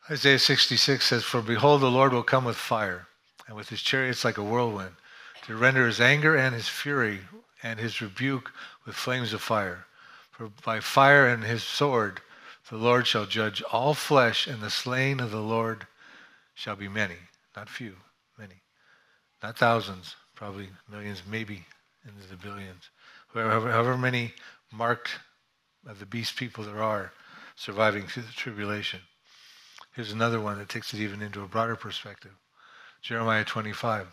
Isaiah 0.09 0.39
66 0.39 1.05
says, 1.05 1.25
For 1.25 1.41
behold, 1.41 1.81
the 1.81 1.91
Lord 1.91 2.13
will 2.13 2.23
come 2.23 2.45
with 2.45 2.55
fire, 2.55 3.07
and 3.45 3.57
with 3.57 3.67
his 3.67 3.81
chariots 3.81 4.23
like 4.23 4.37
a 4.37 4.43
whirlwind, 4.43 4.95
to 5.47 5.57
render 5.57 5.85
his 5.85 5.99
anger 5.99 6.33
and 6.37 6.55
his 6.55 6.69
fury 6.69 7.19
and 7.61 7.77
his 7.77 8.01
rebuke 8.01 8.53
with 8.85 8.95
flames 8.95 9.33
of 9.33 9.41
fire. 9.41 9.85
For 10.31 10.49
by 10.63 10.79
fire 10.79 11.27
and 11.27 11.43
his 11.43 11.61
sword 11.61 12.21
the 12.69 12.77
Lord 12.77 13.05
shall 13.05 13.25
judge 13.25 13.61
all 13.63 13.93
flesh, 13.93 14.47
and 14.47 14.61
the 14.61 14.69
slain 14.69 15.19
of 15.19 15.31
the 15.31 15.41
Lord 15.41 15.87
shall 16.57 16.75
be 16.75 16.87
many, 16.87 17.15
not 17.55 17.69
few, 17.69 17.93
many. 18.37 18.55
Not 19.43 19.59
thousands, 19.59 20.15
probably 20.33 20.69
millions, 20.91 21.21
maybe 21.29 21.63
into 22.03 22.27
the 22.27 22.35
billions. 22.35 22.89
However, 23.31 23.71
however 23.71 23.95
many 23.95 24.33
marked 24.71 25.11
of 25.85 25.99
the 25.99 26.07
beast 26.07 26.35
people 26.35 26.63
there 26.63 26.81
are 26.81 27.11
surviving 27.55 28.07
through 28.07 28.23
the 28.23 28.31
tribulation. 28.31 29.01
Here's 29.93 30.11
another 30.11 30.41
one 30.41 30.57
that 30.57 30.67
takes 30.67 30.95
it 30.95 30.99
even 30.99 31.21
into 31.21 31.43
a 31.43 31.47
broader 31.47 31.75
perspective. 31.75 32.31
Jeremiah 33.03 33.45
25. 33.45 34.07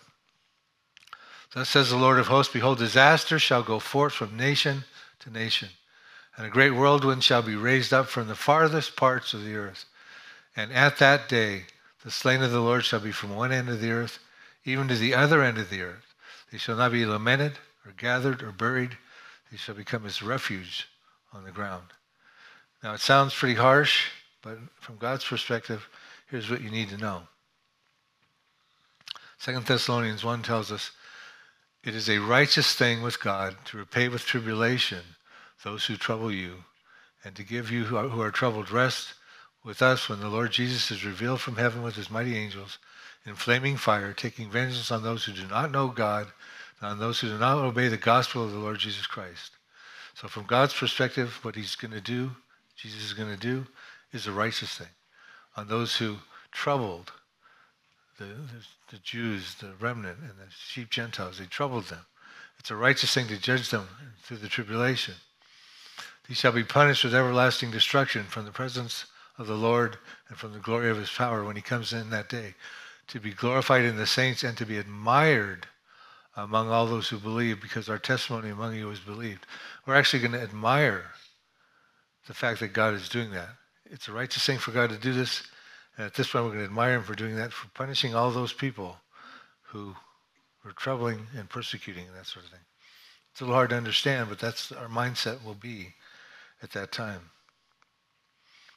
Thus 1.55 1.71
says 1.71 1.89
the 1.89 1.97
Lord 1.97 2.19
of 2.19 2.27
hosts, 2.27 2.53
Behold, 2.53 2.77
disaster 2.77 3.39
shall 3.39 3.63
go 3.63 3.79
forth 3.79 4.13
from 4.13 4.37
nation 4.37 4.85
to 5.21 5.31
nation, 5.31 5.71
and 6.37 6.47
a 6.47 6.51
great 6.51 6.73
whirlwind 6.73 7.25
shall 7.25 7.43
be 7.43 7.57
raised 7.57 7.95
up 7.95 8.07
from 8.09 8.29
the 8.29 8.35
farthest 8.35 8.97
parts 8.97 9.33
of 9.33 9.45
the 9.45 9.57
earth. 9.57 9.87
And 10.55 10.73
at 10.73 10.99
that 10.99 11.27
day 11.29 11.65
the 12.05 12.11
slain 12.11 12.43
of 12.43 12.51
the 12.51 12.61
Lord 12.61 12.85
shall 12.85 13.01
be 13.01 13.13
from 13.13 13.35
one 13.35 13.53
end 13.53 13.69
of 13.69 13.81
the 13.81 13.91
earth 13.91 14.19
even 14.65 14.89
to 14.89 14.97
the 14.97 15.15
other 15.15 15.43
end 15.43 15.59
of 15.59 15.71
the 15.71 15.83
earth. 15.83 16.15
They 16.51 16.59
shall 16.59 16.77
not 16.77 16.93
be 16.93 17.05
lamented 17.05 17.53
or 17.85 17.93
gathered 17.93 18.43
or 18.43 18.53
buried. 18.53 18.97
They 19.51 19.57
shall 19.57 19.75
become 19.75 20.07
as 20.07 20.23
refuge 20.23 20.89
on 21.33 21.45
the 21.45 21.51
ground. 21.51 21.87
Now 22.83 22.95
it 22.95 23.01
sounds 23.01 23.35
pretty 23.35 23.55
harsh, 23.55 24.07
but 24.43 24.59
from 24.81 24.97
God's 24.97 25.25
perspective, 25.25 25.89
here's 26.29 26.51
what 26.51 26.63
you 26.63 26.71
need 26.71 26.91
to 26.91 26.97
know. 26.97 27.23
Second 29.39 29.67
Thessalonians 29.67 30.25
1 30.25 30.43
tells 30.43 30.73
us, 30.73 30.93
It 31.83 31.95
is 31.95 32.09
a 32.09 32.19
righteous 32.19 32.75
thing 32.75 33.03
with 33.03 33.23
God 33.23 33.57
to 33.67 33.77
repay 33.77 34.09
with 34.09 34.25
tribulation 34.25 35.03
those 35.63 35.87
who 35.87 35.97
trouble 35.97 36.31
you, 36.31 36.65
and 37.25 37.35
to 37.35 37.43
give 37.43 37.71
you 37.71 37.85
who 37.85 37.97
are, 37.97 38.09
who 38.09 38.21
are 38.21 38.31
troubled 38.31 38.71
rest 38.71 39.15
with 39.65 39.81
us 39.81 40.09
when 40.09 40.21
the 40.21 40.29
Lord 40.29 40.53
Jesus 40.53 40.91
is 40.91 41.05
revealed 41.05 41.41
from 41.41 41.57
heaven 41.57 41.83
with 41.83 41.97
his 41.97 42.11
mighty 42.11 42.37
angels 42.37 42.79
in 43.25 43.35
flaming 43.35 43.77
fire, 43.79 44.13
taking 44.13 44.51
vengeance 44.51 44.91
on 44.91 45.03
those 45.03 45.25
who 45.25 45.33
do 45.33 45.47
not 45.47 45.73
know 45.73 45.89
God, 45.89 46.27
and 46.81 46.91
on 46.91 46.99
those 46.99 47.21
who 47.21 47.29
do 47.29 47.39
not 47.39 47.57
obey 47.57 47.89
the 47.89 47.97
gospel 47.97 48.45
of 48.45 48.53
the 48.53 48.59
Lord 48.59 48.79
Jesus 48.79 49.07
Christ. 49.07 49.53
So, 50.15 50.29
from 50.29 50.45
God's 50.45 50.75
perspective, 50.75 51.39
what 51.43 51.57
he's 51.57 51.75
going 51.75 51.93
to 51.93 52.01
do, 52.01 52.31
Jesus 52.77 53.03
is 53.03 53.13
going 53.15 53.31
to 53.31 53.41
do, 53.41 53.67
is 54.13 54.27
a 54.27 54.33
righteous 54.33 54.77
thing. 54.77 54.89
On 55.57 55.67
those 55.67 55.97
who 55.97 56.17
troubled 56.53 57.13
the, 58.19 58.27
the, 58.27 58.65
the 58.91 58.99
Jews, 58.99 59.55
the 59.57 59.73
remnant, 59.81 60.19
and 60.21 60.31
the 60.31 60.53
sheep 60.57 60.91
Gentiles, 60.91 61.39
they 61.39 61.47
troubled 61.47 61.87
them. 61.87 62.05
It's 62.59 62.71
a 62.71 62.77
righteous 62.77 63.13
thing 63.13 63.27
to 63.29 63.39
judge 63.39 63.71
them 63.71 63.89
through 64.23 64.37
the 64.39 64.49
tribulation. 64.49 65.15
These 66.29 66.39
shall 66.39 66.53
be 66.53 66.65
punished 66.65 67.05
with 67.05 67.15
everlasting 67.15 67.71
destruction 67.71 68.25
from 68.25 68.45
the 68.45 68.53
presence 68.53 69.07
of 69.39 69.47
the 69.47 69.57
Lord 69.57 69.99
and 70.29 70.39
from 70.39 70.53
the 70.53 70.59
glory 70.59 70.91
of 70.91 70.97
his 70.97 71.11
power 71.11 71.45
when 71.45 71.57
he 71.57 71.63
comes 71.63 71.93
in 71.93 72.11
that 72.11 72.29
day, 72.29 72.55
to 73.09 73.21
be 73.21 73.33
glorified 73.33 73.85
in 73.85 73.97
the 73.97 74.07
saints 74.07 74.43
and 74.45 74.57
to 74.57 74.65
be 74.65 74.79
admired 74.79 75.67
among 76.37 76.69
all 76.69 76.87
those 76.87 77.09
who 77.09 77.19
believe, 77.19 77.61
because 77.61 77.89
our 77.89 77.99
testimony 77.99 78.51
among 78.51 78.75
you 78.75 78.91
is 78.91 79.01
believed. 79.01 79.47
We're 79.87 79.95
actually 79.95 80.21
going 80.21 80.33
to 80.33 80.41
admire 80.43 81.05
the 82.27 82.35
fact 82.35 82.61
that 82.61 82.73
God 82.73 82.95
is 82.95 83.09
doing 83.09 83.31
that. 83.33 83.51
It's 83.91 84.09
a 84.09 84.13
righteous 84.13 84.45
thing 84.45 84.59
for 84.59 84.73
God 84.73 84.91
to 84.91 84.97
do 84.97 85.13
this. 85.13 85.45
And 85.97 86.07
at 86.07 86.15
this 86.15 86.31
point, 86.31 86.45
we're 86.45 86.51
going 86.53 86.65
to 86.65 86.71
admire 86.71 86.95
him 86.95 87.03
for 87.03 87.15
doing 87.15 87.37
that, 87.37 87.53
for 87.53 87.69
punishing 87.69 88.15
all 88.15 88.31
those 88.31 88.53
people 88.53 88.97
who 89.63 89.95
were 90.65 90.73
troubling 90.73 91.27
and 91.37 91.49
persecuting 91.49 92.07
and 92.07 92.17
that 92.17 92.27
sort 92.27 92.47
of 92.47 92.51
thing. 92.51 92.61
It's 93.31 93.41
a 93.41 93.45
little 93.45 93.55
hard 93.55 93.71
to 93.71 93.77
understand, 93.77 94.29
but 94.29 94.39
that's 94.39 94.73
our 94.73 94.89
mindset 94.89 95.45
will 95.45 95.55
be 95.55 95.95
at 96.63 96.73
that 96.73 96.91
time. 96.91 97.21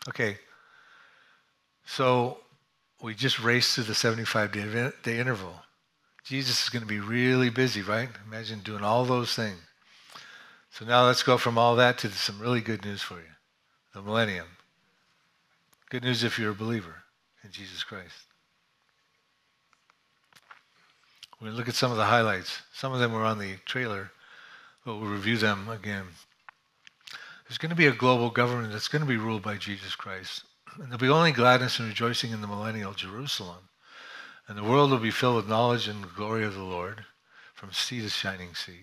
Okay, 0.09 0.37
so 1.87 2.37
we 3.01 3.15
just 3.15 3.39
raced 3.39 3.73
through 3.73 3.85
the 3.85 3.95
75 3.95 4.51
day, 4.51 4.91
day 5.03 5.19
interval. 5.19 5.55
Jesus 6.25 6.63
is 6.63 6.69
going 6.69 6.83
to 6.83 6.87
be 6.87 6.99
really 6.99 7.49
busy, 7.49 7.81
right? 7.81 8.09
Imagine 8.27 8.59
doing 8.59 8.83
all 8.83 9.05
those 9.05 9.33
things. 9.33 9.57
So 10.69 10.85
now 10.85 11.05
let's 11.05 11.23
go 11.23 11.37
from 11.37 11.57
all 11.57 11.77
that 11.77 11.97
to 11.99 12.11
some 12.11 12.39
really 12.39 12.61
good 12.61 12.85
news 12.85 13.01
for 13.01 13.15
you 13.15 13.33
the 13.93 14.01
millennium. 14.01 14.45
Good 15.89 16.03
news 16.03 16.23
if 16.23 16.37
you're 16.37 16.51
a 16.51 16.55
believer 16.55 17.03
in 17.43 17.51
Jesus 17.51 17.83
Christ. 17.83 18.13
We're 21.39 21.45
going 21.45 21.53
to 21.53 21.57
look 21.57 21.69
at 21.69 21.75
some 21.75 21.91
of 21.91 21.97
the 21.97 22.05
highlights. 22.05 22.61
Some 22.73 22.93
of 22.93 22.99
them 22.99 23.13
were 23.13 23.23
on 23.23 23.39
the 23.39 23.55
trailer, 23.65 24.11
but 24.85 24.97
we'll 24.97 25.09
review 25.09 25.37
them 25.37 25.67
again. 25.69 26.03
There's 27.47 27.57
going 27.57 27.69
to 27.69 27.75
be 27.75 27.87
a 27.87 27.91
global 27.91 28.29
government 28.29 28.73
that's 28.73 28.89
going 28.89 29.01
to 29.01 29.07
be 29.07 29.17
ruled 29.17 29.41
by 29.41 29.55
Jesus 29.55 29.95
Christ. 29.95 30.43
And 30.79 30.87
there'll 30.87 30.99
be 30.99 31.09
only 31.09 31.31
gladness 31.31 31.79
and 31.79 31.87
rejoicing 31.87 32.31
in 32.31 32.41
the 32.41 32.47
millennial 32.47 32.93
Jerusalem. 32.93 33.69
And 34.47 34.57
the 34.57 34.63
world 34.63 34.91
will 34.91 34.99
be 34.99 35.11
filled 35.11 35.35
with 35.35 35.49
knowledge 35.49 35.87
and 35.87 36.13
glory 36.15 36.45
of 36.45 36.53
the 36.53 36.63
Lord 36.63 37.05
from 37.53 37.73
sea 37.73 38.01
to 38.01 38.09
shining 38.09 38.53
sea. 38.53 38.81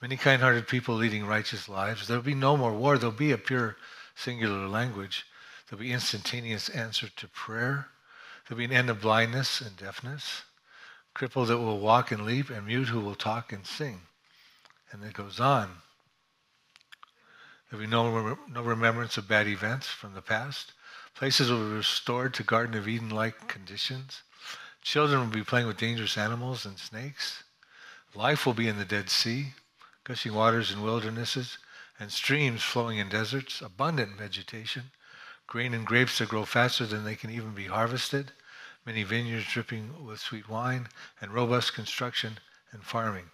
Many 0.00 0.16
kind 0.16 0.42
hearted 0.42 0.66
people 0.66 0.96
leading 0.96 1.26
righteous 1.26 1.68
lives. 1.68 2.08
There'll 2.08 2.22
be 2.22 2.34
no 2.34 2.56
more 2.56 2.72
war. 2.72 2.98
There'll 2.98 3.14
be 3.14 3.30
a 3.30 3.38
pure 3.38 3.76
singular 4.16 4.66
language. 4.66 5.24
There'll 5.68 5.82
be 5.82 5.92
instantaneous 5.92 6.68
answer 6.68 7.08
to 7.16 7.28
prayer. 7.28 7.86
There'll 8.48 8.58
be 8.58 8.64
an 8.64 8.72
end 8.72 8.90
of 8.90 9.00
blindness 9.00 9.60
and 9.60 9.76
deafness. 9.76 10.42
Crippled 11.14 11.48
that 11.48 11.58
will 11.58 11.78
walk 11.78 12.10
and 12.10 12.24
leap, 12.24 12.50
and 12.50 12.66
mute 12.66 12.88
who 12.88 13.00
will 13.00 13.14
talk 13.14 13.52
and 13.52 13.66
sing. 13.66 14.00
And 14.90 15.04
it 15.04 15.12
goes 15.12 15.38
on. 15.38 15.70
There'll 17.70 17.84
be 17.84 17.90
no, 17.90 18.36
no 18.50 18.62
remembrance 18.62 19.16
of 19.18 19.28
bad 19.28 19.46
events 19.46 19.86
from 19.86 20.14
the 20.14 20.22
past. 20.22 20.72
Places 21.14 21.50
will 21.50 21.68
be 21.68 21.76
restored 21.76 22.34
to 22.34 22.42
Garden 22.42 22.76
of 22.76 22.88
Eden 22.88 23.10
like 23.10 23.48
conditions. 23.48 24.22
Children 24.82 25.20
will 25.20 25.26
be 25.26 25.44
playing 25.44 25.66
with 25.66 25.76
dangerous 25.76 26.18
animals 26.18 26.64
and 26.64 26.78
snakes. 26.78 27.44
Life 28.14 28.44
will 28.44 28.54
be 28.54 28.68
in 28.68 28.78
the 28.78 28.84
Dead 28.84 29.08
Sea, 29.08 29.54
gushing 30.04 30.34
waters 30.34 30.72
in 30.72 30.82
wildernesses, 30.82 31.58
and 31.98 32.10
streams 32.10 32.62
flowing 32.62 32.98
in 32.98 33.08
deserts, 33.08 33.60
abundant 33.60 34.18
vegetation, 34.18 34.90
grain 35.46 35.74
and 35.74 35.86
grapes 35.86 36.18
that 36.18 36.28
grow 36.28 36.44
faster 36.44 36.86
than 36.86 37.04
they 37.04 37.14
can 37.14 37.30
even 37.30 37.54
be 37.54 37.66
harvested, 37.66 38.32
many 38.84 39.02
vineyards 39.04 39.46
dripping 39.46 40.04
with 40.04 40.18
sweet 40.18 40.48
wine, 40.48 40.88
and 41.20 41.32
robust 41.32 41.74
construction 41.74 42.38
and 42.72 42.82
farming. 42.82 43.30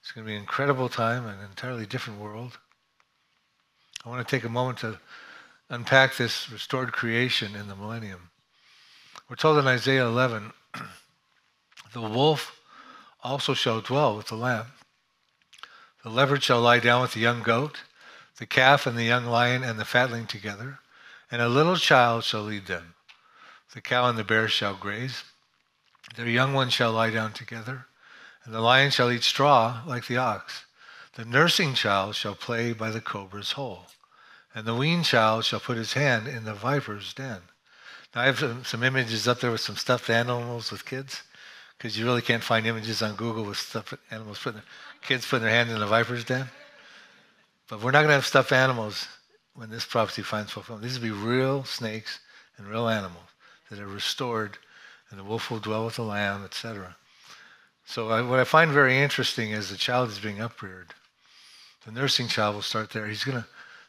It's 0.00 0.12
going 0.12 0.26
to 0.26 0.28
be 0.28 0.34
an 0.34 0.40
incredible 0.40 0.88
time, 0.88 1.26
an 1.26 1.38
entirely 1.40 1.86
different 1.86 2.20
world. 2.20 2.58
I 4.04 4.08
want 4.08 4.26
to 4.26 4.36
take 4.36 4.44
a 4.44 4.48
moment 4.48 4.78
to 4.78 4.98
unpack 5.70 6.16
this 6.16 6.50
restored 6.50 6.92
creation 6.92 7.54
in 7.54 7.68
the 7.68 7.76
millennium. 7.76 8.30
We're 9.28 9.36
told 9.36 9.56
in 9.58 9.68
Isaiah 9.68 10.04
11, 10.04 10.52
the 11.92 12.00
wolf 12.00 12.60
also 13.22 13.54
shall 13.54 13.80
dwell 13.80 14.16
with 14.16 14.26
the 14.26 14.34
lamb. 14.34 14.66
The 16.02 16.10
leopard 16.10 16.42
shall 16.42 16.60
lie 16.60 16.80
down 16.80 17.02
with 17.02 17.12
the 17.12 17.20
young 17.20 17.42
goat, 17.42 17.78
the 18.38 18.46
calf 18.46 18.86
and 18.86 18.98
the 18.98 19.04
young 19.04 19.26
lion 19.26 19.62
and 19.62 19.78
the 19.78 19.84
fatling 19.84 20.26
together, 20.26 20.80
and 21.30 21.40
a 21.40 21.48
little 21.48 21.76
child 21.76 22.24
shall 22.24 22.42
lead 22.42 22.66
them. 22.66 22.94
The 23.72 23.80
cow 23.80 24.08
and 24.08 24.18
the 24.18 24.24
bear 24.24 24.48
shall 24.48 24.74
graze. 24.74 25.22
Their 26.16 26.26
young 26.26 26.52
ones 26.52 26.72
shall 26.72 26.92
lie 26.92 27.10
down 27.10 27.32
together, 27.32 27.86
and 28.44 28.52
the 28.52 28.60
lion 28.60 28.90
shall 28.90 29.12
eat 29.12 29.22
straw 29.22 29.82
like 29.86 30.08
the 30.08 30.16
ox. 30.16 30.64
The 31.14 31.24
nursing 31.24 31.74
child 31.74 32.16
shall 32.16 32.34
play 32.34 32.72
by 32.72 32.90
the 32.90 33.00
cobra's 33.00 33.52
hole 33.52 33.86
and 34.54 34.66
the 34.66 34.74
weaned 34.74 35.04
child 35.04 35.44
shall 35.44 35.60
put 35.60 35.76
his 35.76 35.92
hand 35.92 36.26
in 36.26 36.44
the 36.44 36.54
viper's 36.54 37.14
den. 37.14 37.40
Now, 38.14 38.22
I 38.22 38.26
have 38.26 38.38
some, 38.38 38.64
some 38.64 38.82
images 38.82 39.28
up 39.28 39.40
there 39.40 39.52
with 39.52 39.60
some 39.60 39.76
stuffed 39.76 40.10
animals 40.10 40.72
with 40.72 40.84
kids, 40.84 41.22
because 41.78 41.98
you 41.98 42.04
really 42.04 42.22
can't 42.22 42.42
find 42.42 42.66
images 42.66 43.02
on 43.02 43.14
Google 43.14 43.44
with 43.44 43.56
stuffed 43.56 43.94
animals 44.10 44.38
putting 44.38 44.58
their, 44.58 44.64
kids 45.02 45.26
putting 45.26 45.44
their 45.44 45.54
hand 45.54 45.70
in 45.70 45.78
the 45.78 45.86
viper's 45.86 46.24
den. 46.24 46.46
But 47.68 47.82
we're 47.82 47.92
not 47.92 48.00
going 48.00 48.08
to 48.08 48.14
have 48.14 48.26
stuffed 48.26 48.52
animals 48.52 49.06
when 49.54 49.70
this 49.70 49.84
prophecy 49.84 50.22
finds 50.22 50.50
fulfillment. 50.50 50.84
These 50.84 50.98
will 50.98 51.06
be 51.06 51.10
real 51.12 51.64
snakes 51.64 52.18
and 52.56 52.66
real 52.66 52.88
animals 52.88 53.24
that 53.70 53.78
are 53.78 53.86
restored, 53.86 54.58
and 55.10 55.18
the 55.18 55.24
wolf 55.24 55.50
will 55.50 55.60
dwell 55.60 55.84
with 55.84 55.96
the 55.96 56.02
lamb, 56.02 56.44
etc. 56.44 56.96
So 57.84 58.08
I, 58.08 58.22
what 58.22 58.40
I 58.40 58.44
find 58.44 58.72
very 58.72 58.98
interesting 58.98 59.52
is 59.52 59.70
the 59.70 59.76
child 59.76 60.10
is 60.10 60.18
being 60.18 60.40
upreared. 60.40 60.88
The 61.86 61.92
nursing 61.92 62.28
child 62.28 62.56
will 62.56 62.62
start 62.62 62.90
there. 62.90 63.06
He's 63.06 63.24
going 63.24 63.38
to 63.38 63.46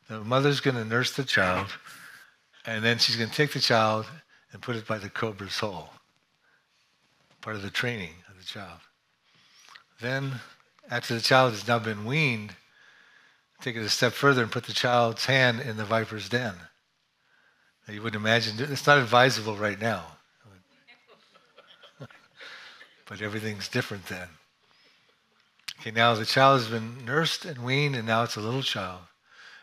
the 0.07 0.19
mother's 0.21 0.59
going 0.59 0.75
to 0.75 0.85
nurse 0.85 1.11
the 1.15 1.23
child, 1.23 1.67
and 2.65 2.83
then 2.83 2.97
she's 2.97 3.15
going 3.15 3.29
to 3.29 3.35
take 3.35 3.53
the 3.53 3.59
child 3.59 4.05
and 4.51 4.61
put 4.61 4.75
it 4.75 4.87
by 4.87 4.97
the 4.97 5.09
cobra's 5.09 5.59
hole. 5.59 5.89
Part 7.41 7.55
of 7.55 7.61
the 7.61 7.69
training 7.69 8.13
of 8.29 8.37
the 8.37 8.45
child. 8.45 8.79
Then, 9.99 10.33
after 10.89 11.13
the 11.13 11.21
child 11.21 11.51
has 11.53 11.67
now 11.67 11.79
been 11.79 12.05
weaned, 12.05 12.55
take 13.61 13.75
it 13.75 13.81
a 13.81 13.89
step 13.89 14.13
further 14.13 14.43
and 14.43 14.51
put 14.51 14.65
the 14.65 14.73
child's 14.73 15.25
hand 15.25 15.61
in 15.61 15.77
the 15.77 15.85
viper's 15.85 16.29
den. 16.29 16.55
Now, 17.87 17.93
you 17.93 18.01
wouldn't 18.01 18.21
imagine 18.21 18.55
it's 18.59 18.87
not 18.87 18.97
advisable 18.97 19.55
right 19.55 19.79
now. 19.79 20.05
but 23.07 23.21
everything's 23.21 23.67
different 23.67 24.07
then. 24.07 24.27
Okay, 25.79 25.91
now 25.91 26.13
the 26.13 26.25
child 26.25 26.59
has 26.59 26.69
been 26.69 27.05
nursed 27.05 27.45
and 27.45 27.63
weaned, 27.63 27.95
and 27.95 28.05
now 28.05 28.23
it's 28.23 28.35
a 28.35 28.41
little 28.41 28.61
child. 28.61 28.99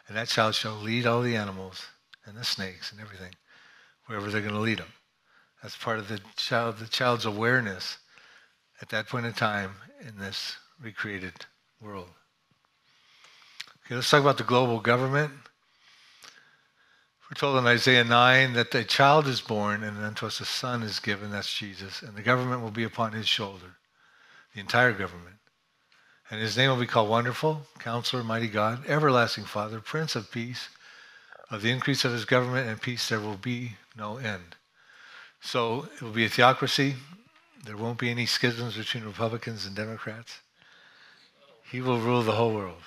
And 0.09 0.17
that 0.17 0.29
child 0.29 0.55
shall 0.55 0.75
lead 0.75 1.07
all 1.07 1.21
the 1.21 1.37
animals 1.37 1.87
and 2.25 2.37
the 2.37 2.45
snakes 2.45 2.91
and 2.91 3.01
everything, 3.01 3.35
wherever 4.07 4.31
they're 4.31 4.41
going 4.41 4.55
to 4.55 4.61
lead 4.61 4.79
them. 4.79 4.93
That's 5.63 5.77
part 5.77 5.99
of 5.99 6.09
the 6.09 6.21
child, 6.37 6.79
the 6.79 6.87
child's 6.87 7.27
awareness 7.27 7.99
at 8.81 8.89
that 8.89 9.09
point 9.09 9.27
in 9.27 9.33
time 9.35 9.73
in 10.01 10.19
this 10.19 10.57
recreated 10.81 11.47
world. 11.81 12.09
Okay, 13.85 13.95
let's 13.95 14.11
talk 14.11 14.21
about 14.21 14.39
the 14.39 14.45
global 14.45 14.81
government. 14.81 15.33
We're 17.29 17.35
told 17.35 17.59
in 17.59 17.67
Isaiah 17.67 18.05
9 18.05 18.55
that 18.55 18.75
a 18.75 18.85
child 18.85 19.27
is 19.27 19.41
born 19.43 19.83
and 19.83 19.99
unto 19.99 20.27
us 20.27 20.41
a 20.41 20.47
son 20.47 20.83
is 20.83 21.01
given, 21.01 21.31
that's 21.31 21.53
Jesus, 21.53 22.01
and 22.01 22.17
the 22.17 22.23
government 22.23 22.63
will 22.63 22.71
be 22.71 22.85
upon 22.85 23.13
his 23.13 23.29
shoulder, 23.29 23.77
the 24.55 24.61
entire 24.61 24.93
government. 24.93 25.38
And 26.31 26.41
his 26.41 26.57
name 26.57 26.71
will 26.71 26.77
be 26.77 26.87
called 26.87 27.09
Wonderful, 27.09 27.63
Counselor, 27.79 28.23
Mighty 28.23 28.49
God, 28.49 28.87
Everlasting 28.87 29.45
Father, 29.45 29.81
Prince 29.81 30.15
of 30.15 30.31
Peace. 30.31 30.69
Of 31.51 31.63
the 31.63 31.71
increase 31.71 32.05
of 32.05 32.13
his 32.13 32.27
government 32.27 32.69
and 32.69 32.81
peace 32.81 33.09
there 33.09 33.21
will 33.21 33.39
be 33.39 33.77
no 33.97 34.19
end. 34.19 34.57
So 35.41 35.89
it 35.95 36.03
will 36.03 36.11
be 36.11 36.27
a 36.27 36.29
theocracy. 36.29 36.97
There 37.65 37.77
won't 37.77 37.99
be 37.99 38.11
any 38.11 38.27
schisms 38.27 38.77
between 38.77 39.05
Republicans 39.05 39.65
and 39.65 39.75
Democrats. 39.75 40.41
He 41.71 41.81
will 41.81 41.99
rule 41.99 42.23
the 42.23 42.33
whole 42.33 42.53
world. 42.53 42.83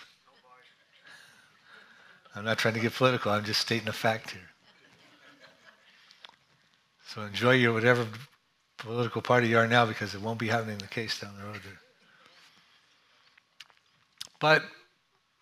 I'm 2.36 2.46
not 2.46 2.60
trying 2.60 2.76
to 2.76 2.80
get 2.80 2.94
political. 2.94 3.32
I'm 3.32 3.44
just 3.44 3.62
stating 3.62 3.88
a 3.88 3.94
fact 3.94 4.32
here. 4.32 4.50
So 7.08 7.24
enjoy 7.24 7.56
your 7.56 7.74
whatever 7.74 8.08
political 8.78 9.22
party 9.22 9.50
you 9.50 9.58
are 9.58 9.68
now 9.68 9.86
because 9.86 10.16
it 10.16 10.22
won't 10.22 10.40
be 10.40 10.48
happening 10.48 10.74
in 10.74 10.80
the 10.80 10.88
case 10.88 11.20
down 11.20 11.36
the 11.38 11.44
road 11.44 11.60
there. 11.64 11.80
But 14.42 14.64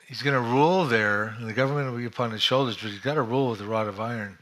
he's 0.07 0.21
going 0.21 0.35
to 0.35 0.49
rule 0.49 0.85
there, 0.85 1.35
and 1.39 1.49
the 1.49 1.53
government 1.53 1.89
will 1.89 1.97
be 1.97 2.05
upon 2.05 2.29
his 2.29 2.43
shoulders, 2.43 2.77
but 2.79 2.91
he's 2.91 2.99
got 2.99 3.15
to 3.15 3.23
rule 3.23 3.49
with 3.49 3.61
a 3.61 3.65
rod 3.65 3.87
of 3.87 3.99
iron 3.99 4.37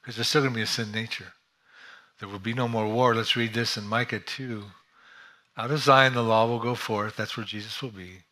because 0.00 0.16
there's 0.16 0.28
still 0.28 0.42
going 0.42 0.52
to 0.52 0.58
be 0.58 0.62
a 0.62 0.66
sin 0.66 0.90
nature. 0.90 1.32
There 2.18 2.28
will 2.28 2.38
be 2.38 2.52
no 2.52 2.68
more 2.68 2.86
war. 2.86 3.14
Let's 3.14 3.36
read 3.36 3.54
this 3.54 3.76
in 3.76 3.86
Micah 3.86 4.20
2. 4.20 4.64
Out 5.56 5.70
of 5.70 5.78
Zion 5.78 6.14
the 6.14 6.22
law 6.22 6.46
will 6.46 6.58
go 6.58 6.74
forth. 6.74 7.16
That's 7.16 7.36
where 7.36 7.46
Jesus 7.46 7.80
will 7.80 7.90
be. 7.90 8.24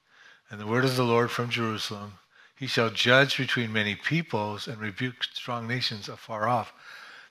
And 0.51 0.61
the 0.61 0.67
word 0.67 0.85
of 0.85 0.97
the 0.97 1.05
Lord 1.05 1.31
from 1.31 1.49
Jerusalem. 1.51 2.15
He 2.55 2.67
shall 2.67 2.91
judge 2.91 3.39
between 3.39 3.73
many 3.73 3.95
peoples 3.95 4.69
and 4.69 4.79
rebuke 4.79 5.25
strong 5.25 5.67
nations 5.67 6.09
afar 6.09 6.47
off. 6.47 6.73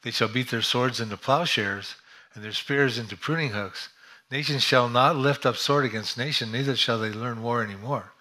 They 0.01 0.11
shall 0.11 0.27
beat 0.27 0.49
their 0.49 0.61
swords 0.61 0.99
into 0.99 1.17
plowshares 1.17 1.95
and 2.33 2.43
their 2.43 2.51
spears 2.51 2.97
into 2.97 3.15
pruning 3.15 3.51
hooks. 3.51 3.89
Nation 4.31 4.59
shall 4.59 4.87
not 4.87 5.17
lift 5.17 5.45
up 5.45 5.57
sword 5.57 5.83
against 5.83 6.17
nation, 6.17 6.53
neither 6.53 6.77
shall 6.77 6.97
they 6.97 7.09
learn 7.09 7.43
war 7.43 7.61
any 7.61 7.75
more. 7.75 8.13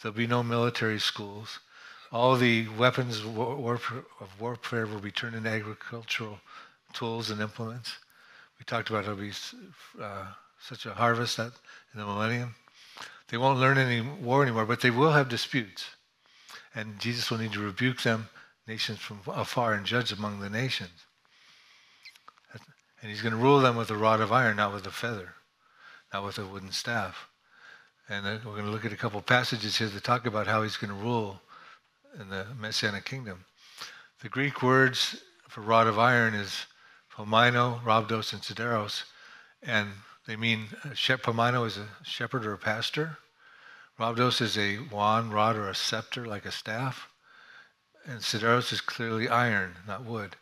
There'll 0.00 0.16
be 0.16 0.26
no 0.26 0.42
military 0.42 0.98
schools. 0.98 1.58
All 2.10 2.36
the 2.36 2.68
weapons 2.68 3.20
of 3.20 4.40
warfare 4.40 4.86
will 4.86 5.00
be 5.00 5.10
turned 5.10 5.36
into 5.36 5.50
agricultural 5.50 6.40
tools 6.94 7.28
and 7.28 7.42
implements. 7.42 7.98
We 8.58 8.64
talked 8.64 8.88
about 8.88 9.04
it'll 9.04 9.16
be 9.16 9.32
uh, 10.00 10.28
such 10.58 10.86
a 10.86 10.94
harvest 10.94 11.36
that 11.36 11.52
in 11.92 12.00
the 12.00 12.06
millennium. 12.06 12.54
They 13.28 13.36
won't 13.36 13.60
learn 13.60 13.76
any 13.76 14.00
war 14.00 14.42
anymore, 14.42 14.64
but 14.64 14.80
they 14.80 14.90
will 14.90 15.12
have 15.12 15.28
disputes. 15.28 15.84
And 16.74 16.98
Jesus 16.98 17.30
will 17.30 17.38
need 17.38 17.52
to 17.52 17.60
rebuke 17.60 18.02
them, 18.02 18.30
nations 18.66 19.00
from 19.00 19.20
afar, 19.26 19.74
and 19.74 19.84
judge 19.84 20.12
among 20.12 20.40
the 20.40 20.48
nations. 20.48 21.04
And 23.02 23.10
he's 23.10 23.20
going 23.22 23.34
to 23.34 23.38
rule 23.38 23.60
them 23.60 23.76
with 23.76 23.90
a 23.90 23.96
rod 23.96 24.22
of 24.22 24.32
iron, 24.32 24.56
not 24.56 24.72
with 24.72 24.86
a 24.86 24.90
feather 24.90 25.34
not 26.12 26.24
with 26.24 26.38
a 26.38 26.46
wooden 26.46 26.72
staff. 26.72 27.28
And 28.08 28.24
we're 28.24 28.52
going 28.52 28.64
to 28.64 28.70
look 28.70 28.86
at 28.86 28.92
a 28.92 28.96
couple 28.96 29.20
passages 29.20 29.76
here 29.76 29.88
that 29.88 30.04
talk 30.04 30.26
about 30.26 30.46
how 30.46 30.62
he's 30.62 30.78
going 30.78 30.92
to 30.92 31.04
rule 31.04 31.40
in 32.18 32.30
the 32.30 32.46
Messianic 32.58 33.04
kingdom. 33.04 33.44
The 34.22 34.28
Greek 34.28 34.62
words 34.62 35.22
for 35.48 35.60
rod 35.60 35.86
of 35.86 35.98
iron 35.98 36.34
is 36.34 36.66
pomino, 37.14 37.80
rhabdos, 37.84 38.32
and 38.32 38.42
sideros. 38.42 39.02
And 39.62 39.88
they 40.26 40.36
mean, 40.36 40.68
uh, 40.84 41.16
pomino 41.22 41.64
is 41.64 41.76
a 41.76 41.88
shepherd 42.02 42.46
or 42.46 42.54
a 42.54 42.58
pastor. 42.58 43.18
Rhabdos 43.98 44.40
is 44.40 44.56
a 44.56 44.78
wand, 44.90 45.32
rod, 45.32 45.56
or 45.56 45.68
a 45.68 45.74
scepter, 45.74 46.24
like 46.24 46.46
a 46.46 46.52
staff. 46.52 47.08
And 48.06 48.20
sideros 48.20 48.72
is 48.72 48.80
clearly 48.80 49.28
iron, 49.28 49.74
not 49.86 50.04
wood. 50.04 50.36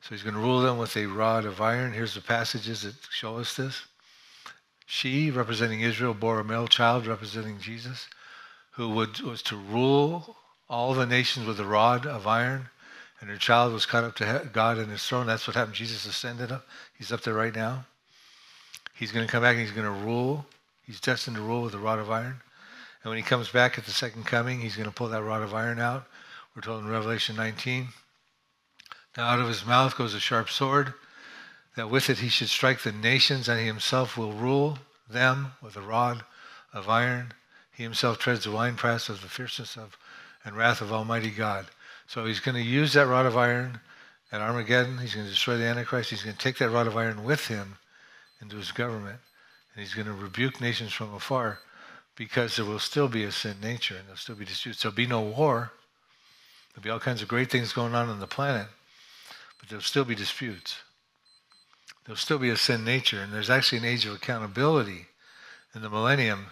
So 0.00 0.08
he's 0.10 0.24
going 0.24 0.34
to 0.34 0.40
rule 0.40 0.62
them 0.62 0.78
with 0.78 0.96
a 0.96 1.06
rod 1.06 1.44
of 1.44 1.60
iron. 1.60 1.92
Here's 1.92 2.14
the 2.14 2.20
passages 2.20 2.82
that 2.82 2.94
show 3.10 3.36
us 3.36 3.54
this. 3.54 3.82
She, 4.94 5.30
representing 5.30 5.80
Israel, 5.80 6.12
bore 6.12 6.38
a 6.38 6.44
male 6.44 6.68
child 6.68 7.06
representing 7.06 7.58
Jesus, 7.58 8.08
who 8.72 8.90
would, 8.90 9.18
was 9.22 9.40
to 9.44 9.56
rule 9.56 10.36
all 10.68 10.92
the 10.92 11.06
nations 11.06 11.46
with 11.46 11.58
a 11.58 11.64
rod 11.64 12.04
of 12.04 12.26
iron, 12.26 12.68
and 13.18 13.30
her 13.30 13.38
child 13.38 13.72
was 13.72 13.86
caught 13.86 14.04
up 14.04 14.16
to 14.16 14.50
God 14.52 14.76
in 14.76 14.90
his 14.90 15.02
throne. 15.02 15.26
That's 15.26 15.46
what 15.46 15.56
happened. 15.56 15.76
Jesus 15.76 16.04
ascended 16.04 16.52
up. 16.52 16.66
He's 16.92 17.10
up 17.10 17.22
there 17.22 17.32
right 17.32 17.54
now. 17.54 17.86
He's 18.92 19.12
going 19.12 19.26
to 19.26 19.32
come 19.32 19.42
back 19.42 19.56
and 19.56 19.62
he's 19.62 19.74
going 19.74 19.86
to 19.86 20.04
rule. 20.04 20.44
He's 20.82 21.00
destined 21.00 21.36
to 21.36 21.42
rule 21.42 21.62
with 21.62 21.72
a 21.72 21.78
rod 21.78 21.98
of 21.98 22.10
iron. 22.10 22.42
And 23.02 23.10
when 23.10 23.16
he 23.16 23.22
comes 23.22 23.48
back 23.48 23.78
at 23.78 23.86
the 23.86 23.92
second 23.92 24.26
coming, 24.26 24.60
he's 24.60 24.76
going 24.76 24.90
to 24.90 24.94
pull 24.94 25.08
that 25.08 25.22
rod 25.22 25.42
of 25.42 25.54
iron 25.54 25.80
out. 25.80 26.04
We're 26.54 26.60
told 26.60 26.84
in 26.84 26.90
Revelation 26.90 27.34
19. 27.34 27.88
Now 29.16 29.24
out 29.24 29.40
of 29.40 29.48
his 29.48 29.64
mouth 29.64 29.96
goes 29.96 30.12
a 30.12 30.20
sharp 30.20 30.50
sword 30.50 30.92
that 31.76 31.90
with 31.90 32.10
it 32.10 32.18
he 32.18 32.28
should 32.28 32.48
strike 32.48 32.82
the 32.82 32.92
nations, 32.92 33.48
and 33.48 33.58
he 33.58 33.66
himself 33.66 34.16
will 34.16 34.32
rule 34.32 34.78
them 35.08 35.52
with 35.62 35.76
a 35.76 35.80
rod 35.80 36.24
of 36.72 36.88
iron. 36.88 37.32
He 37.72 37.82
himself 37.82 38.18
treads 38.18 38.44
the 38.44 38.50
winepress 38.50 39.08
of 39.08 39.22
the 39.22 39.28
fierceness 39.28 39.76
of 39.76 39.96
and 40.44 40.56
wrath 40.56 40.80
of 40.80 40.92
Almighty 40.92 41.30
God. 41.30 41.66
So 42.06 42.26
he's 42.26 42.40
going 42.40 42.56
to 42.56 42.62
use 42.62 42.92
that 42.94 43.06
rod 43.06 43.26
of 43.26 43.36
iron 43.36 43.80
at 44.30 44.40
Armageddon. 44.40 44.98
He's 44.98 45.14
going 45.14 45.26
to 45.26 45.32
destroy 45.32 45.56
the 45.56 45.64
Antichrist. 45.64 46.10
He's 46.10 46.22
going 46.22 46.36
to 46.36 46.42
take 46.42 46.58
that 46.58 46.70
rod 46.70 46.86
of 46.86 46.96
iron 46.96 47.24
with 47.24 47.46
him 47.46 47.76
into 48.40 48.56
his 48.56 48.72
government. 48.72 49.18
And 49.74 49.84
he's 49.84 49.94
going 49.94 50.06
to 50.06 50.12
rebuke 50.12 50.60
nations 50.60 50.92
from 50.92 51.14
afar 51.14 51.60
because 52.16 52.56
there 52.56 52.64
will 52.64 52.78
still 52.78 53.08
be 53.08 53.24
a 53.24 53.32
sin 53.32 53.56
nature 53.62 53.96
and 53.96 54.06
there'll 54.06 54.16
still 54.16 54.34
be 54.34 54.44
disputes. 54.44 54.82
There'll 54.82 54.94
be 54.94 55.06
no 55.06 55.22
war. 55.22 55.72
There'll 56.74 56.82
be 56.82 56.90
all 56.90 57.00
kinds 57.00 57.22
of 57.22 57.28
great 57.28 57.50
things 57.50 57.72
going 57.72 57.94
on 57.94 58.08
on 58.08 58.20
the 58.20 58.26
planet, 58.26 58.66
but 59.58 59.68
there'll 59.68 59.82
still 59.82 60.04
be 60.04 60.14
disputes 60.14 60.78
there'll 62.04 62.16
still 62.16 62.38
be 62.38 62.50
a 62.50 62.56
sin 62.56 62.84
nature. 62.84 63.20
And 63.20 63.32
there's 63.32 63.50
actually 63.50 63.78
an 63.78 63.84
age 63.84 64.06
of 64.06 64.14
accountability 64.14 65.06
in 65.74 65.82
the 65.82 65.90
millennium 65.90 66.46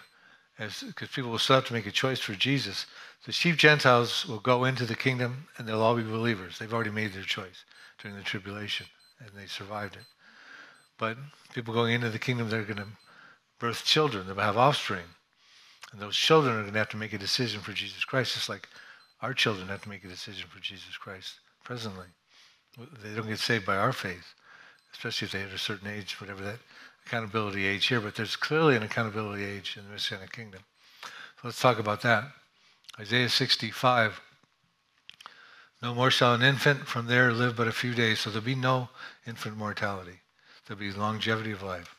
because 0.57 1.09
people 1.09 1.31
will 1.31 1.39
still 1.39 1.55
have 1.55 1.65
to 1.65 1.73
make 1.73 1.87
a 1.87 1.91
choice 1.91 2.19
for 2.19 2.33
Jesus. 2.33 2.85
The 3.25 3.31
chief 3.31 3.57
Gentiles 3.57 4.27
will 4.27 4.39
go 4.39 4.65
into 4.65 4.85
the 4.85 4.95
kingdom 4.95 5.47
and 5.57 5.67
they'll 5.67 5.81
all 5.81 5.95
be 5.95 6.03
believers. 6.03 6.59
They've 6.59 6.73
already 6.73 6.91
made 6.91 7.13
their 7.13 7.23
choice 7.23 7.65
during 7.99 8.17
the 8.17 8.23
tribulation 8.23 8.87
and 9.19 9.29
they 9.35 9.47
survived 9.47 9.95
it. 9.95 10.05
But 10.97 11.17
people 11.53 11.73
going 11.73 11.93
into 11.93 12.09
the 12.09 12.19
kingdom, 12.19 12.49
they're 12.49 12.63
going 12.63 12.77
to 12.77 12.87
birth 13.59 13.83
children, 13.85 14.27
they'll 14.27 14.35
have 14.35 14.57
offspring. 14.57 15.05
And 15.91 16.01
those 16.01 16.15
children 16.15 16.55
are 16.55 16.61
going 16.61 16.73
to 16.73 16.79
have 16.79 16.89
to 16.89 16.97
make 16.97 17.13
a 17.13 17.17
decision 17.17 17.61
for 17.61 17.73
Jesus 17.73 18.05
Christ, 18.05 18.33
just 18.33 18.49
like 18.49 18.69
our 19.21 19.33
children 19.33 19.67
have 19.67 19.81
to 19.83 19.89
make 19.89 20.03
a 20.03 20.07
decision 20.07 20.47
for 20.47 20.59
Jesus 20.59 20.95
Christ 20.97 21.39
presently. 21.63 22.05
They 23.03 23.13
don't 23.15 23.27
get 23.27 23.39
saved 23.39 23.65
by 23.65 23.77
our 23.77 23.91
faith 23.91 24.33
especially 24.93 25.25
if 25.25 25.31
they 25.31 25.39
hit 25.39 25.53
a 25.53 25.57
certain 25.57 25.87
age, 25.87 26.19
whatever 26.19 26.43
that 26.43 26.59
accountability 27.05 27.65
age 27.65 27.87
here. 27.87 28.01
But 28.01 28.15
there's 28.15 28.35
clearly 28.35 28.75
an 28.75 28.83
accountability 28.83 29.43
age 29.43 29.75
in 29.77 29.85
the 29.85 29.91
Messianic 29.91 30.31
kingdom. 30.31 30.61
So 31.03 31.09
let's 31.45 31.59
talk 31.59 31.79
about 31.79 32.01
that. 32.01 32.25
Isaiah 32.99 33.29
65. 33.29 34.21
No 35.81 35.95
more 35.95 36.11
shall 36.11 36.35
an 36.35 36.43
infant 36.43 36.87
from 36.87 37.07
there 37.07 37.31
live 37.33 37.55
but 37.55 37.67
a 37.67 37.71
few 37.71 37.93
days. 37.93 38.19
So 38.19 38.29
there'll 38.29 38.45
be 38.45 38.55
no 38.55 38.89
infant 39.25 39.57
mortality. 39.57 40.19
There'll 40.67 40.79
be 40.79 40.91
longevity 40.91 41.51
of 41.51 41.63
life. 41.63 41.95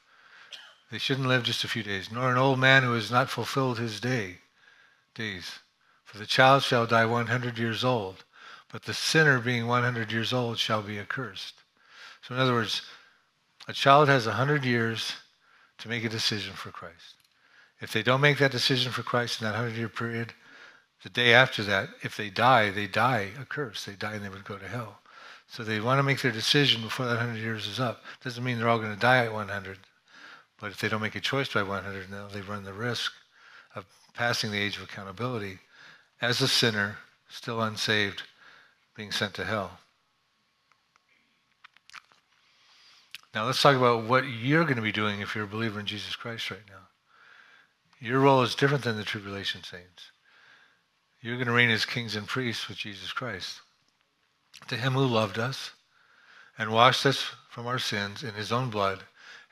They 0.91 0.99
shouldn't 0.99 1.27
live 1.27 1.43
just 1.43 1.65
a 1.65 1.69
few 1.69 1.83
days, 1.83 2.13
nor 2.13 2.31
an 2.31 2.37
old 2.37 2.59
man 2.59 2.83
who 2.83 2.93
has 2.93 3.11
not 3.11 3.31
fulfilled 3.31 3.79
his 3.79 3.99
day 3.99 4.39
days. 5.15 5.61
For 6.05 6.19
the 6.19 6.27
child 6.27 6.63
shall 6.63 6.87
die 6.87 7.07
100 7.07 7.59
years 7.59 7.83
old, 7.83 8.25
but 8.71 8.83
the 8.83 8.95
sinner 8.95 9.39
being 9.39 9.67
100 9.67 10.13
years 10.13 10.33
old 10.33 10.59
shall 10.59 10.83
be 10.83 10.99
accursed. 10.99 11.62
So, 12.23 12.35
in 12.35 12.41
other 12.41 12.53
words, 12.53 12.83
a 13.69 13.73
child 13.73 14.09
has 14.09 14.27
100 14.27 14.65
years 14.65 15.13
to 15.79 15.89
make 15.89 16.05
a 16.05 16.09
decision 16.09 16.55
for 16.55 16.71
Christ. 16.71 17.17
If 17.81 17.93
they 17.93 18.03
don't 18.03 18.21
make 18.21 18.39
that 18.39 18.53
decision 18.53 18.93
for 18.93 19.03
Christ 19.03 19.41
in 19.41 19.47
that 19.47 19.55
100 19.55 19.77
year 19.77 19.89
period, 19.89 20.33
the 21.03 21.11
day 21.11 21.35
after 21.35 21.65
that, 21.65 21.89
if 22.03 22.17
they 22.17 22.31
die, 22.31 22.71
they 22.71 22.87
die 22.87 23.31
a 23.41 23.45
curse. 23.45 23.85
They 23.85 23.95
die 23.95 24.15
and 24.15 24.25
they 24.25 24.29
would 24.29 24.45
go 24.45 24.57
to 24.57 24.69
hell. 24.69 25.01
So 25.49 25.65
they 25.65 25.81
want 25.81 25.99
to 25.99 26.05
make 26.05 26.23
their 26.23 26.33
decision 26.33 26.81
before 26.81 27.07
that 27.07 27.17
100 27.17 27.41
years 27.41 27.67
is 27.67 27.81
up. 27.81 28.05
Doesn't 28.23 28.45
mean 28.45 28.59
they're 28.59 28.69
all 28.69 28.79
going 28.79 28.95
to 28.95 29.01
die 29.01 29.25
at 29.25 29.33
100. 29.33 29.79
But 30.61 30.71
if 30.71 30.81
they 30.81 30.89
don't 30.89 31.03
make 31.03 31.17
a 31.17 31.21
choice 31.21 31.53
by 31.53 31.65
100, 31.65 32.09
now 32.09 32.29
they 32.29 32.41
run 32.41 32.63
the 32.63 32.73
risk 32.73 33.13
of 33.75 33.85
passing 34.15 34.53
the 34.53 34.61
age 34.61 34.77
of 34.77 34.85
accountability 34.85 35.59
as 36.21 36.41
a 36.41 36.47
sinner, 36.47 36.99
still 37.29 37.61
unsaved, 37.61 38.23
being 38.95 39.11
sent 39.11 39.35
to 39.35 39.45
hell. 39.45 39.81
Now 43.35 43.47
let's 43.47 43.63
talk 43.63 43.77
about 43.77 44.05
what 44.05 44.27
you're 44.27 44.65
going 44.65 44.77
to 44.77 44.83
be 44.83 44.93
doing 44.93 45.21
if 45.21 45.35
you're 45.35 45.45
a 45.45 45.49
believer 45.49 45.81
in 45.81 45.87
Jesus 45.87 46.17
Christ 46.17 46.51
right 46.51 46.61
now. 46.69 46.89
Your 47.99 48.21
role 48.21 48.43
is 48.43 48.55
different 48.55 48.85
than 48.85 48.97
the 48.97 49.05
tribulation 49.05 49.63
saints. 49.63 50.11
You're 51.21 51.37
going 51.37 51.47
to 51.47 51.53
reign 51.53 51.71
as 51.71 51.85
kings 51.85 52.17
and 52.17 52.27
priests 52.27 52.69
with 52.69 52.79
Jesus 52.79 53.13
Christ. 53.13 53.61
To 54.69 54.77
him 54.77 54.93
who 54.95 55.07
loved 55.07 55.39
us 55.39 55.71
and 56.59 56.73
washed 56.73 57.07
us 57.07 57.31
from 57.49 57.67
our 57.67 57.79
sins 57.79 58.23
in 58.23 58.35
his 58.35 58.53
own 58.53 58.71
blood 58.71 59.05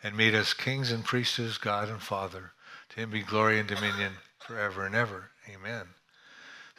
and 0.03 0.16
made 0.16 0.35
us 0.35 0.53
kings 0.53 0.91
and 0.91 1.05
priests 1.05 1.59
God 1.59 1.89
and 1.89 2.03
Father, 2.03 2.53
to 2.91 3.01
him 3.01 3.11
be 3.11 3.22
glory 3.22 3.59
and 3.59 3.68
dominion 3.68 4.14
forever 4.41 4.85
and 4.85 4.95
ever. 4.95 5.31
Amen. 5.49 5.87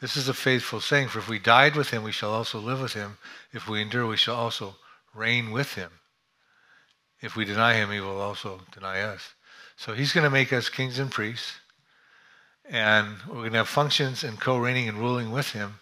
This 0.01 0.17
is 0.17 0.27
a 0.27 0.33
faithful 0.33 0.81
saying, 0.81 1.07
for 1.07 1.19
if 1.19 1.29
we 1.29 1.39
died 1.39 1.75
with 1.75 1.91
him, 1.91 2.03
we 2.03 2.11
shall 2.11 2.33
also 2.33 2.59
live 2.59 2.81
with 2.81 2.93
him. 2.93 3.17
If 3.53 3.67
we 3.69 3.81
endure, 3.81 4.07
we 4.07 4.17
shall 4.17 4.35
also 4.35 4.75
reign 5.13 5.51
with 5.51 5.75
him. 5.75 5.91
If 7.21 7.35
we 7.35 7.45
deny 7.45 7.75
him, 7.75 7.91
he 7.91 7.99
will 7.99 8.19
also 8.19 8.61
deny 8.71 9.01
us. 9.01 9.33
So 9.75 9.93
he's 9.93 10.13
going 10.13 10.23
to 10.23 10.29
make 10.29 10.51
us 10.51 10.69
kings 10.69 10.99
and 10.99 11.11
priests, 11.11 11.53
and 12.65 13.17
we're 13.27 13.35
going 13.35 13.51
to 13.53 13.59
have 13.59 13.69
functions 13.69 14.23
and 14.23 14.39
co 14.39 14.57
reigning 14.57 14.89
and 14.89 14.97
ruling 14.97 15.31
with 15.31 15.51
him 15.51 15.75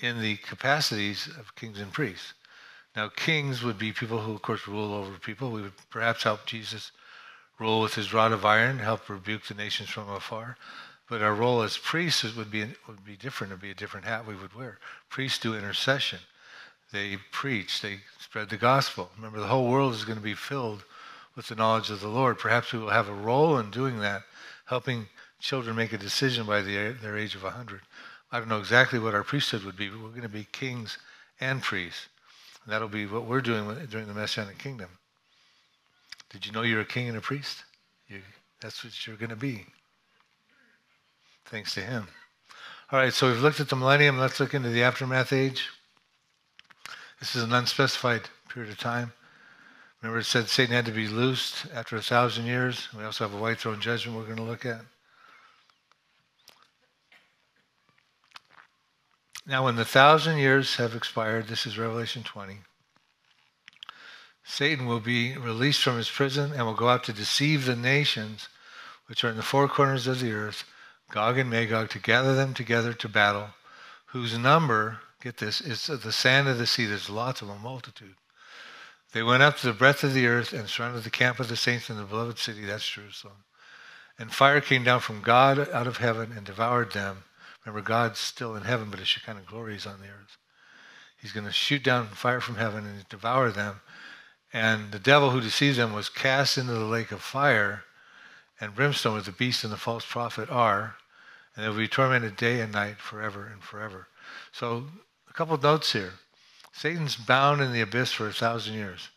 in 0.00 0.20
the 0.20 0.36
capacities 0.36 1.28
of 1.38 1.54
kings 1.54 1.80
and 1.80 1.92
priests. 1.92 2.34
Now, 2.96 3.08
kings 3.08 3.62
would 3.62 3.78
be 3.78 3.92
people 3.92 4.20
who, 4.20 4.34
of 4.34 4.42
course, 4.42 4.68
rule 4.68 4.94
over 4.94 5.18
people. 5.18 5.50
We 5.50 5.62
would 5.62 5.72
perhaps 5.90 6.22
help 6.22 6.46
Jesus 6.46 6.92
rule 7.58 7.80
with 7.80 7.94
his 7.94 8.12
rod 8.12 8.32
of 8.32 8.44
iron, 8.44 8.78
help 8.78 9.08
rebuke 9.08 9.46
the 9.46 9.54
nations 9.54 9.90
from 9.90 10.08
afar. 10.08 10.56
But 11.08 11.22
our 11.22 11.34
role 11.34 11.62
as 11.62 11.76
priests 11.76 12.34
would 12.34 12.50
be 12.50 12.66
would 12.88 13.04
be 13.04 13.16
different. 13.16 13.52
It'd 13.52 13.62
be 13.62 13.70
a 13.70 13.74
different 13.74 14.06
hat 14.06 14.26
we 14.26 14.34
would 14.34 14.54
wear. 14.54 14.78
Priests 15.10 15.38
do 15.38 15.54
intercession. 15.54 16.20
They 16.92 17.18
preach. 17.32 17.80
They 17.80 18.00
spread 18.18 18.50
the 18.50 18.56
gospel. 18.56 19.10
Remember, 19.16 19.40
the 19.40 19.46
whole 19.46 19.68
world 19.68 19.94
is 19.94 20.04
going 20.04 20.18
to 20.18 20.24
be 20.24 20.34
filled 20.34 20.84
with 21.36 21.48
the 21.48 21.54
knowledge 21.54 21.90
of 21.90 22.00
the 22.00 22.08
Lord. 22.08 22.38
Perhaps 22.38 22.72
we 22.72 22.78
will 22.78 22.90
have 22.90 23.08
a 23.08 23.14
role 23.14 23.58
in 23.58 23.70
doing 23.70 23.98
that, 24.00 24.22
helping 24.66 25.08
children 25.40 25.76
make 25.76 25.92
a 25.92 25.98
decision 25.98 26.46
by 26.46 26.62
the, 26.62 26.96
their 27.02 27.18
age 27.18 27.34
of 27.34 27.42
100. 27.42 27.80
I 28.30 28.38
don't 28.38 28.48
know 28.48 28.58
exactly 28.58 28.98
what 28.98 29.14
our 29.14 29.24
priesthood 29.24 29.64
would 29.64 29.76
be, 29.76 29.88
but 29.88 30.00
we're 30.00 30.08
going 30.08 30.22
to 30.22 30.28
be 30.28 30.46
kings 30.52 30.98
and 31.40 31.62
priests. 31.62 32.08
And 32.64 32.72
that'll 32.72 32.88
be 32.88 33.06
what 33.06 33.26
we're 33.26 33.40
doing 33.40 33.74
during 33.90 34.06
the 34.06 34.14
Messianic 34.14 34.58
kingdom. 34.58 34.88
Did 36.30 36.46
you 36.46 36.52
know 36.52 36.62
you're 36.62 36.80
a 36.80 36.84
king 36.84 37.08
and 37.08 37.16
a 37.16 37.20
priest? 37.20 37.64
You, 38.08 38.20
that's 38.60 38.82
what 38.82 39.06
you're 39.06 39.16
going 39.16 39.30
to 39.30 39.36
be. 39.36 39.66
Thanks 41.46 41.74
to 41.74 41.80
him. 41.80 42.08
All 42.90 42.98
right, 42.98 43.12
so 43.12 43.30
we've 43.30 43.40
looked 43.40 43.60
at 43.60 43.68
the 43.68 43.76
millennium. 43.76 44.18
Let's 44.18 44.40
look 44.40 44.54
into 44.54 44.70
the 44.70 44.82
aftermath 44.82 45.32
age. 45.32 45.68
This 47.24 47.36
is 47.36 47.42
an 47.44 47.54
unspecified 47.54 48.28
period 48.50 48.70
of 48.70 48.78
time. 48.78 49.14
Remember, 50.02 50.18
it 50.18 50.24
said 50.24 50.50
Satan 50.50 50.74
had 50.74 50.84
to 50.84 50.92
be 50.92 51.08
loosed 51.08 51.64
after 51.72 51.96
a 51.96 52.02
thousand 52.02 52.44
years. 52.44 52.88
We 52.94 53.02
also 53.02 53.24
have 53.24 53.32
a 53.32 53.40
white 53.40 53.56
throne 53.56 53.80
judgment 53.80 54.18
we're 54.18 54.24
going 54.24 54.36
to 54.36 54.42
look 54.42 54.66
at. 54.66 54.82
Now, 59.46 59.64
when 59.64 59.76
the 59.76 59.86
thousand 59.86 60.36
years 60.36 60.76
have 60.76 60.94
expired, 60.94 61.48
this 61.48 61.64
is 61.64 61.78
Revelation 61.78 62.24
20, 62.24 62.58
Satan 64.44 64.84
will 64.84 65.00
be 65.00 65.34
released 65.34 65.80
from 65.80 65.96
his 65.96 66.10
prison 66.10 66.52
and 66.52 66.66
will 66.66 66.74
go 66.74 66.90
out 66.90 67.04
to 67.04 67.14
deceive 67.14 67.64
the 67.64 67.74
nations 67.74 68.50
which 69.06 69.24
are 69.24 69.30
in 69.30 69.38
the 69.38 69.42
four 69.42 69.66
corners 69.66 70.06
of 70.06 70.20
the 70.20 70.34
earth, 70.34 70.64
Gog 71.10 71.38
and 71.38 71.48
Magog, 71.48 71.88
to 71.88 71.98
gather 71.98 72.34
them 72.34 72.52
together 72.52 72.92
to 72.92 73.08
battle, 73.08 73.48
whose 74.08 74.36
number, 74.36 75.00
get 75.24 75.38
this, 75.38 75.60
it's 75.60 75.88
the 75.88 76.12
sand 76.12 76.46
of 76.46 76.58
the 76.58 76.66
sea. 76.66 76.86
There's 76.86 77.10
lots 77.10 77.42
of 77.42 77.48
a 77.48 77.58
multitude. 77.58 78.14
They 79.12 79.22
went 79.22 79.42
up 79.42 79.56
to 79.58 79.66
the 79.66 79.72
breadth 79.72 80.04
of 80.04 80.14
the 80.14 80.26
earth 80.26 80.52
and 80.52 80.68
surrounded 80.68 81.02
the 81.02 81.10
camp 81.10 81.40
of 81.40 81.48
the 81.48 81.56
saints 81.56 81.90
in 81.90 81.96
the 81.96 82.04
beloved 82.04 82.38
city, 82.38 82.64
that's 82.64 82.88
Jerusalem. 82.88 83.44
And 84.18 84.32
fire 84.32 84.60
came 84.60 84.84
down 84.84 85.00
from 85.00 85.22
God 85.22 85.68
out 85.70 85.88
of 85.88 85.96
heaven 85.96 86.32
and 86.36 86.46
devoured 86.46 86.92
them 86.92 87.24
Remember, 87.64 87.86
God's 87.86 88.18
still 88.18 88.54
in 88.56 88.64
heaven, 88.64 88.90
but 88.90 88.98
his 88.98 89.08
Shekinah 89.08 89.42
glory 89.46 89.76
is 89.76 89.86
on 89.86 90.00
the 90.00 90.08
earth. 90.08 90.36
He's 91.16 91.32
going 91.32 91.46
to 91.46 91.52
shoot 91.52 91.82
down 91.82 92.08
fire 92.08 92.40
from 92.40 92.56
heaven 92.56 92.84
and 92.84 93.08
devour 93.08 93.50
them. 93.50 93.80
And 94.52 94.92
the 94.92 94.98
devil 94.98 95.30
who 95.30 95.40
deceived 95.40 95.78
them 95.78 95.94
was 95.94 96.08
cast 96.08 96.58
into 96.58 96.72
the 96.72 96.84
lake 96.84 97.10
of 97.10 97.22
fire 97.22 97.84
and 98.60 98.74
brimstone, 98.74 99.14
where 99.14 99.22
the 99.22 99.32
beast 99.32 99.64
and 99.64 99.72
the 99.72 99.78
false 99.78 100.04
prophet 100.04 100.50
are, 100.50 100.96
and 101.56 101.64
they 101.64 101.68
will 101.68 101.76
be 101.76 101.88
tormented 101.88 102.36
day 102.36 102.60
and 102.60 102.72
night 102.72 102.98
forever 102.98 103.46
and 103.46 103.62
forever. 103.62 104.08
So, 104.52 104.84
couple 105.34 105.58
notes 105.58 105.92
here. 105.92 106.12
Satan's 106.72 107.16
bound 107.16 107.60
in 107.60 107.72
the 107.72 107.80
abyss 107.80 108.12
for 108.12 108.28
a 108.28 108.32
thousand 108.32 108.74
years, 108.74 109.08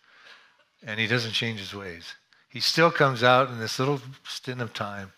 and 0.84 0.99
he 0.99 1.07
doesn't 1.07 1.32
change 1.32 1.59
his 1.59 1.74
ways. 1.74 2.15
He 2.49 2.59
still 2.59 2.91
comes 2.91 3.24
out 3.24 3.49
in 3.49 3.59
this 3.59 3.78
little 3.78 4.01
stint 4.28 4.61
of 4.61 4.74
time 4.74 5.13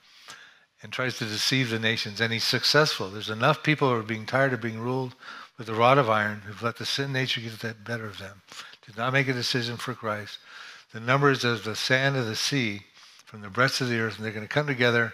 and 0.82 0.92
tries 0.92 1.18
to 1.18 1.26
deceive 1.26 1.70
the 1.70 1.80
nations, 1.80 2.22
and 2.22 2.32
he's 2.32 2.44
successful. 2.44 3.10
There's 3.10 3.30
enough 3.30 3.64
people 3.64 3.90
who 3.90 3.96
are 3.96 4.04
being 4.04 4.26
tired 4.26 4.54
of 4.54 4.62
being 4.62 4.80
ruled 4.80 5.16
with 5.58 5.68
the 5.68 5.74
rod 5.74 5.98
of 5.98 6.10
iron 6.10 6.42
who've 6.46 6.64
let 6.64 6.78
the 6.78 6.86
sin 6.86 7.12
nature 7.12 7.42
get 7.42 7.60
the 7.60 7.74
better 7.74 8.06
of 8.06 8.18
them, 8.18 8.42
did 8.86 8.98
not 8.98 9.14
make 9.14 9.28
a 9.28 9.34
decision 9.34 9.78
for 9.78 9.94
Christ. 9.94 10.38
The 10.94 11.00
numbers 11.00 11.44
of 11.44 11.64
the 11.64 11.76
sand 11.76 12.16
of 12.16 12.26
the 12.26 12.36
sea 12.36 12.84
from 13.26 13.42
the 13.42 13.50
breadths 13.50 13.82
of 13.82 13.90
the 13.90 14.00
earth, 14.00 14.18
and 14.18 14.26
they're 14.26 14.34
going 14.34 14.48
to 14.48 14.54
come 14.54 14.68
together, 14.68 15.14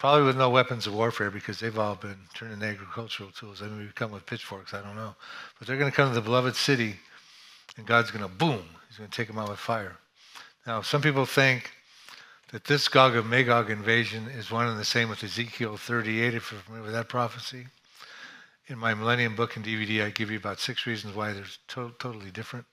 probably 0.00 0.24
with 0.24 0.36
no 0.38 0.48
weapons 0.48 0.86
of 0.86 0.94
warfare 0.94 1.30
because 1.30 1.60
they've 1.60 1.78
all 1.78 1.94
been 1.94 2.16
turned 2.32 2.54
into 2.54 2.64
agricultural 2.64 3.30
tools. 3.32 3.60
They 3.60 3.66
may 3.66 3.86
come 3.94 4.12
with 4.12 4.24
pitchforks, 4.24 4.72
I 4.72 4.80
don't 4.80 4.96
know. 4.96 5.14
But 5.58 5.68
they're 5.68 5.76
going 5.76 5.90
to 5.90 5.94
come 5.94 6.08
to 6.08 6.14
the 6.14 6.22
beloved 6.22 6.56
city, 6.56 6.96
and 7.76 7.86
God's 7.86 8.10
going 8.10 8.24
to 8.24 8.34
boom, 8.34 8.62
he's 8.88 8.96
going 8.96 9.10
to 9.10 9.14
take 9.14 9.28
them 9.28 9.38
out 9.38 9.50
with 9.50 9.58
fire. 9.58 9.98
Now, 10.66 10.80
some 10.80 11.02
people 11.02 11.26
think 11.26 11.72
that 12.50 12.64
this 12.64 12.88
Gog 12.88 13.14
and 13.14 13.28
Magog 13.28 13.68
invasion 13.68 14.26
is 14.28 14.50
one 14.50 14.66
and 14.68 14.78
the 14.78 14.86
same 14.86 15.10
with 15.10 15.22
Ezekiel 15.22 15.76
38, 15.76 16.32
if 16.32 16.50
you're 16.50 16.62
familiar 16.62 16.86
with 16.86 16.94
that 16.94 17.10
prophecy. 17.10 17.66
In 18.68 18.78
my 18.78 18.94
Millennium 18.94 19.36
book 19.36 19.56
and 19.56 19.64
DVD, 19.64 20.06
I 20.06 20.10
give 20.10 20.30
you 20.30 20.38
about 20.38 20.60
six 20.60 20.86
reasons 20.86 21.14
why 21.14 21.34
they're 21.34 21.44
to- 21.68 21.94
totally 21.98 22.30
different. 22.30 22.64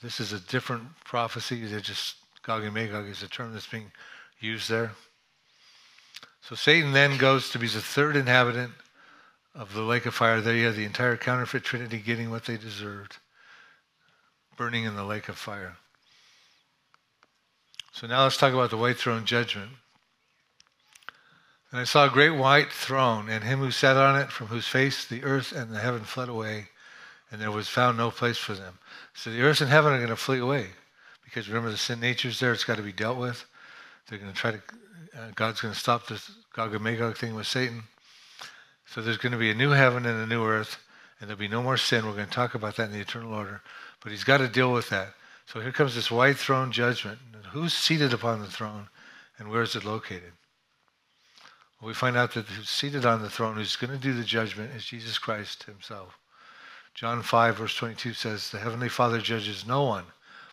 This 0.00 0.20
is 0.20 0.32
a 0.32 0.38
different 0.38 0.84
prophecy. 1.04 1.66
They're 1.66 1.80
just 1.80 2.14
Gog 2.44 2.62
and 2.62 2.74
Magog 2.74 3.08
is 3.08 3.24
a 3.24 3.28
term 3.28 3.52
that's 3.52 3.66
being 3.66 3.90
used 4.38 4.70
there. 4.70 4.92
So 6.48 6.54
Satan 6.54 6.92
then 6.92 7.18
goes 7.18 7.50
to 7.50 7.58
be 7.58 7.66
the 7.66 7.80
third 7.80 8.14
inhabitant 8.14 8.70
of 9.52 9.74
the 9.74 9.82
lake 9.82 10.06
of 10.06 10.14
fire. 10.14 10.40
There 10.40 10.54
you 10.54 10.66
have 10.66 10.76
the 10.76 10.84
entire 10.84 11.16
counterfeit 11.16 11.64
trinity 11.64 11.98
getting 11.98 12.30
what 12.30 12.44
they 12.44 12.56
deserved, 12.56 13.16
burning 14.56 14.84
in 14.84 14.94
the 14.94 15.02
lake 15.02 15.28
of 15.28 15.36
fire. 15.36 15.76
So 17.90 18.06
now 18.06 18.22
let's 18.22 18.36
talk 18.36 18.52
about 18.52 18.70
the 18.70 18.76
white 18.76 18.96
throne 18.96 19.24
judgment. 19.24 19.70
And 21.72 21.80
I 21.80 21.84
saw 21.84 22.06
a 22.06 22.10
great 22.10 22.30
white 22.30 22.70
throne, 22.70 23.28
and 23.28 23.42
him 23.42 23.58
who 23.58 23.72
sat 23.72 23.96
on 23.96 24.14
it, 24.14 24.30
from 24.30 24.46
whose 24.46 24.68
face 24.68 25.04
the 25.04 25.24
earth 25.24 25.50
and 25.50 25.72
the 25.72 25.80
heaven 25.80 26.04
fled 26.04 26.28
away, 26.28 26.68
and 27.32 27.40
there 27.40 27.50
was 27.50 27.66
found 27.66 27.96
no 27.96 28.12
place 28.12 28.38
for 28.38 28.54
them. 28.54 28.78
So 29.14 29.30
the 29.30 29.42
earth 29.42 29.60
and 29.60 29.70
heaven 29.70 29.92
are 29.92 29.98
going 29.98 30.10
to 30.10 30.16
flee 30.16 30.38
away. 30.38 30.68
Because 31.24 31.48
remember, 31.48 31.70
the 31.70 31.76
sin 31.76 31.98
nature's 31.98 32.38
there, 32.38 32.52
it's 32.52 32.62
got 32.62 32.76
to 32.76 32.84
be 32.84 32.92
dealt 32.92 33.18
with. 33.18 33.44
They're 34.08 34.20
going 34.20 34.32
to 34.32 34.38
try 34.38 34.52
to, 34.52 34.62
uh, 35.16 35.30
God's 35.34 35.60
going 35.60 35.72
to 35.72 35.80
stop 35.80 36.06
this 36.06 36.30
Gog 36.52 36.74
and 36.74 36.84
Magog 36.84 37.16
thing 37.16 37.34
with 37.34 37.46
Satan. 37.46 37.84
So 38.86 39.00
there's 39.00 39.16
going 39.16 39.32
to 39.32 39.38
be 39.38 39.50
a 39.50 39.54
new 39.54 39.70
heaven 39.70 40.06
and 40.06 40.20
a 40.20 40.26
new 40.26 40.44
earth, 40.44 40.78
and 41.18 41.28
there'll 41.28 41.38
be 41.38 41.48
no 41.48 41.62
more 41.62 41.76
sin. 41.76 42.06
We're 42.06 42.12
going 42.12 42.26
to 42.26 42.32
talk 42.32 42.54
about 42.54 42.76
that 42.76 42.90
in 42.90 42.92
the 42.92 43.00
eternal 43.00 43.34
order. 43.34 43.62
But 44.02 44.12
he's 44.12 44.24
got 44.24 44.38
to 44.38 44.48
deal 44.48 44.72
with 44.72 44.90
that. 44.90 45.14
So 45.46 45.60
here 45.60 45.72
comes 45.72 45.94
this 45.94 46.10
white 46.10 46.36
throne 46.36 46.72
judgment. 46.72 47.18
Who's 47.52 47.72
seated 47.72 48.12
upon 48.12 48.40
the 48.40 48.46
throne 48.46 48.88
and 49.38 49.50
where 49.50 49.62
is 49.62 49.76
it 49.76 49.84
located? 49.84 50.32
Well, 51.80 51.88
we 51.88 51.94
find 51.94 52.16
out 52.16 52.34
that 52.34 52.46
who's 52.46 52.68
seated 52.68 53.06
on 53.06 53.22
the 53.22 53.30
throne, 53.30 53.56
who's 53.56 53.76
going 53.76 53.92
to 53.92 53.98
do 53.98 54.12
the 54.12 54.24
judgment, 54.24 54.74
is 54.74 54.84
Jesus 54.84 55.18
Christ 55.18 55.64
himself. 55.64 56.18
John 56.94 57.22
5, 57.22 57.56
verse 57.56 57.76
22 57.76 58.14
says, 58.14 58.50
The 58.50 58.58
Heavenly 58.58 58.88
Father 58.88 59.20
judges 59.20 59.66
no 59.66 59.84
one, 59.84 60.04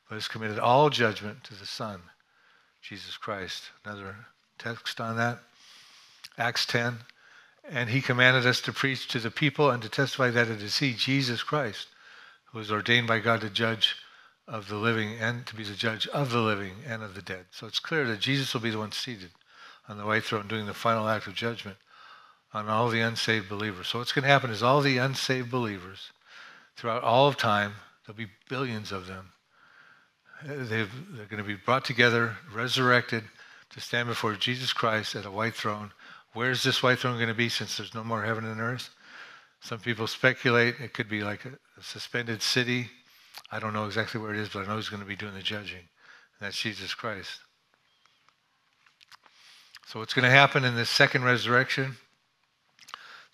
but 0.08 0.16
has 0.16 0.28
committed 0.28 0.60
all 0.60 0.90
judgment 0.90 1.44
to 1.46 1.56
the 1.56 1.66
Son, 1.66 2.02
Jesus 2.82 3.18
Christ. 3.18 3.72
Another 3.86 4.28
text 4.64 5.02
on 5.02 5.18
that. 5.18 5.40
Acts 6.38 6.66
10. 6.66 7.00
And 7.70 7.90
he 7.90 8.02
commanded 8.02 8.46
us 8.46 8.60
to 8.62 8.74
preach 8.74 9.08
to 9.10 9.20
the 9.20 9.32
people 9.32 9.70
and 9.70 9.82
to 9.84 9.90
testify 9.90 10.30
that 10.32 10.50
it 10.50 10.62
is 10.62 10.80
he, 10.80 10.94
Jesus 10.94 11.44
Christ, 11.44 11.88
who 12.52 12.60
is 12.60 12.72
ordained 12.72 13.08
by 13.08 13.20
God 13.20 13.42
to 13.42 13.50
judge 13.50 13.96
of 14.48 14.68
the 14.68 14.76
living 14.76 15.18
and 15.20 15.46
to 15.48 15.56
be 15.56 15.64
the 15.64 15.76
judge 15.76 16.08
of 16.08 16.32
the 16.32 16.40
living 16.40 16.74
and 16.88 17.02
of 17.02 17.16
the 17.16 17.22
dead. 17.22 17.46
So 17.52 17.68
it's 17.68 17.80
clear 17.80 18.06
that 18.08 18.20
Jesus 18.20 18.54
will 18.54 18.62
be 18.62 18.72
the 18.72 18.80
one 18.80 18.92
seated 18.92 19.32
on 19.88 19.98
the 19.98 20.06
white 20.06 20.24
throne 20.24 20.48
doing 20.48 20.66
the 20.66 20.74
final 20.74 21.08
act 21.08 21.28
of 21.28 21.36
judgment 21.36 21.78
on 22.54 22.68
all 22.68 22.90
the 22.90 23.00
unsaved 23.00 23.50
believers. 23.50 23.88
So 23.88 24.00
what's 24.00 24.12
going 24.12 24.24
to 24.24 24.30
happen 24.30 24.52
is 24.52 24.62
all 24.62 24.82
the 24.82 24.98
unsaved 24.98 25.50
believers 25.50 26.12
throughout 26.76 27.04
all 27.04 27.28
of 27.28 27.38
time, 27.38 27.74
there'll 28.06 28.18
be 28.18 28.32
billions 28.50 28.92
of 28.92 29.08
them. 29.08 29.32
they 30.46 30.86
they're 31.12 31.26
going 31.30 31.42
to 31.42 31.44
be 31.44 31.56
brought 31.56 31.86
together, 31.86 32.38
resurrected 32.54 33.24
to 33.74 33.82
stand 33.82 34.08
before 34.08 34.34
Jesus 34.36 34.74
Christ 34.74 35.16
at 35.16 35.26
a 35.26 35.32
white 35.32 35.56
throne. 35.56 35.92
Where's 36.34 36.64
this 36.64 36.82
white 36.82 37.00
throne 37.00 37.18
going 37.18 37.28
to 37.28 37.34
be 37.34 37.50
since 37.50 37.78
there's 37.78 37.94
no 37.94 38.04
more 38.04 38.24
heaven 38.24 38.46
and 38.46 38.60
earth? 38.60 38.90
Some 39.62 39.80
people 39.80 40.08
speculate 40.08 40.76
it 40.80 40.94
could 40.94 41.10
be 41.10 41.22
like 41.22 41.46
a, 41.46 41.50
a 41.78 41.84
suspended 41.84 42.42
city 42.42 42.90
I 43.54 43.60
don't 43.60 43.74
know 43.74 43.86
exactly 43.86 44.20
where 44.20 44.34
it 44.34 44.40
is, 44.40 44.50
but 44.50 44.64
I 44.64 44.68
know 44.68 44.78
he's 44.78 44.90
going 44.90 45.04
to 45.04 45.08
be 45.08 45.16
doing 45.16 45.36
the 45.36 45.42
judging. 45.44 45.78
And 45.78 46.42
that's 46.42 46.60
Jesus 46.60 46.96
Christ. 46.96 47.40
So 49.86 50.00
what's 50.00 50.16
going 50.16 50.24
to 50.24 50.32
happen 50.32 50.66
in 50.66 50.76
this 50.76 50.90
second 50.90 51.24
resurrection? 51.24 51.98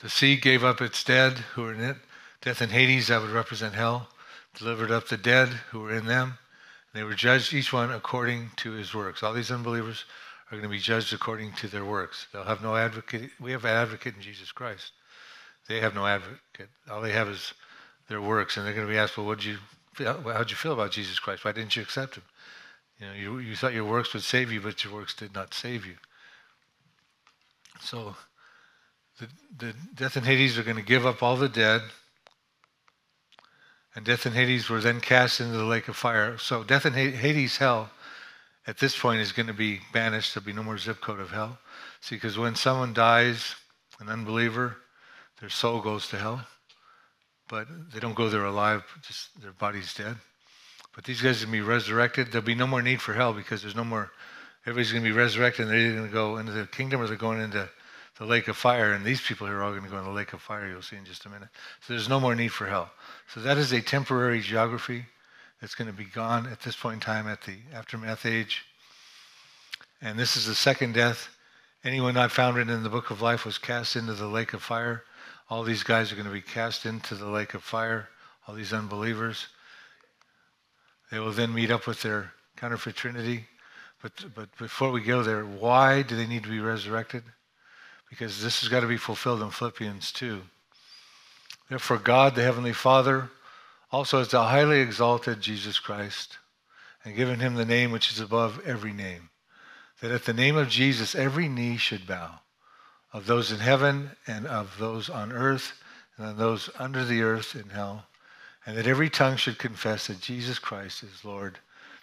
The 0.01 0.09
sea 0.09 0.35
gave 0.35 0.61
up 0.61 0.81
its 0.81 1.05
dead 1.05 1.37
who 1.53 1.61
were 1.61 1.73
in 1.73 1.79
it. 1.79 1.95
Death 2.41 2.59
and 2.59 2.71
Hades, 2.71 3.07
that 3.07 3.21
would 3.21 3.31
represent 3.31 3.75
hell, 3.75 4.09
delivered 4.57 4.91
up 4.91 5.07
the 5.07 5.15
dead 5.15 5.47
who 5.71 5.79
were 5.79 5.93
in 5.93 6.05
them. 6.05 6.37
And 6.91 7.01
they 7.01 7.03
were 7.03 7.13
judged, 7.13 7.53
each 7.53 7.71
one 7.71 7.91
according 7.91 8.51
to 8.57 8.71
his 8.71 8.93
works. 8.93 9.23
All 9.23 9.33
these 9.33 9.51
unbelievers 9.51 10.03
are 10.49 10.57
going 10.57 10.63
to 10.63 10.69
be 10.69 10.79
judged 10.79 11.13
according 11.13 11.53
to 11.53 11.67
their 11.67 11.85
works. 11.85 12.27
They'll 12.33 12.43
have 12.43 12.63
no 12.63 12.75
advocate. 12.75 13.29
We 13.39 13.51
have 13.51 13.65
an 13.65 13.71
advocate 13.71 14.15
in 14.15 14.21
Jesus 14.21 14.51
Christ. 14.51 14.91
They 15.67 15.79
have 15.79 15.93
no 15.93 16.07
advocate. 16.07 16.69
All 16.89 17.01
they 17.01 17.11
have 17.11 17.29
is 17.29 17.53
their 18.07 18.21
works, 18.21 18.57
and 18.57 18.65
they're 18.65 18.73
going 18.73 18.87
to 18.87 18.91
be 18.91 18.97
asked, 18.97 19.17
"Well, 19.17 19.27
what 19.27 19.39
did 19.39 19.45
you? 19.45 19.57
How'd 19.97 20.49
you 20.49 20.55
feel 20.55 20.73
about 20.73 20.91
Jesus 20.91 21.19
Christ? 21.19 21.45
Why 21.45 21.51
didn't 21.51 21.75
you 21.75 21.83
accept 21.83 22.15
him? 22.15 22.23
You 22.99 23.07
know, 23.07 23.13
you, 23.13 23.39
you 23.39 23.55
thought 23.55 23.73
your 23.73 23.85
works 23.85 24.13
would 24.13 24.23
save 24.23 24.51
you, 24.51 24.59
but 24.59 24.83
your 24.83 24.93
works 24.93 25.13
did 25.13 25.35
not 25.35 25.53
save 25.53 25.85
you." 25.85 25.95
So, 27.81 28.15
the, 29.19 29.27
the 29.57 29.73
death 29.95 30.15
and 30.15 30.25
Hades 30.25 30.57
are 30.57 30.63
going 30.63 30.77
to 30.77 30.83
give 30.83 31.05
up 31.05 31.21
all 31.21 31.37
the 31.37 31.47
dead, 31.47 31.81
and 33.95 34.03
death 34.03 34.25
and 34.25 34.35
Hades 34.35 34.69
were 34.69 34.81
then 34.81 34.99
cast 34.99 35.39
into 35.39 35.57
the 35.57 35.63
lake 35.63 35.87
of 35.87 35.95
fire. 35.95 36.37
So, 36.37 36.63
death 36.63 36.85
and 36.85 36.95
Hades, 36.95 37.57
hell, 37.57 37.91
at 38.67 38.77
this 38.77 38.97
point 38.97 39.21
is 39.21 39.31
going 39.31 39.47
to 39.47 39.53
be 39.53 39.79
banished. 39.93 40.33
There'll 40.33 40.45
be 40.45 40.53
no 40.53 40.63
more 40.63 40.77
zip 40.77 41.01
code 41.01 41.19
of 41.19 41.31
hell. 41.31 41.57
See, 42.01 42.15
because 42.15 42.37
when 42.37 42.55
someone 42.55 42.93
dies, 42.93 43.55
an 43.99 44.09
unbeliever, 44.09 44.77
their 45.39 45.49
soul 45.49 45.81
goes 45.81 46.07
to 46.09 46.17
hell, 46.17 46.45
but 47.47 47.67
they 47.93 47.99
don't 47.99 48.15
go 48.15 48.29
there 48.29 48.45
alive, 48.45 48.83
just 49.01 49.41
their 49.41 49.53
body's 49.53 49.93
dead. 49.93 50.15
But 50.95 51.03
these 51.03 51.21
guys 51.21 51.41
are 51.41 51.45
going 51.45 51.57
to 51.57 51.63
be 51.63 51.69
resurrected. 51.69 52.31
There'll 52.31 52.45
be 52.45 52.55
no 52.55 52.67
more 52.67 52.81
need 52.81 53.01
for 53.01 53.13
hell 53.13 53.33
because 53.33 53.61
there's 53.61 53.75
no 53.75 53.83
more, 53.83 54.11
everybody's 54.65 54.91
going 54.91 55.03
to 55.03 55.09
be 55.09 55.15
resurrected 55.15 55.65
and 55.65 55.71
they're 55.71 55.79
either 55.79 55.95
going 55.95 56.07
to 56.07 56.13
go 56.13 56.37
into 56.37 56.51
the 56.51 56.67
kingdom 56.67 57.01
or 57.01 57.07
they're 57.07 57.15
going 57.15 57.41
into 57.41 57.69
the 58.17 58.25
lake 58.25 58.47
of 58.49 58.57
fire. 58.57 58.93
And 58.93 59.05
these 59.05 59.21
people 59.21 59.47
here 59.47 59.57
are 59.57 59.63
all 59.63 59.71
going 59.71 59.83
to 59.83 59.89
go 59.89 59.97
in 59.97 60.03
the 60.03 60.09
lake 60.09 60.33
of 60.33 60.41
fire, 60.41 60.67
you'll 60.67 60.81
see 60.81 60.97
in 60.97 61.05
just 61.05 61.25
a 61.25 61.29
minute. 61.29 61.49
So 61.81 61.93
there's 61.93 62.09
no 62.09 62.19
more 62.19 62.35
need 62.35 62.51
for 62.51 62.67
hell. 62.67 62.91
So 63.33 63.39
that 63.41 63.57
is 63.57 63.71
a 63.71 63.81
temporary 63.81 64.41
geography 64.41 65.05
that's 65.61 65.75
going 65.75 65.89
to 65.89 65.93
be 65.93 66.05
gone 66.05 66.47
at 66.47 66.61
this 66.61 66.75
point 66.75 66.95
in 66.95 66.99
time 66.99 67.27
at 67.27 67.41
the 67.41 67.57
aftermath 67.73 68.25
age. 68.25 68.63
And 70.01 70.17
this 70.17 70.37
is 70.37 70.45
the 70.45 70.55
second 70.55 70.93
death. 70.93 71.29
Anyone 71.83 72.13
not 72.13 72.31
found 72.31 72.55
written 72.55 72.73
in 72.73 72.83
the 72.83 72.89
book 72.89 73.09
of 73.09 73.21
life 73.21 73.45
was 73.45 73.57
cast 73.57 73.95
into 73.95 74.13
the 74.13 74.27
lake 74.27 74.53
of 74.53 74.61
fire. 74.61 75.03
All 75.49 75.63
these 75.63 75.83
guys 75.83 76.11
are 76.11 76.15
going 76.15 76.27
to 76.27 76.33
be 76.33 76.41
cast 76.41 76.85
into 76.85 77.15
the 77.15 77.27
lake 77.27 77.53
of 77.53 77.63
fire, 77.63 78.09
all 78.47 78.55
these 78.55 78.73
unbelievers. 78.73 79.47
They 81.11 81.19
will 81.19 81.31
then 81.31 81.53
meet 81.53 81.71
up 81.71 81.87
with 81.87 82.01
their 82.01 82.31
counterfeit 82.55 82.95
trinity. 82.95 83.45
But, 84.01 84.11
but 84.35 84.55
before 84.57 84.91
we 84.91 85.01
go 85.01 85.23
there, 85.23 85.43
why 85.43 86.03
do 86.03 86.15
they 86.15 86.27
need 86.27 86.43
to 86.43 86.49
be 86.49 86.59
resurrected? 86.59 87.23
Because 88.09 88.41
this 88.41 88.61
has 88.61 88.69
got 88.69 88.81
to 88.81 88.87
be 88.87 88.97
fulfilled 88.97 89.41
in 89.41 89.49
Philippians 89.49 90.11
2. 90.13 90.41
Therefore, 91.69 91.97
God, 91.97 92.35
the 92.35 92.43
Heavenly 92.43 92.73
Father, 92.73 93.29
also 93.91 94.19
has 94.19 94.31
highly 94.31 94.79
exalted 94.79 95.41
Jesus 95.41 95.79
Christ 95.79 96.37
and 97.03 97.15
given 97.15 97.39
him 97.39 97.55
the 97.55 97.65
name 97.65 97.91
which 97.91 98.11
is 98.11 98.19
above 98.19 98.61
every 98.65 98.93
name, 98.93 99.29
that 100.01 100.11
at 100.11 100.25
the 100.25 100.33
name 100.33 100.55
of 100.55 100.69
Jesus 100.69 101.15
every 101.15 101.47
knee 101.47 101.77
should 101.77 102.05
bow, 102.05 102.39
of 103.13 103.25
those 103.25 103.51
in 103.51 103.59
heaven 103.59 104.11
and 104.27 104.45
of 104.45 104.77
those 104.77 105.09
on 105.09 105.31
earth 105.31 105.73
and 106.17 106.27
of 106.27 106.37
those 106.37 106.69
under 106.77 107.03
the 107.03 107.21
earth 107.21 107.55
in 107.55 107.69
hell, 107.69 108.05
and 108.65 108.77
that 108.77 108.87
every 108.87 109.09
tongue 109.09 109.37
should 109.37 109.57
confess 109.57 110.07
that 110.07 110.21
Jesus 110.21 110.59
Christ 110.59 111.03
is 111.03 111.25
Lord 111.25 111.59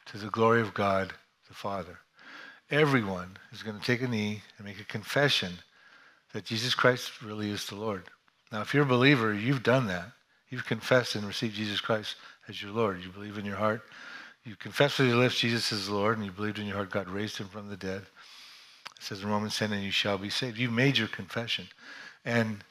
to 0.06 0.18
the 0.18 0.30
glory 0.30 0.60
of 0.60 0.74
God 0.74 1.12
the 1.48 1.54
Father. 1.54 1.98
Everyone 2.70 3.36
is 3.52 3.62
going 3.62 3.78
to 3.78 3.84
take 3.84 4.02
a 4.02 4.08
knee 4.08 4.42
and 4.56 4.66
make 4.66 4.80
a 4.80 4.84
confession 4.84 5.52
that 6.32 6.44
Jesus 6.44 6.74
Christ 6.74 7.22
really 7.22 7.50
is 7.50 7.66
the 7.66 7.76
Lord. 7.76 8.04
Now, 8.50 8.62
if 8.62 8.74
you're 8.74 8.82
a 8.82 8.86
believer, 8.86 9.32
you've 9.32 9.62
done 9.62 9.86
that. 9.86 10.10
You've 10.56 10.64
confessed 10.64 11.16
and 11.16 11.26
received 11.26 11.54
Jesus 11.54 11.82
Christ 11.82 12.16
as 12.48 12.62
your 12.62 12.72
Lord. 12.72 13.04
You 13.04 13.10
believe 13.10 13.36
in 13.36 13.44
your 13.44 13.58
heart. 13.58 13.82
You 14.42 14.56
confess 14.56 14.98
with 14.98 15.08
your 15.08 15.18
lips 15.18 15.38
Jesus 15.38 15.70
is 15.70 15.90
Lord, 15.90 16.16
and 16.16 16.24
you 16.24 16.32
believed 16.32 16.58
in 16.58 16.64
your 16.64 16.76
heart 16.76 16.90
God 16.90 17.10
raised 17.10 17.36
him 17.36 17.48
from 17.48 17.68
the 17.68 17.76
dead. 17.76 18.00
It 18.00 19.02
says 19.02 19.22
in 19.22 19.28
Romans 19.28 19.58
10, 19.58 19.74
and 19.74 19.84
you 19.84 19.90
shall 19.90 20.16
be 20.16 20.30
saved. 20.30 20.56
You've 20.56 20.72
made 20.72 20.96
your 20.96 21.08
confession. 21.08 21.68
And 22.24 22.64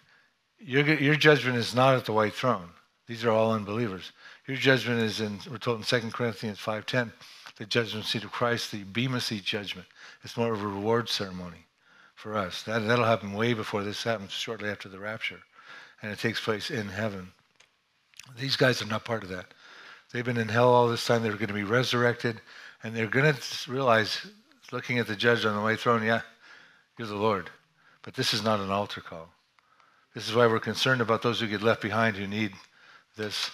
your, 0.58 0.84
your 0.96 1.14
judgment 1.14 1.60
is 1.60 1.76
not 1.76 1.94
at 1.94 2.06
the 2.06 2.12
white 2.12 2.34
throne. 2.34 2.70
These 3.06 3.24
are 3.24 3.30
all 3.30 3.54
unbelievers. 3.54 4.14
Your 4.48 4.58
judgment 4.58 5.02
is 5.02 5.22
in, 5.22 5.38
we're 5.48 5.60
told 5.60 5.78
in 5.78 6.02
2 6.02 6.10
Corinthians 6.10 6.58
5.10, 6.58 7.12
the 7.58 7.68
judgment 7.68 8.08
seat 8.08 8.24
of 8.24 8.32
Christ, 8.32 8.72
the 8.72 8.82
Bema 8.82 9.22
seat 9.22 9.44
judgment. 9.44 9.88
It's 10.24 10.38
more 10.38 10.54
of 10.54 10.64
a 10.64 10.68
reward 10.68 11.08
ceremony 11.08 11.68
for 12.16 12.36
us. 12.36 12.64
That, 12.64 12.80
that'll 12.88 13.06
happen 13.06 13.34
way 13.34 13.54
before 13.54 13.84
this 13.84 14.02
happens, 14.02 14.32
shortly 14.32 14.70
after 14.70 14.90
the 14.90 14.98
rapture. 14.98 15.42
And 16.02 16.12
it 16.12 16.18
takes 16.18 16.44
place 16.44 16.72
in 16.72 16.88
heaven. 16.88 17.32
These 18.40 18.56
guys 18.56 18.82
are 18.82 18.88
not 18.88 19.06
part 19.06 19.24
of 19.24 19.30
that. 19.30 19.46
They've 20.12 20.26
been 20.26 20.38
in 20.38 20.50
hell 20.50 20.70
all 20.70 20.88
this 20.88 21.06
time. 21.06 21.24
They're 21.24 21.34
going 21.34 21.48
to 21.48 21.54
be 21.54 21.64
resurrected. 21.64 22.42
And 22.84 22.96
they're 22.96 23.08
going 23.08 23.34
to 23.34 23.72
realize, 23.72 24.26
looking 24.72 25.00
at 25.00 25.08
the 25.08 25.16
judge 25.16 25.46
on 25.46 25.56
the 25.56 25.62
white 25.62 25.80
throne, 25.80 26.04
yeah, 26.04 26.22
you're 26.98 27.08
the 27.08 27.16
Lord. 27.16 27.50
But 28.04 28.14
this 28.14 28.34
is 28.34 28.44
not 28.44 28.60
an 28.60 28.70
altar 28.70 29.02
call. 29.02 29.30
This 30.14 30.30
is 30.30 30.36
why 30.36 30.48
we're 30.48 30.60
concerned 30.60 31.02
about 31.02 31.22
those 31.22 31.40
who 31.40 31.48
get 31.48 31.62
left 31.62 31.82
behind 31.82 32.16
who 32.16 32.28
need 32.28 32.54
this 33.18 33.52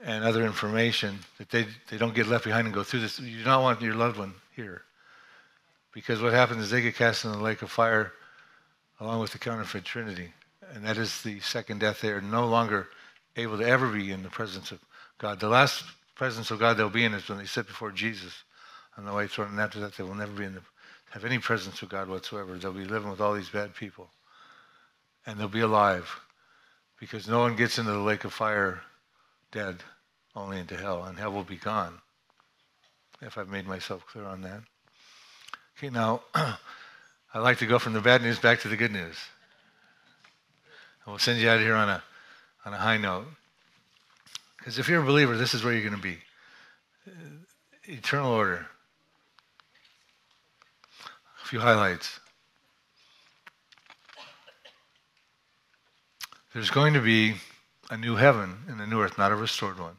and 0.00 0.24
other 0.24 0.44
information, 0.44 1.18
that 1.38 1.50
they, 1.50 1.66
they 1.90 1.98
don't 1.98 2.14
get 2.14 2.28
left 2.28 2.44
behind 2.44 2.66
and 2.66 2.74
go 2.74 2.84
through 2.84 3.00
this. 3.00 3.18
You 3.18 3.38
do 3.38 3.44
not 3.44 3.62
want 3.62 3.82
your 3.82 3.94
loved 3.94 4.16
one 4.16 4.34
here. 4.54 4.82
Because 5.92 6.20
what 6.20 6.32
happens 6.32 6.62
is 6.62 6.70
they 6.70 6.82
get 6.82 6.94
cast 6.94 7.24
in 7.24 7.32
the 7.32 7.38
lake 7.38 7.62
of 7.62 7.70
fire 7.70 8.12
along 9.00 9.20
with 9.20 9.32
the 9.32 9.38
counterfeit 9.38 9.84
trinity. 9.84 10.32
And 10.74 10.84
that 10.84 10.98
is 10.98 11.22
the 11.22 11.40
second 11.40 11.80
death. 11.80 12.00
They 12.00 12.10
are 12.10 12.20
no 12.20 12.46
longer 12.46 12.88
able 13.38 13.58
to 13.58 13.66
ever 13.66 13.90
be 13.90 14.10
in 14.10 14.22
the 14.22 14.28
presence 14.28 14.72
of 14.72 14.80
God. 15.18 15.40
The 15.40 15.48
last 15.48 15.84
presence 16.14 16.50
of 16.50 16.58
God 16.58 16.76
they'll 16.76 16.90
be 16.90 17.04
in 17.04 17.14
is 17.14 17.28
when 17.28 17.38
they 17.38 17.46
sit 17.46 17.66
before 17.66 17.92
Jesus 17.92 18.32
on 18.96 19.04
the 19.04 19.12
white 19.12 19.30
throne. 19.30 19.50
And 19.50 19.60
after 19.60 19.80
that, 19.80 19.96
they 19.96 20.02
will 20.02 20.14
never 20.14 20.32
be 20.32 20.44
in 20.44 20.54
the, 20.54 20.62
have 21.10 21.24
any 21.24 21.38
presence 21.38 21.80
of 21.82 21.88
God 21.88 22.08
whatsoever. 22.08 22.56
They'll 22.56 22.72
be 22.72 22.84
living 22.84 23.10
with 23.10 23.20
all 23.20 23.34
these 23.34 23.48
bad 23.48 23.74
people. 23.74 24.08
And 25.24 25.38
they'll 25.38 25.48
be 25.48 25.60
alive 25.60 26.20
because 26.98 27.28
no 27.28 27.38
one 27.38 27.56
gets 27.56 27.78
into 27.78 27.92
the 27.92 27.98
lake 27.98 28.24
of 28.24 28.32
fire 28.32 28.80
dead, 29.52 29.76
only 30.34 30.58
into 30.58 30.76
hell. 30.76 31.04
And 31.04 31.18
hell 31.18 31.32
will 31.32 31.44
be 31.44 31.56
gone, 31.56 32.00
if 33.22 33.38
I've 33.38 33.48
made 33.48 33.66
myself 33.66 34.04
clear 34.06 34.24
on 34.24 34.42
that. 34.42 34.62
Okay, 35.78 35.90
now, 35.90 36.22
I'd 36.34 37.40
like 37.40 37.58
to 37.58 37.66
go 37.66 37.78
from 37.78 37.92
the 37.92 38.00
bad 38.00 38.22
news 38.22 38.38
back 38.38 38.60
to 38.60 38.68
the 38.68 38.76
good 38.76 38.92
news. 38.92 39.16
And 41.04 41.12
we'll 41.12 41.18
send 41.18 41.40
you 41.40 41.48
out 41.48 41.60
here 41.60 41.76
on 41.76 41.88
a 41.88 42.02
on 42.64 42.74
a 42.74 42.78
high 42.78 42.96
note. 42.96 43.26
Because 44.58 44.78
if 44.78 44.88
you're 44.88 45.02
a 45.02 45.06
believer, 45.06 45.36
this 45.36 45.54
is 45.54 45.64
where 45.64 45.72
you're 45.72 45.88
going 45.88 46.00
to 46.00 46.02
be 46.02 46.18
eternal 47.84 48.32
order. 48.32 48.66
A 51.42 51.46
few 51.46 51.60
highlights. 51.60 52.20
There's 56.52 56.70
going 56.70 56.94
to 56.94 57.00
be 57.00 57.36
a 57.90 57.96
new 57.96 58.16
heaven 58.16 58.58
and 58.68 58.80
a 58.80 58.86
new 58.86 59.00
earth, 59.00 59.16
not 59.16 59.32
a 59.32 59.36
restored 59.36 59.78
one. 59.78 59.96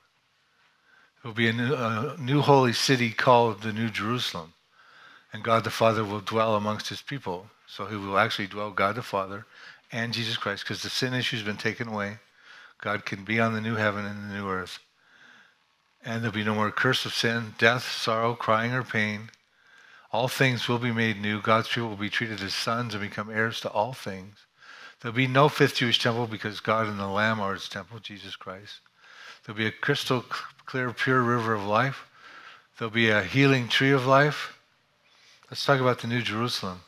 There 1.22 1.30
will 1.30 1.36
be 1.36 1.48
a 1.48 1.54
new, 1.54 1.74
a 1.74 2.16
new 2.20 2.42
holy 2.42 2.74
city 2.74 3.12
called 3.12 3.62
the 3.62 3.74
New 3.74 3.90
Jerusalem. 3.90 4.54
And 5.32 5.44
God 5.44 5.64
the 5.64 5.70
Father 5.70 6.04
will 6.04 6.22
dwell 6.22 6.56
amongst 6.56 6.90
his 6.90 7.02
people. 7.02 7.48
So 7.68 7.86
he 7.86 7.96
will 7.96 8.18
actually 8.18 8.48
dwell, 8.48 8.72
God 8.72 8.96
the 8.96 9.02
Father 9.02 9.46
and 9.92 10.14
Jesus 10.14 10.38
Christ, 10.38 10.64
because 10.64 10.82
the 10.82 10.90
sin 10.90 11.14
issue 11.14 11.38
has 11.38 11.46
been 11.46 11.58
taken 11.58 11.88
away. 11.88 12.18
God 12.82 13.06
can 13.06 13.24
be 13.24 13.40
on 13.40 13.54
the 13.54 13.62
new 13.62 13.76
heaven 13.76 14.06
and 14.06 14.30
the 14.30 14.36
new 14.36 14.50
earth. 14.50 14.80
And 16.04 16.22
there'll 16.22 16.34
be 16.34 16.44
no 16.44 16.56
more 16.56 16.72
curse 16.72 17.06
of 17.06 17.14
sin, 17.14 17.56
death, 17.58 17.84
sorrow, 17.92 18.34
crying, 18.34 18.74
or 18.74 18.84
pain. 18.84 19.30
All 20.12 20.28
things 20.28 20.68
will 20.68 20.80
be 20.80 20.92
made 20.92 21.22
new. 21.22 21.42
God's 21.42 21.68
people 21.68 21.90
will 21.90 21.98
be 21.98 22.10
treated 22.10 22.42
as 22.42 22.54
sons 22.54 22.94
and 22.94 23.04
become 23.04 23.30
heirs 23.30 23.60
to 23.62 23.70
all 23.70 23.94
things. 23.94 24.46
There'll 25.02 25.16
be 25.16 25.28
no 25.28 25.50
fifth 25.50 25.76
Jewish 25.76 26.00
temple 26.00 26.28
because 26.28 26.60
God 26.60 26.88
and 26.88 27.00
the 27.00 27.08
Lamb 27.08 27.40
are 27.40 27.54
its 27.54 27.70
temple, 27.70 28.00
Jesus 28.00 28.36
Christ. 28.36 28.80
There'll 29.46 29.58
be 29.58 29.68
a 29.68 29.72
crystal 29.72 30.24
clear, 30.66 30.92
pure 30.92 31.22
river 31.22 31.54
of 31.54 31.66
life. 31.66 32.06
There'll 32.78 32.94
be 32.94 33.10
a 33.10 33.24
healing 33.24 33.68
tree 33.68 33.92
of 33.92 34.06
life. 34.06 34.58
Let's 35.50 35.66
talk 35.66 35.80
about 35.80 36.00
the 36.00 36.08
New 36.08 36.22
Jerusalem. 36.22 36.82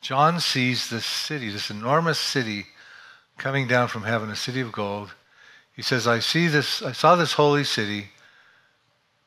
John 0.00 0.40
sees 0.40 0.90
this 0.90 1.06
city, 1.06 1.48
this 1.50 1.70
enormous 1.70 2.18
city 2.18 2.66
coming 3.38 3.66
down 3.66 3.88
from 3.88 4.02
heaven, 4.02 4.30
a 4.30 4.36
city 4.36 4.60
of 4.60 4.72
gold. 4.72 5.12
He 5.72 5.82
says, 5.82 6.06
I 6.06 6.20
see 6.20 6.46
this, 6.46 6.82
I 6.82 6.92
saw 6.92 7.16
this 7.16 7.32
holy 7.32 7.64
city, 7.64 8.08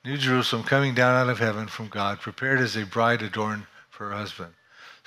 New 0.06 0.18
Jerusalem, 0.18 0.64
coming 0.64 0.94
down 0.94 1.16
out 1.16 1.30
of 1.30 1.40
heaven 1.40 1.68
from 1.68 1.90
God, 1.90 2.20
prepared 2.20 2.60
as 2.60 2.76
a 2.76 2.86
bride 2.86 3.22
adorned 3.22 3.66
for 3.90 4.10
her 4.10 4.16
husband. 4.16 4.54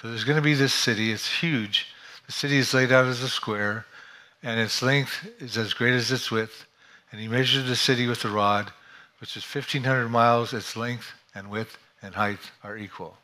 So 0.01 0.09
there's 0.09 0.25
going 0.25 0.37
to 0.37 0.43
be 0.43 0.55
this 0.55 0.75
city. 0.75 1.13
It's 1.13 1.41
huge. 1.41 1.87
The 2.27 2.33
city 2.33 2.59
is 2.59 2.75
laid 2.75 2.93
out 2.93 3.07
as 3.07 3.23
a 3.23 3.29
square, 3.29 3.87
and 4.43 4.61
its 4.61 4.83
length 4.83 5.27
is 5.39 5.57
as 5.57 5.73
great 5.73 5.95
as 5.95 6.11
its 6.13 6.31
width. 6.31 6.67
And 7.11 7.21
he 7.21 7.29
measured 7.29 7.67
the 7.67 7.77
city 7.77 8.07
with 8.07 8.25
a 8.25 8.31
rod, 8.31 8.73
which 9.21 9.37
is 9.37 9.45
1,500 9.45 10.09
miles. 10.09 10.53
Its 10.53 10.77
length 10.77 11.13
and 11.35 11.51
width 11.51 11.77
and 12.03 12.15
height 12.15 12.39
are 12.63 12.77
equal. 12.77 13.17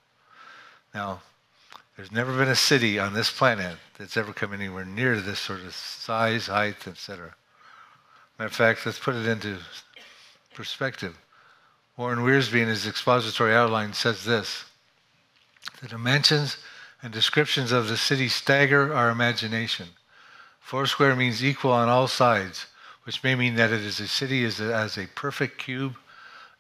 Now, 0.95 1.21
there's 1.97 2.13
never 2.13 2.37
been 2.37 2.49
a 2.49 2.57
city 2.57 2.99
on 2.99 3.15
this 3.15 3.31
planet 3.31 3.77
that's 3.99 4.17
ever 4.17 4.33
come 4.33 4.53
anywhere 4.53 4.85
near 4.85 5.19
this 5.21 5.39
sort 5.39 5.61
of 5.61 5.75
size, 5.75 6.47
height, 6.47 6.87
etc. 6.87 7.35
Matter 8.39 8.49
of 8.49 8.55
fact, 8.55 8.85
let's 8.85 8.99
put 8.99 9.15
it 9.15 9.27
into 9.27 9.59
perspective. 10.55 11.17
Warren 11.97 12.19
Wiersbe, 12.19 12.61
in 12.61 12.69
his 12.69 12.87
expository 12.87 13.55
outline, 13.55 13.95
says 13.95 14.25
this 14.25 14.65
The 15.81 15.89
dimensions 15.89 16.59
and 17.03 17.13
descriptions 17.13 17.73
of 17.73 17.89
the 17.89 17.97
city 17.97 18.29
stagger 18.29 18.93
our 18.93 19.11
imagination. 19.11 19.89
Foursquare 20.61 21.17
means 21.17 21.45
equal 21.45 21.73
on 21.73 21.89
all 21.89 22.09
sides, 22.09 22.67
which 23.05 23.23
may 23.23 23.35
mean 23.35 23.55
that 23.55 23.71
it 23.71 23.81
is 23.81 24.01
a 24.01 24.09
city 24.09 24.45
as 24.45 24.61
a, 24.61 24.75
as 24.75 24.99
a 24.99 25.07
perfect 25.15 25.59
cube, 25.59 25.97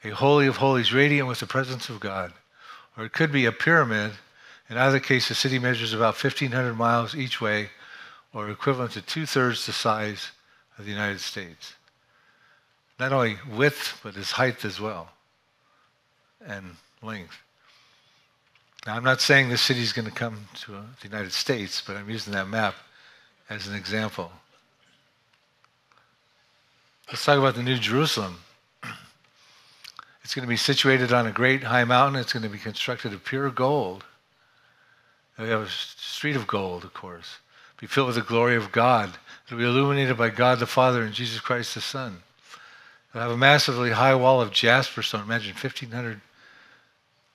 a 0.04 0.10
holy 0.10 0.46
of 0.46 0.58
holies 0.58 0.92
radiant 0.92 1.28
with 1.28 1.40
the 1.40 1.46
presence 1.46 1.88
of 1.88 2.00
God. 2.00 2.32
Or 2.96 3.04
it 3.04 3.12
could 3.12 3.32
be 3.32 3.44
a 3.44 3.52
pyramid. 3.52 4.12
In 4.68 4.76
either 4.76 4.98
case, 4.98 5.28
the 5.28 5.34
city 5.34 5.58
measures 5.58 5.92
about 5.92 6.22
1,500 6.22 6.74
miles 6.74 7.14
each 7.14 7.40
way, 7.40 7.70
or 8.32 8.50
equivalent 8.50 8.92
to 8.92 9.02
two 9.02 9.24
thirds 9.24 9.66
the 9.66 9.72
size 9.72 10.32
of 10.78 10.84
the 10.84 10.90
United 10.90 11.20
States. 11.20 11.74
Not 12.98 13.12
only 13.12 13.36
width, 13.54 14.00
but 14.02 14.16
its 14.16 14.32
height 14.32 14.64
as 14.64 14.80
well, 14.80 15.10
and 16.44 16.76
length. 17.02 17.36
Now, 18.86 18.96
I'm 18.96 19.04
not 19.04 19.20
saying 19.20 19.48
the 19.48 19.58
city 19.58 19.80
is 19.80 19.92
going 19.92 20.06
to 20.06 20.14
come 20.14 20.48
to 20.62 20.72
the 20.72 21.08
United 21.08 21.32
States, 21.32 21.82
but 21.84 21.96
I'm 21.96 22.08
using 22.08 22.32
that 22.32 22.48
map 22.48 22.74
as 23.48 23.66
an 23.66 23.74
example. 23.74 24.30
Let's 27.08 27.24
talk 27.24 27.38
about 27.38 27.54
the 27.54 27.62
New 27.62 27.78
Jerusalem. 27.78 28.38
It's 30.24 30.34
going 30.34 30.44
to 30.44 30.48
be 30.48 30.56
situated 30.56 31.12
on 31.12 31.26
a 31.26 31.32
great 31.32 31.62
high 31.62 31.84
mountain. 31.84 32.20
It's 32.20 32.32
going 32.32 32.42
to 32.42 32.48
be 32.48 32.58
constructed 32.58 33.12
of 33.12 33.24
pure 33.24 33.48
gold. 33.50 34.04
We 35.38 35.48
have 35.48 35.62
a 35.62 35.68
street 35.68 36.36
of 36.36 36.46
gold, 36.46 36.84
of 36.84 36.94
course. 36.94 37.38
Be 37.78 37.86
filled 37.86 38.06
with 38.06 38.16
the 38.16 38.22
glory 38.22 38.56
of 38.56 38.72
God. 38.72 39.10
It'll 39.46 39.58
be 39.58 39.64
illuminated 39.64 40.16
by 40.16 40.30
God 40.30 40.58
the 40.58 40.66
Father 40.66 41.02
and 41.02 41.12
Jesus 41.12 41.40
Christ 41.40 41.74
the 41.74 41.80
Son. 41.80 42.22
It'll 43.10 43.22
have 43.22 43.30
a 43.30 43.36
massively 43.36 43.90
high 43.90 44.14
wall 44.14 44.40
of 44.40 44.50
jasper 44.50 45.02
stone. 45.02 45.22
Imagine 45.22 45.54
1,500 45.54 46.20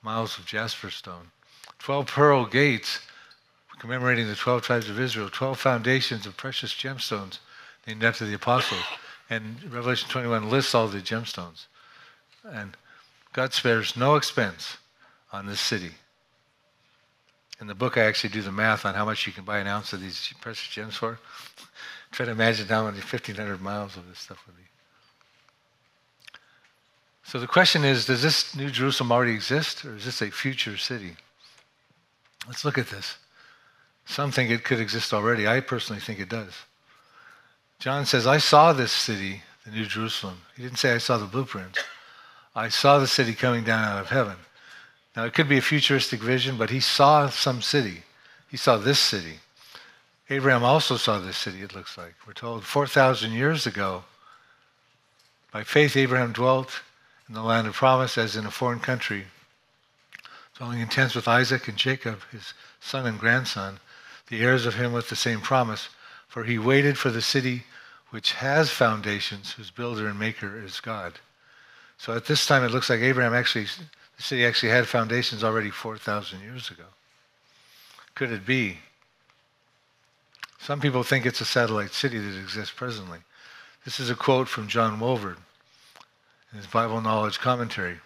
miles 0.02 0.38
of 0.40 0.46
jasper 0.46 0.90
stone. 0.90 1.32
12 1.80 2.08
pearl 2.08 2.46
gates 2.46 3.00
commemorating 3.82 4.28
the 4.28 4.36
12 4.36 4.62
tribes 4.62 4.90
of 4.90 5.00
Israel, 5.00 5.28
12 5.28 5.60
foundations 5.60 6.28
of 6.28 6.38
precious 6.38 6.72
gemstones 6.72 7.40
named 7.88 8.04
after 8.04 8.26
the 8.26 8.36
apostles. 8.36 8.84
And 9.28 9.58
Revelation 9.74 10.08
21 10.10 10.52
lists 10.52 10.76
all 10.76 10.88
the 10.88 11.00
gemstones. 11.00 11.66
And 12.48 12.78
God 13.34 13.54
spares 13.54 13.98
no 13.98 14.16
expense 14.16 14.78
on 15.34 15.48
this 15.48 15.60
city. 15.60 15.94
In 17.62 17.68
the 17.68 17.76
book, 17.76 17.96
I 17.96 18.02
actually 18.02 18.32
do 18.32 18.42
the 18.42 18.52
math 18.52 18.86
on 18.86 18.96
how 18.96 19.06
much 19.06 19.28
you 19.28 19.32
can 19.32 19.46
buy 19.46 19.60
an 19.60 19.68
ounce 19.68 19.94
of 19.94 20.02
these 20.02 20.34
precious 20.42 20.68
gems 20.68 20.96
for. 20.96 21.20
Try 22.12 22.26
to 22.26 22.32
imagine 22.32 22.68
how 22.68 22.86
many 22.86 22.98
1,500 22.98 23.62
miles 23.62 23.96
of 23.96 24.10
this 24.10 24.18
stuff 24.18 24.44
would 24.48 24.58
be. 24.58 24.64
So 27.24 27.40
the 27.40 27.48
question 27.48 27.86
is 27.86 28.08
Does 28.08 28.24
this 28.24 28.56
New 28.56 28.72
Jerusalem 28.72 29.12
already 29.12 29.34
exist, 29.34 29.86
or 29.86 29.96
is 29.96 30.06
this 30.06 30.24
a 30.24 30.32
future 30.32 30.76
city? 30.76 31.16
Let's 32.48 32.66
look 32.66 32.80
at 32.80 32.90
this. 32.90 33.18
Some 34.06 34.32
think 34.32 34.50
it 34.50 34.64
could 34.64 34.80
exist 34.80 35.14
already. 35.14 35.48
I 35.48 35.60
personally 35.60 36.02
think 36.02 36.20
it 36.20 36.30
does. 36.30 36.54
John 37.78 38.08
says, 38.08 38.26
I 38.26 38.40
saw 38.40 38.74
this 38.74 38.92
city, 38.92 39.44
the 39.66 39.72
New 39.72 39.86
Jerusalem. 39.86 40.42
He 40.56 40.64
didn't 40.64 40.80
say 40.80 40.94
I 40.94 40.98
saw 40.98 41.20
the 41.20 41.26
blueprints. 41.26 41.80
I 42.56 42.70
saw 42.70 42.98
the 42.98 43.08
city 43.08 43.34
coming 43.34 43.64
down 43.64 43.84
out 43.84 44.02
of 44.02 44.10
heaven. 44.10 44.38
Now, 45.16 45.26
it 45.26 45.34
could 45.34 45.50
be 45.50 45.58
a 45.58 45.62
futuristic 45.62 46.22
vision, 46.22 46.58
but 46.58 46.70
he 46.70 46.80
saw 46.80 47.30
some 47.30 47.62
city. 47.62 48.04
He 48.50 48.58
saw 48.58 48.78
this 48.78 49.00
city. 49.00 49.40
Abraham 50.30 50.64
also 50.64 50.96
saw 50.96 51.20
this 51.20 51.38
city, 51.38 51.62
it 51.62 51.76
looks 51.76 51.98
like. 51.98 52.16
We're 52.26 52.34
told 52.34 52.64
4,000 52.64 53.32
years 53.34 53.68
ago, 53.68 54.04
by 55.52 55.64
faith, 55.64 55.98
Abraham 55.98 56.32
dwelt 56.32 56.82
in 57.28 57.34
the 57.34 57.44
land 57.44 57.68
of 57.68 57.74
promise 57.74 58.18
as 58.18 58.38
in 58.38 58.46
a 58.46 58.52
foreign 58.52 58.80
country, 58.80 59.26
dwelling 60.58 60.80
in 60.80 60.88
tents 60.88 61.16
with 61.16 61.28
Isaac 61.28 61.68
and 61.68 61.78
Jacob, 61.78 62.22
his 62.32 62.54
son 62.80 63.06
and 63.06 63.20
grandson 63.20 63.80
the 64.32 64.42
heirs 64.42 64.66
of 64.66 64.76
him 64.76 64.94
with 64.94 65.10
the 65.10 65.16
same 65.16 65.42
promise, 65.42 65.90
for 66.28 66.46
he 66.46 66.58
waited 66.58 66.98
for 66.98 67.12
the 67.12 67.22
city 67.22 67.66
which 68.12 68.32
has 68.34 68.72
foundations, 68.72 69.52
whose 69.52 69.70
builder 69.70 70.08
and 70.08 70.18
maker 70.18 70.60
is 70.60 70.80
God. 70.80 71.20
So 71.98 72.14
at 72.16 72.26
this 72.26 72.46
time, 72.46 72.64
it 72.64 72.72
looks 72.72 72.90
like 72.90 73.02
Abraham 73.02 73.34
actually, 73.34 73.68
the 74.22 74.28
city 74.28 74.46
actually 74.46 74.70
had 74.70 74.88
foundations 74.88 75.44
already 75.44 75.72
4,000 75.72 76.42
years 76.42 76.70
ago. 76.70 76.84
Could 78.14 78.32
it 78.32 78.46
be? 78.46 78.78
Some 80.60 80.80
people 80.80 81.02
think 81.02 81.26
it's 81.26 81.42
a 81.42 81.46
satellite 81.46 81.92
city 81.92 82.20
that 82.20 82.40
exists 82.40 82.72
presently. 82.72 83.18
This 83.84 84.00
is 84.00 84.12
a 84.12 84.16
quote 84.16 84.48
from 84.48 84.68
John 84.68 85.00
Walvoord 85.00 85.38
in 86.52 86.58
his 86.60 86.68
Bible 86.68 87.02
Knowledge 87.02 87.40
Commentary. 87.40 87.98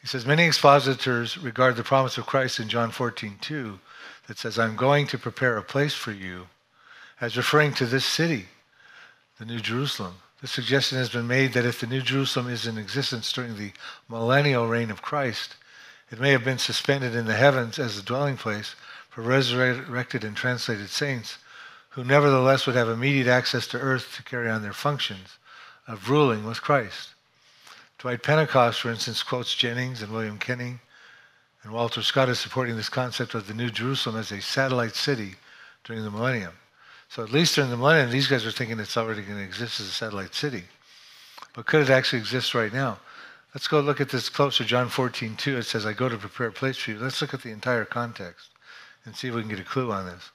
He 0.00 0.08
says, 0.08 0.26
Many 0.26 0.46
expositors 0.46 1.38
regard 1.38 1.76
the 1.76 1.84
promise 1.84 2.18
of 2.18 2.26
Christ 2.26 2.58
in 2.58 2.68
John 2.68 2.90
14, 2.90 3.38
2 3.40 3.78
that 4.26 4.38
says, 4.38 4.58
I'm 4.58 4.74
going 4.74 5.06
to 5.06 5.18
prepare 5.18 5.56
a 5.56 5.62
place 5.62 5.94
for 5.94 6.10
you, 6.10 6.48
as 7.20 7.36
referring 7.36 7.72
to 7.74 7.86
this 7.86 8.04
city, 8.04 8.46
the 9.38 9.44
New 9.44 9.60
Jerusalem. 9.60 10.14
The 10.44 10.48
suggestion 10.48 10.98
has 10.98 11.08
been 11.08 11.26
made 11.26 11.54
that 11.54 11.64
if 11.64 11.80
the 11.80 11.86
New 11.86 12.02
Jerusalem 12.02 12.50
is 12.50 12.66
in 12.66 12.76
existence 12.76 13.32
during 13.32 13.56
the 13.56 13.72
millennial 14.10 14.68
reign 14.68 14.90
of 14.90 15.00
Christ, 15.00 15.56
it 16.10 16.20
may 16.20 16.32
have 16.32 16.44
been 16.44 16.58
suspended 16.58 17.14
in 17.14 17.24
the 17.24 17.34
heavens 17.34 17.78
as 17.78 17.96
a 17.96 18.02
dwelling 18.02 18.36
place 18.36 18.74
for 19.08 19.22
resurrected 19.22 20.22
and 20.22 20.36
translated 20.36 20.90
saints, 20.90 21.38
who 21.88 22.04
nevertheless 22.04 22.66
would 22.66 22.76
have 22.76 22.90
immediate 22.90 23.26
access 23.26 23.66
to 23.68 23.80
earth 23.80 24.16
to 24.16 24.22
carry 24.22 24.50
on 24.50 24.60
their 24.60 24.74
functions 24.74 25.38
of 25.88 26.10
ruling 26.10 26.44
with 26.44 26.60
Christ. 26.60 27.14
Dwight 27.96 28.22
Pentecost, 28.22 28.82
for 28.82 28.90
instance, 28.90 29.22
quotes 29.22 29.54
Jennings 29.54 30.02
and 30.02 30.12
William 30.12 30.36
Kelly 30.36 30.78
and 31.62 31.72
Walter 31.72 32.02
Scott 32.02 32.28
is 32.28 32.38
supporting 32.38 32.76
this 32.76 32.90
concept 32.90 33.32
of 33.32 33.46
the 33.46 33.54
New 33.54 33.70
Jerusalem 33.70 34.16
as 34.16 34.30
a 34.30 34.42
satellite 34.42 34.94
city 34.94 35.36
during 35.84 36.04
the 36.04 36.10
millennium. 36.10 36.52
So 37.08 37.22
at 37.22 37.32
least 37.32 37.54
during 37.54 37.70
the 37.70 37.76
millennium, 37.76 38.10
these 38.10 38.26
guys 38.26 38.44
are 38.44 38.50
thinking 38.50 38.80
it's 38.80 38.96
already 38.96 39.22
going 39.22 39.38
to 39.38 39.44
exist 39.44 39.80
as 39.80 39.86
a 39.86 39.90
satellite 39.90 40.34
city. 40.34 40.64
But 41.54 41.66
could 41.66 41.82
it 41.82 41.90
actually 41.90 42.18
exist 42.18 42.54
right 42.54 42.72
now? 42.72 42.98
Let's 43.54 43.68
go 43.68 43.80
look 43.80 44.00
at 44.00 44.08
this 44.08 44.28
closer. 44.28 44.64
John 44.64 44.88
14, 44.88 45.36
2, 45.36 45.58
it 45.58 45.62
says, 45.62 45.86
I 45.86 45.92
go 45.92 46.08
to 46.08 46.16
prepare 46.16 46.48
a 46.48 46.52
place 46.52 46.76
for 46.76 46.90
you. 46.90 46.98
Let's 46.98 47.20
look 47.20 47.34
at 47.34 47.42
the 47.42 47.52
entire 47.52 47.84
context 47.84 48.48
and 49.04 49.14
see 49.14 49.28
if 49.28 49.34
we 49.34 49.42
can 49.42 49.50
get 49.50 49.60
a 49.60 49.64
clue 49.64 49.92
on 49.92 50.06
this. 50.06 50.30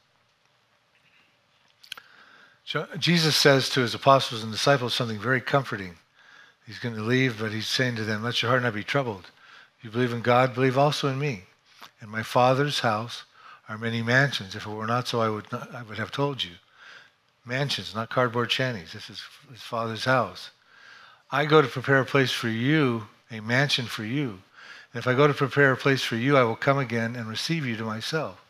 Jesus 2.99 3.35
says 3.35 3.67
to 3.69 3.81
his 3.81 3.95
apostles 3.95 4.43
and 4.43 4.51
disciples 4.51 4.93
something 4.93 5.19
very 5.19 5.41
comforting. 5.41 5.95
He's 6.67 6.77
going 6.77 6.95
to 6.95 7.01
leave, 7.01 7.39
but 7.39 7.51
he's 7.51 7.67
saying 7.67 7.95
to 7.95 8.03
them, 8.03 8.23
Let 8.23 8.41
your 8.41 8.51
heart 8.51 8.61
not 8.61 8.75
be 8.75 8.83
troubled. 8.83 9.31
You 9.81 9.89
believe 9.89 10.13
in 10.13 10.21
God, 10.21 10.53
believe 10.53 10.77
also 10.77 11.07
in 11.07 11.17
me. 11.17 11.45
In 12.01 12.09
my 12.09 12.21
Father's 12.21 12.81
house 12.81 13.23
are 13.69 13.77
many 13.77 14.01
mansions. 14.01 14.55
If 14.55 14.65
it 14.65 14.69
were 14.69 14.87
not 14.87 15.07
so, 15.07 15.21
I 15.21 15.29
would, 15.29 15.49
not, 15.51 15.73
I 15.73 15.83
would 15.83 15.99
have 15.99 16.11
told 16.11 16.43
you. 16.43 16.55
Mansions, 17.45 17.95
not 17.95 18.09
cardboard 18.09 18.51
shanties. 18.51 18.91
This 18.91 19.09
is 19.09 19.21
his 19.49 19.61
Father's 19.61 20.05
house. 20.05 20.49
I 21.31 21.45
go 21.45 21.61
to 21.61 21.67
prepare 21.67 21.99
a 21.99 22.05
place 22.05 22.31
for 22.31 22.49
you, 22.49 23.07
a 23.29 23.39
mansion 23.39 23.85
for 23.85 24.03
you. 24.03 24.39
And 24.91 24.99
if 24.99 25.07
I 25.07 25.13
go 25.13 25.27
to 25.27 25.33
prepare 25.33 25.71
a 25.71 25.77
place 25.77 26.01
for 26.01 26.15
you, 26.15 26.35
I 26.35 26.43
will 26.43 26.55
come 26.55 26.79
again 26.79 27.15
and 27.15 27.29
receive 27.29 27.65
you 27.65 27.77
to 27.77 27.83
myself. 27.83 28.41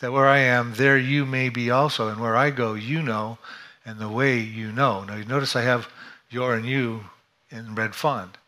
That 0.00 0.12
where 0.12 0.26
I 0.26 0.38
am, 0.38 0.74
there 0.74 0.98
you 0.98 1.26
may 1.26 1.50
be 1.50 1.70
also. 1.70 2.08
And 2.08 2.20
where 2.20 2.36
I 2.36 2.50
go, 2.50 2.72
you 2.72 3.02
know, 3.02 3.38
and 3.84 3.98
the 3.98 4.08
way 4.08 4.38
you 4.38 4.72
know. 4.72 5.04
Now, 5.04 5.16
you 5.16 5.26
notice 5.26 5.54
I 5.54 5.62
have 5.62 5.88
your 6.30 6.54
and 6.54 6.66
you 6.66 7.04
in 7.50 7.74
red 7.74 7.94
font. 7.94 8.38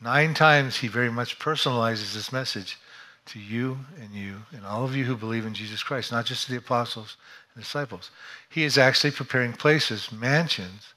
Nine 0.00 0.34
times 0.34 0.76
he 0.76 0.88
very 0.88 1.10
much 1.10 1.38
personalizes 1.38 2.14
this 2.14 2.32
message 2.32 2.78
to 3.26 3.38
you 3.38 3.78
and 4.00 4.12
you 4.12 4.36
and 4.52 4.64
all 4.66 4.84
of 4.84 4.96
you 4.96 5.04
who 5.04 5.16
believe 5.16 5.46
in 5.46 5.54
Jesus 5.54 5.82
Christ, 5.82 6.12
not 6.12 6.26
just 6.26 6.46
to 6.46 6.52
the 6.52 6.58
apostles 6.58 7.16
and 7.54 7.62
disciples. 7.62 8.10
He 8.48 8.64
is 8.64 8.78
actually 8.78 9.12
preparing 9.12 9.52
places, 9.52 10.10
mansions, 10.10 10.94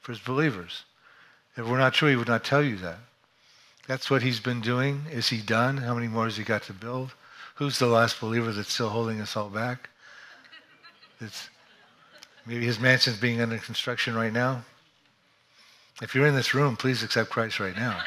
for 0.00 0.12
his 0.12 0.20
believers. 0.20 0.84
If 1.56 1.66
we're 1.68 1.78
not 1.78 1.94
true, 1.94 2.10
he 2.10 2.16
would 2.16 2.28
not 2.28 2.44
tell 2.44 2.62
you 2.62 2.76
that. 2.78 2.98
That's 3.86 4.10
what 4.10 4.22
he's 4.22 4.40
been 4.40 4.60
doing. 4.60 5.02
Is 5.10 5.28
he 5.28 5.38
done? 5.38 5.76
How 5.76 5.94
many 5.94 6.08
more 6.08 6.24
has 6.24 6.36
he 6.36 6.44
got 6.44 6.62
to 6.64 6.72
build? 6.72 7.14
Who's 7.56 7.78
the 7.78 7.86
last 7.86 8.20
believer 8.20 8.52
that's 8.52 8.72
still 8.72 8.88
holding 8.88 9.20
us 9.20 9.36
all 9.36 9.50
back? 9.50 9.90
It's, 11.20 11.50
maybe 12.46 12.64
his 12.64 12.80
mansion's 12.80 13.18
being 13.18 13.40
under 13.40 13.58
construction 13.58 14.14
right 14.14 14.32
now. 14.32 14.64
If 16.00 16.14
you're 16.14 16.26
in 16.26 16.34
this 16.34 16.54
room, 16.54 16.76
please 16.76 17.02
accept 17.02 17.30
Christ 17.30 17.60
right 17.60 17.76
now. 17.76 18.00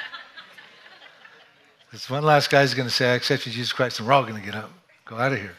This 1.96 2.10
one 2.10 2.24
last 2.24 2.50
guy's 2.50 2.74
going 2.74 2.90
to 2.90 2.94
say, 2.94 3.10
I 3.10 3.16
accept 3.16 3.46
you, 3.46 3.54
Jesus 3.54 3.72
Christ, 3.72 4.00
and 4.00 4.08
we're 4.08 4.14
all 4.14 4.24
going 4.24 4.36
to 4.36 4.46
get 4.46 4.54
up, 4.54 4.70
go 5.06 5.16
out 5.16 5.32
of 5.32 5.40
here. 5.40 5.56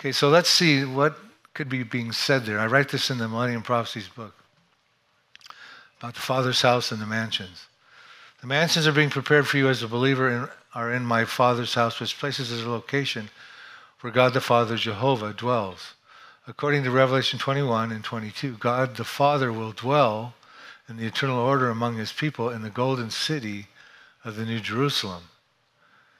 Okay, 0.00 0.10
so 0.10 0.28
let's 0.28 0.50
see 0.50 0.84
what 0.84 1.16
could 1.54 1.68
be 1.68 1.84
being 1.84 2.10
said 2.10 2.44
there. 2.44 2.58
I 2.58 2.66
write 2.66 2.88
this 2.88 3.08
in 3.08 3.18
the 3.18 3.28
Millennium 3.28 3.62
Prophecies 3.62 4.08
book 4.08 4.34
about 6.00 6.14
the 6.14 6.20
Father's 6.20 6.60
house 6.60 6.90
and 6.90 7.00
the 7.00 7.06
mansions. 7.06 7.68
The 8.40 8.48
mansions 8.48 8.88
are 8.88 8.92
being 8.92 9.10
prepared 9.10 9.46
for 9.46 9.58
you 9.58 9.68
as 9.68 9.80
a 9.80 9.86
believer 9.86 10.28
and 10.28 10.48
are 10.74 10.92
in 10.92 11.04
my 11.04 11.24
Father's 11.24 11.74
house, 11.74 12.00
which 12.00 12.18
places 12.18 12.50
as 12.50 12.64
a 12.64 12.68
location 12.68 13.30
where 14.00 14.12
God 14.12 14.34
the 14.34 14.40
Father, 14.40 14.74
Jehovah, 14.74 15.32
dwells. 15.32 15.94
According 16.48 16.82
to 16.82 16.90
Revelation 16.90 17.38
21 17.38 17.92
and 17.92 18.02
22, 18.02 18.56
God 18.56 18.96
the 18.96 19.04
Father 19.04 19.52
will 19.52 19.70
dwell 19.70 20.34
and 20.88 20.98
the 20.98 21.06
eternal 21.06 21.38
order 21.38 21.70
among 21.70 21.96
his 21.96 22.12
people 22.12 22.50
in 22.50 22.62
the 22.62 22.70
golden 22.70 23.10
city 23.10 23.66
of 24.24 24.36
the 24.36 24.44
New 24.44 24.60
Jerusalem. 24.60 25.24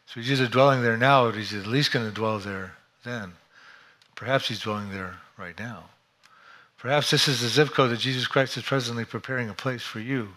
So 0.07 0.21
he's 0.21 0.31
either 0.31 0.49
dwelling 0.51 0.83
there 0.83 0.97
now 0.97 1.27
or 1.27 1.33
he's 1.33 1.55
at 1.55 1.67
least 1.67 1.93
going 1.93 2.07
to 2.07 2.14
dwell 2.14 2.39
there 2.39 2.75
then. 3.05 3.33
Perhaps 4.14 4.49
he's 4.49 4.61
dwelling 4.61 4.91
there 4.91 5.17
right 5.37 5.59
now. 5.59 5.85
Perhaps 6.79 7.11
this 7.11 7.27
is 7.27 7.41
the 7.41 7.49
zip 7.49 7.71
code 7.71 7.91
that 7.91 7.99
Jesus 7.99 8.27
Christ 8.27 8.57
is 8.57 8.62
presently 8.62 9.05
preparing 9.05 9.49
a 9.49 9.55
place 9.55 9.83
for 9.83 10.01
you 10.01 10.29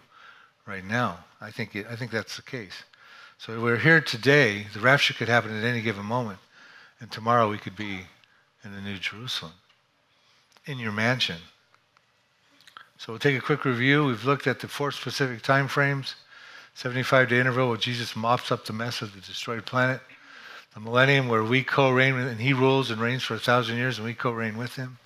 right 0.66 0.84
now. 0.84 1.24
I 1.40 1.50
think, 1.50 1.76
I 1.76 1.96
think 1.96 2.10
that's 2.10 2.36
the 2.36 2.42
case. 2.42 2.84
So 3.38 3.60
we're 3.60 3.78
here 3.78 4.00
today. 4.00 4.66
The 4.74 4.80
rapture 4.80 5.14
could 5.14 5.28
happen 5.28 5.56
at 5.56 5.64
any 5.64 5.80
given 5.80 6.04
moment. 6.04 6.38
And 7.00 7.10
tomorrow 7.10 7.48
we 7.48 7.58
could 7.58 7.76
be 7.76 8.00
in 8.62 8.74
the 8.74 8.80
New 8.80 8.98
Jerusalem, 8.98 9.52
in 10.66 10.78
your 10.78 10.92
mansion. 10.92 11.38
So 13.00 13.14
we'll 13.14 13.18
take 13.18 13.38
a 13.38 13.40
quick 13.40 13.64
review. 13.64 14.04
We've 14.04 14.26
looked 14.26 14.46
at 14.46 14.60
the 14.60 14.68
four 14.68 14.92
specific 14.92 15.40
time 15.40 15.68
frames 15.68 16.16
75 16.74 17.30
day 17.30 17.40
interval 17.40 17.70
where 17.70 17.78
Jesus 17.78 18.14
mops 18.14 18.52
up 18.52 18.66
the 18.66 18.74
mess 18.74 19.00
of 19.00 19.14
the 19.14 19.22
destroyed 19.22 19.64
planet, 19.64 20.02
the 20.74 20.80
millennium 20.80 21.26
where 21.26 21.42
we 21.42 21.64
co 21.64 21.90
reign 21.90 22.16
and 22.16 22.38
he 22.38 22.52
rules 22.52 22.90
and 22.90 23.00
reigns 23.00 23.22
for 23.22 23.32
a 23.32 23.38
thousand 23.38 23.78
years 23.78 23.96
and 23.96 24.06
we 24.06 24.12
co 24.12 24.30
reign 24.30 24.58
with 24.58 24.76
him, 24.76 24.98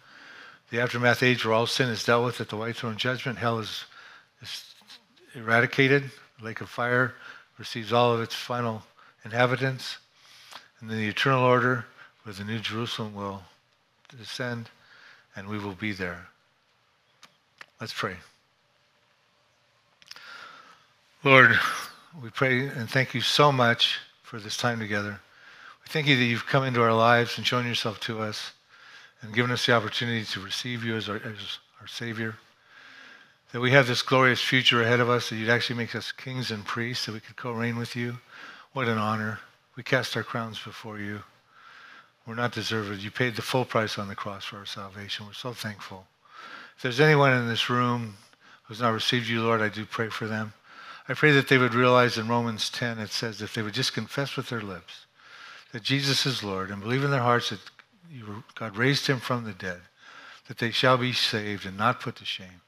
the 0.71 0.81
aftermath 0.81 1.23
age 1.23 1.45
where 1.45 1.55
all 1.55 1.69
sin 1.69 1.89
is 1.89 2.03
dealt 2.03 2.25
with 2.25 2.41
at 2.41 2.49
the 2.49 2.57
white 2.57 2.75
throne 2.75 2.97
judgment, 2.97 3.39
hell 3.39 3.61
is, 3.61 3.85
is 4.43 4.75
eradicated, 5.37 6.11
lake 6.43 6.61
of 6.61 6.69
fire 6.69 7.15
receives 7.61 7.93
all 7.93 8.13
of 8.13 8.21
its 8.21 8.35
final 8.35 8.83
inhabitants, 9.25 9.99
and 10.81 10.91
then 10.91 10.99
the 10.99 11.07
eternal 11.07 11.45
order 11.45 11.85
where 12.25 12.35
the 12.35 12.43
new 12.43 12.59
Jerusalem 12.59 13.15
will 13.15 13.45
descend 14.19 14.69
and 15.37 15.47
we 15.47 15.61
will 15.61 15.75
be 15.75 15.93
there. 15.93 16.27
Let's 17.81 17.93
pray. 17.93 18.17
Lord, 21.25 21.59
we 22.23 22.31
pray 22.31 22.67
and 22.67 22.89
thank 22.89 23.15
you 23.15 23.21
so 23.21 23.51
much 23.51 23.99
for 24.23 24.39
this 24.39 24.57
time 24.57 24.79
together. 24.79 25.21
We 25.83 25.89
thank 25.89 26.07
you 26.07 26.17
that 26.17 26.25
you've 26.25 26.47
come 26.47 26.65
into 26.65 26.83
our 26.83 26.93
lives 26.93 27.37
and 27.37 27.47
shown 27.47 27.67
yourself 27.67 27.99
to 28.01 28.21
us 28.21 28.53
and 29.23 29.35
given 29.35 29.51
us 29.51 29.67
the 29.67 29.73
opportunity 29.73 30.25
to 30.25 30.41
receive 30.41 30.85
you 30.85 30.97
as 30.97 31.09
our, 31.09 31.17
as 31.17 31.59
our 31.81 31.87
Savior. 31.87 32.37
That 33.53 33.61
we 33.61 33.71
have 33.71 33.87
this 33.87 34.03
glorious 34.03 34.41
future 34.41 34.83
ahead 34.83 35.01
of 35.01 35.09
us, 35.09 35.31
that 35.31 35.37
you'd 35.37 35.49
actually 35.49 35.77
make 35.77 35.95
us 35.95 36.13
kings 36.13 36.51
and 36.51 36.65
priests, 36.65 37.07
that 37.07 37.13
we 37.13 37.21
could 37.21 37.37
co 37.37 37.53
reign 37.53 37.77
with 37.77 37.97
you. 37.97 38.19
What 38.73 38.89
an 38.89 38.99
honor. 38.99 39.41
We 39.77 39.83
cast 39.83 40.17
our 40.17 40.23
crowns 40.23 40.59
before 40.59 40.99
you. 40.99 41.21
We're 42.27 42.35
not 42.35 42.53
deserved. 42.53 43.03
You 43.03 43.11
paid 43.11 43.37
the 43.37 43.43
full 43.43 43.65
price 43.65 43.99
on 43.99 44.09
the 44.09 44.15
cross 44.15 44.45
for 44.45 44.59
our 44.59 44.67
salvation. 44.67 45.27
We're 45.27 45.33
so 45.33 45.53
thankful. 45.53 46.07
If 46.77 46.83
there's 46.83 47.01
anyone 47.01 47.33
in 47.33 47.49
this 47.49 47.71
room 47.71 48.17
who's 48.65 48.81
not 48.81 48.93
received 48.93 49.29
you, 49.29 49.43
Lord, 49.43 49.61
I 49.61 49.69
do 49.69 49.85
pray 49.85 50.09
for 50.09 50.27
them. 50.27 50.53
I 51.09 51.15
pray 51.15 51.33
that 51.33 51.49
they 51.49 51.59
would 51.59 51.75
realize 51.75 52.17
in 52.17 52.29
Romans 52.29 52.71
10 52.71 52.99
it 52.99 53.11
says 53.11 53.43
if 53.43 53.55
they 53.55 53.63
would 53.63 53.75
just 53.75 53.93
confess 53.93 54.37
with 54.37 54.49
their 54.49 54.63
lips 54.63 55.07
that 55.73 55.83
Jesus 55.83 56.25
is 56.25 56.43
Lord 56.43 56.71
and 56.71 56.81
believe 56.81 57.05
in 57.05 57.11
their 57.11 57.21
hearts 57.21 57.51
that 57.51 57.59
God 58.55 58.77
raised 58.77 59.07
him 59.07 59.19
from 59.19 59.45
the 59.45 59.53
dead, 59.53 59.81
that 60.49 60.59
they 60.59 60.71
shall 60.71 60.97
be 60.97 61.13
saved 61.13 61.67
and 61.67 61.77
not 61.77 62.01
put 62.01 62.17
to 62.17 62.25
shame. 62.25 62.61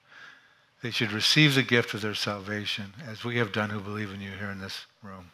They 0.82 0.90
should 0.90 1.12
receive 1.12 1.54
the 1.54 1.62
gift 1.62 1.94
of 1.94 2.02
their 2.02 2.14
salvation 2.14 2.92
as 3.06 3.24
we 3.24 3.38
have 3.38 3.52
done 3.52 3.70
who 3.70 3.80
believe 3.80 4.12
in 4.12 4.20
you 4.20 4.30
here 4.30 4.50
in 4.50 4.60
this 4.60 4.86
room. 5.02 5.30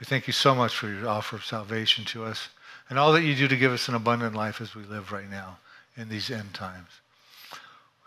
We 0.00 0.06
thank 0.06 0.26
you 0.26 0.32
so 0.32 0.54
much 0.54 0.74
for 0.74 0.88
your 0.88 1.08
offer 1.08 1.36
of 1.36 1.44
salvation 1.44 2.04
to 2.06 2.24
us 2.24 2.48
and 2.88 2.98
all 2.98 3.12
that 3.12 3.22
you 3.22 3.34
do 3.34 3.48
to 3.48 3.56
give 3.56 3.72
us 3.72 3.88
an 3.88 3.94
abundant 3.94 4.34
life 4.34 4.60
as 4.60 4.74
we 4.74 4.84
live 4.84 5.12
right 5.12 5.30
now 5.30 5.58
in 5.96 6.08
these 6.08 6.30
end 6.30 6.54
times. 6.54 6.88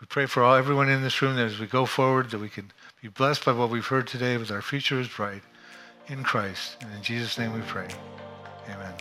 We 0.00 0.06
pray 0.06 0.26
for 0.26 0.44
all, 0.44 0.54
everyone 0.54 0.88
in 0.88 1.02
this 1.02 1.20
room 1.22 1.34
that 1.36 1.46
as 1.46 1.58
we 1.58 1.66
go 1.66 1.84
forward 1.84 2.30
that 2.30 2.38
we 2.38 2.48
can 2.48 2.70
be 3.02 3.08
blessed 3.08 3.44
by 3.44 3.52
what 3.52 3.68
we've 3.68 3.86
heard 3.86 4.06
today 4.06 4.36
that 4.36 4.50
our 4.50 4.62
future 4.62 5.00
is 5.00 5.08
bright 5.08 5.42
in 6.06 6.22
Christ. 6.22 6.76
And 6.80 6.94
in 6.94 7.02
Jesus' 7.02 7.36
name 7.36 7.52
we 7.52 7.60
pray. 7.62 7.88
Amen. 8.68 8.94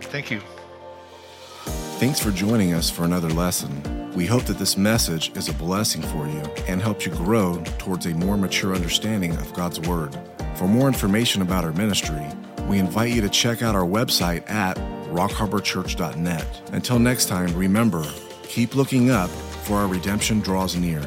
Thank 0.00 0.30
you. 0.30 0.40
Thanks 1.98 2.18
for 2.18 2.30
joining 2.30 2.72
us 2.72 2.90
for 2.90 3.04
another 3.04 3.28
lesson. 3.28 4.12
We 4.14 4.26
hope 4.26 4.44
that 4.44 4.58
this 4.58 4.76
message 4.76 5.30
is 5.36 5.48
a 5.48 5.52
blessing 5.52 6.02
for 6.02 6.26
you 6.26 6.42
and 6.66 6.80
helps 6.80 7.06
you 7.06 7.12
grow 7.12 7.62
towards 7.78 8.06
a 8.06 8.14
more 8.14 8.36
mature 8.36 8.74
understanding 8.74 9.36
of 9.36 9.52
God's 9.54 9.78
Word. 9.80 10.18
For 10.56 10.66
more 10.66 10.88
information 10.88 11.42
about 11.42 11.64
our 11.64 11.72
ministry, 11.72 12.26
we 12.66 12.78
invite 12.78 13.12
you 13.12 13.20
to 13.20 13.28
check 13.28 13.62
out 13.62 13.74
our 13.74 13.86
website 13.86 14.48
at 14.50 14.76
rockharborchurch.net. 15.12 16.70
Until 16.72 16.98
next 16.98 17.28
time, 17.28 17.54
remember, 17.54 18.04
keep 18.44 18.74
looking 18.74 19.10
up, 19.10 19.30
for 19.62 19.74
our 19.74 19.86
redemption 19.86 20.40
draws 20.40 20.76
near. 20.76 21.00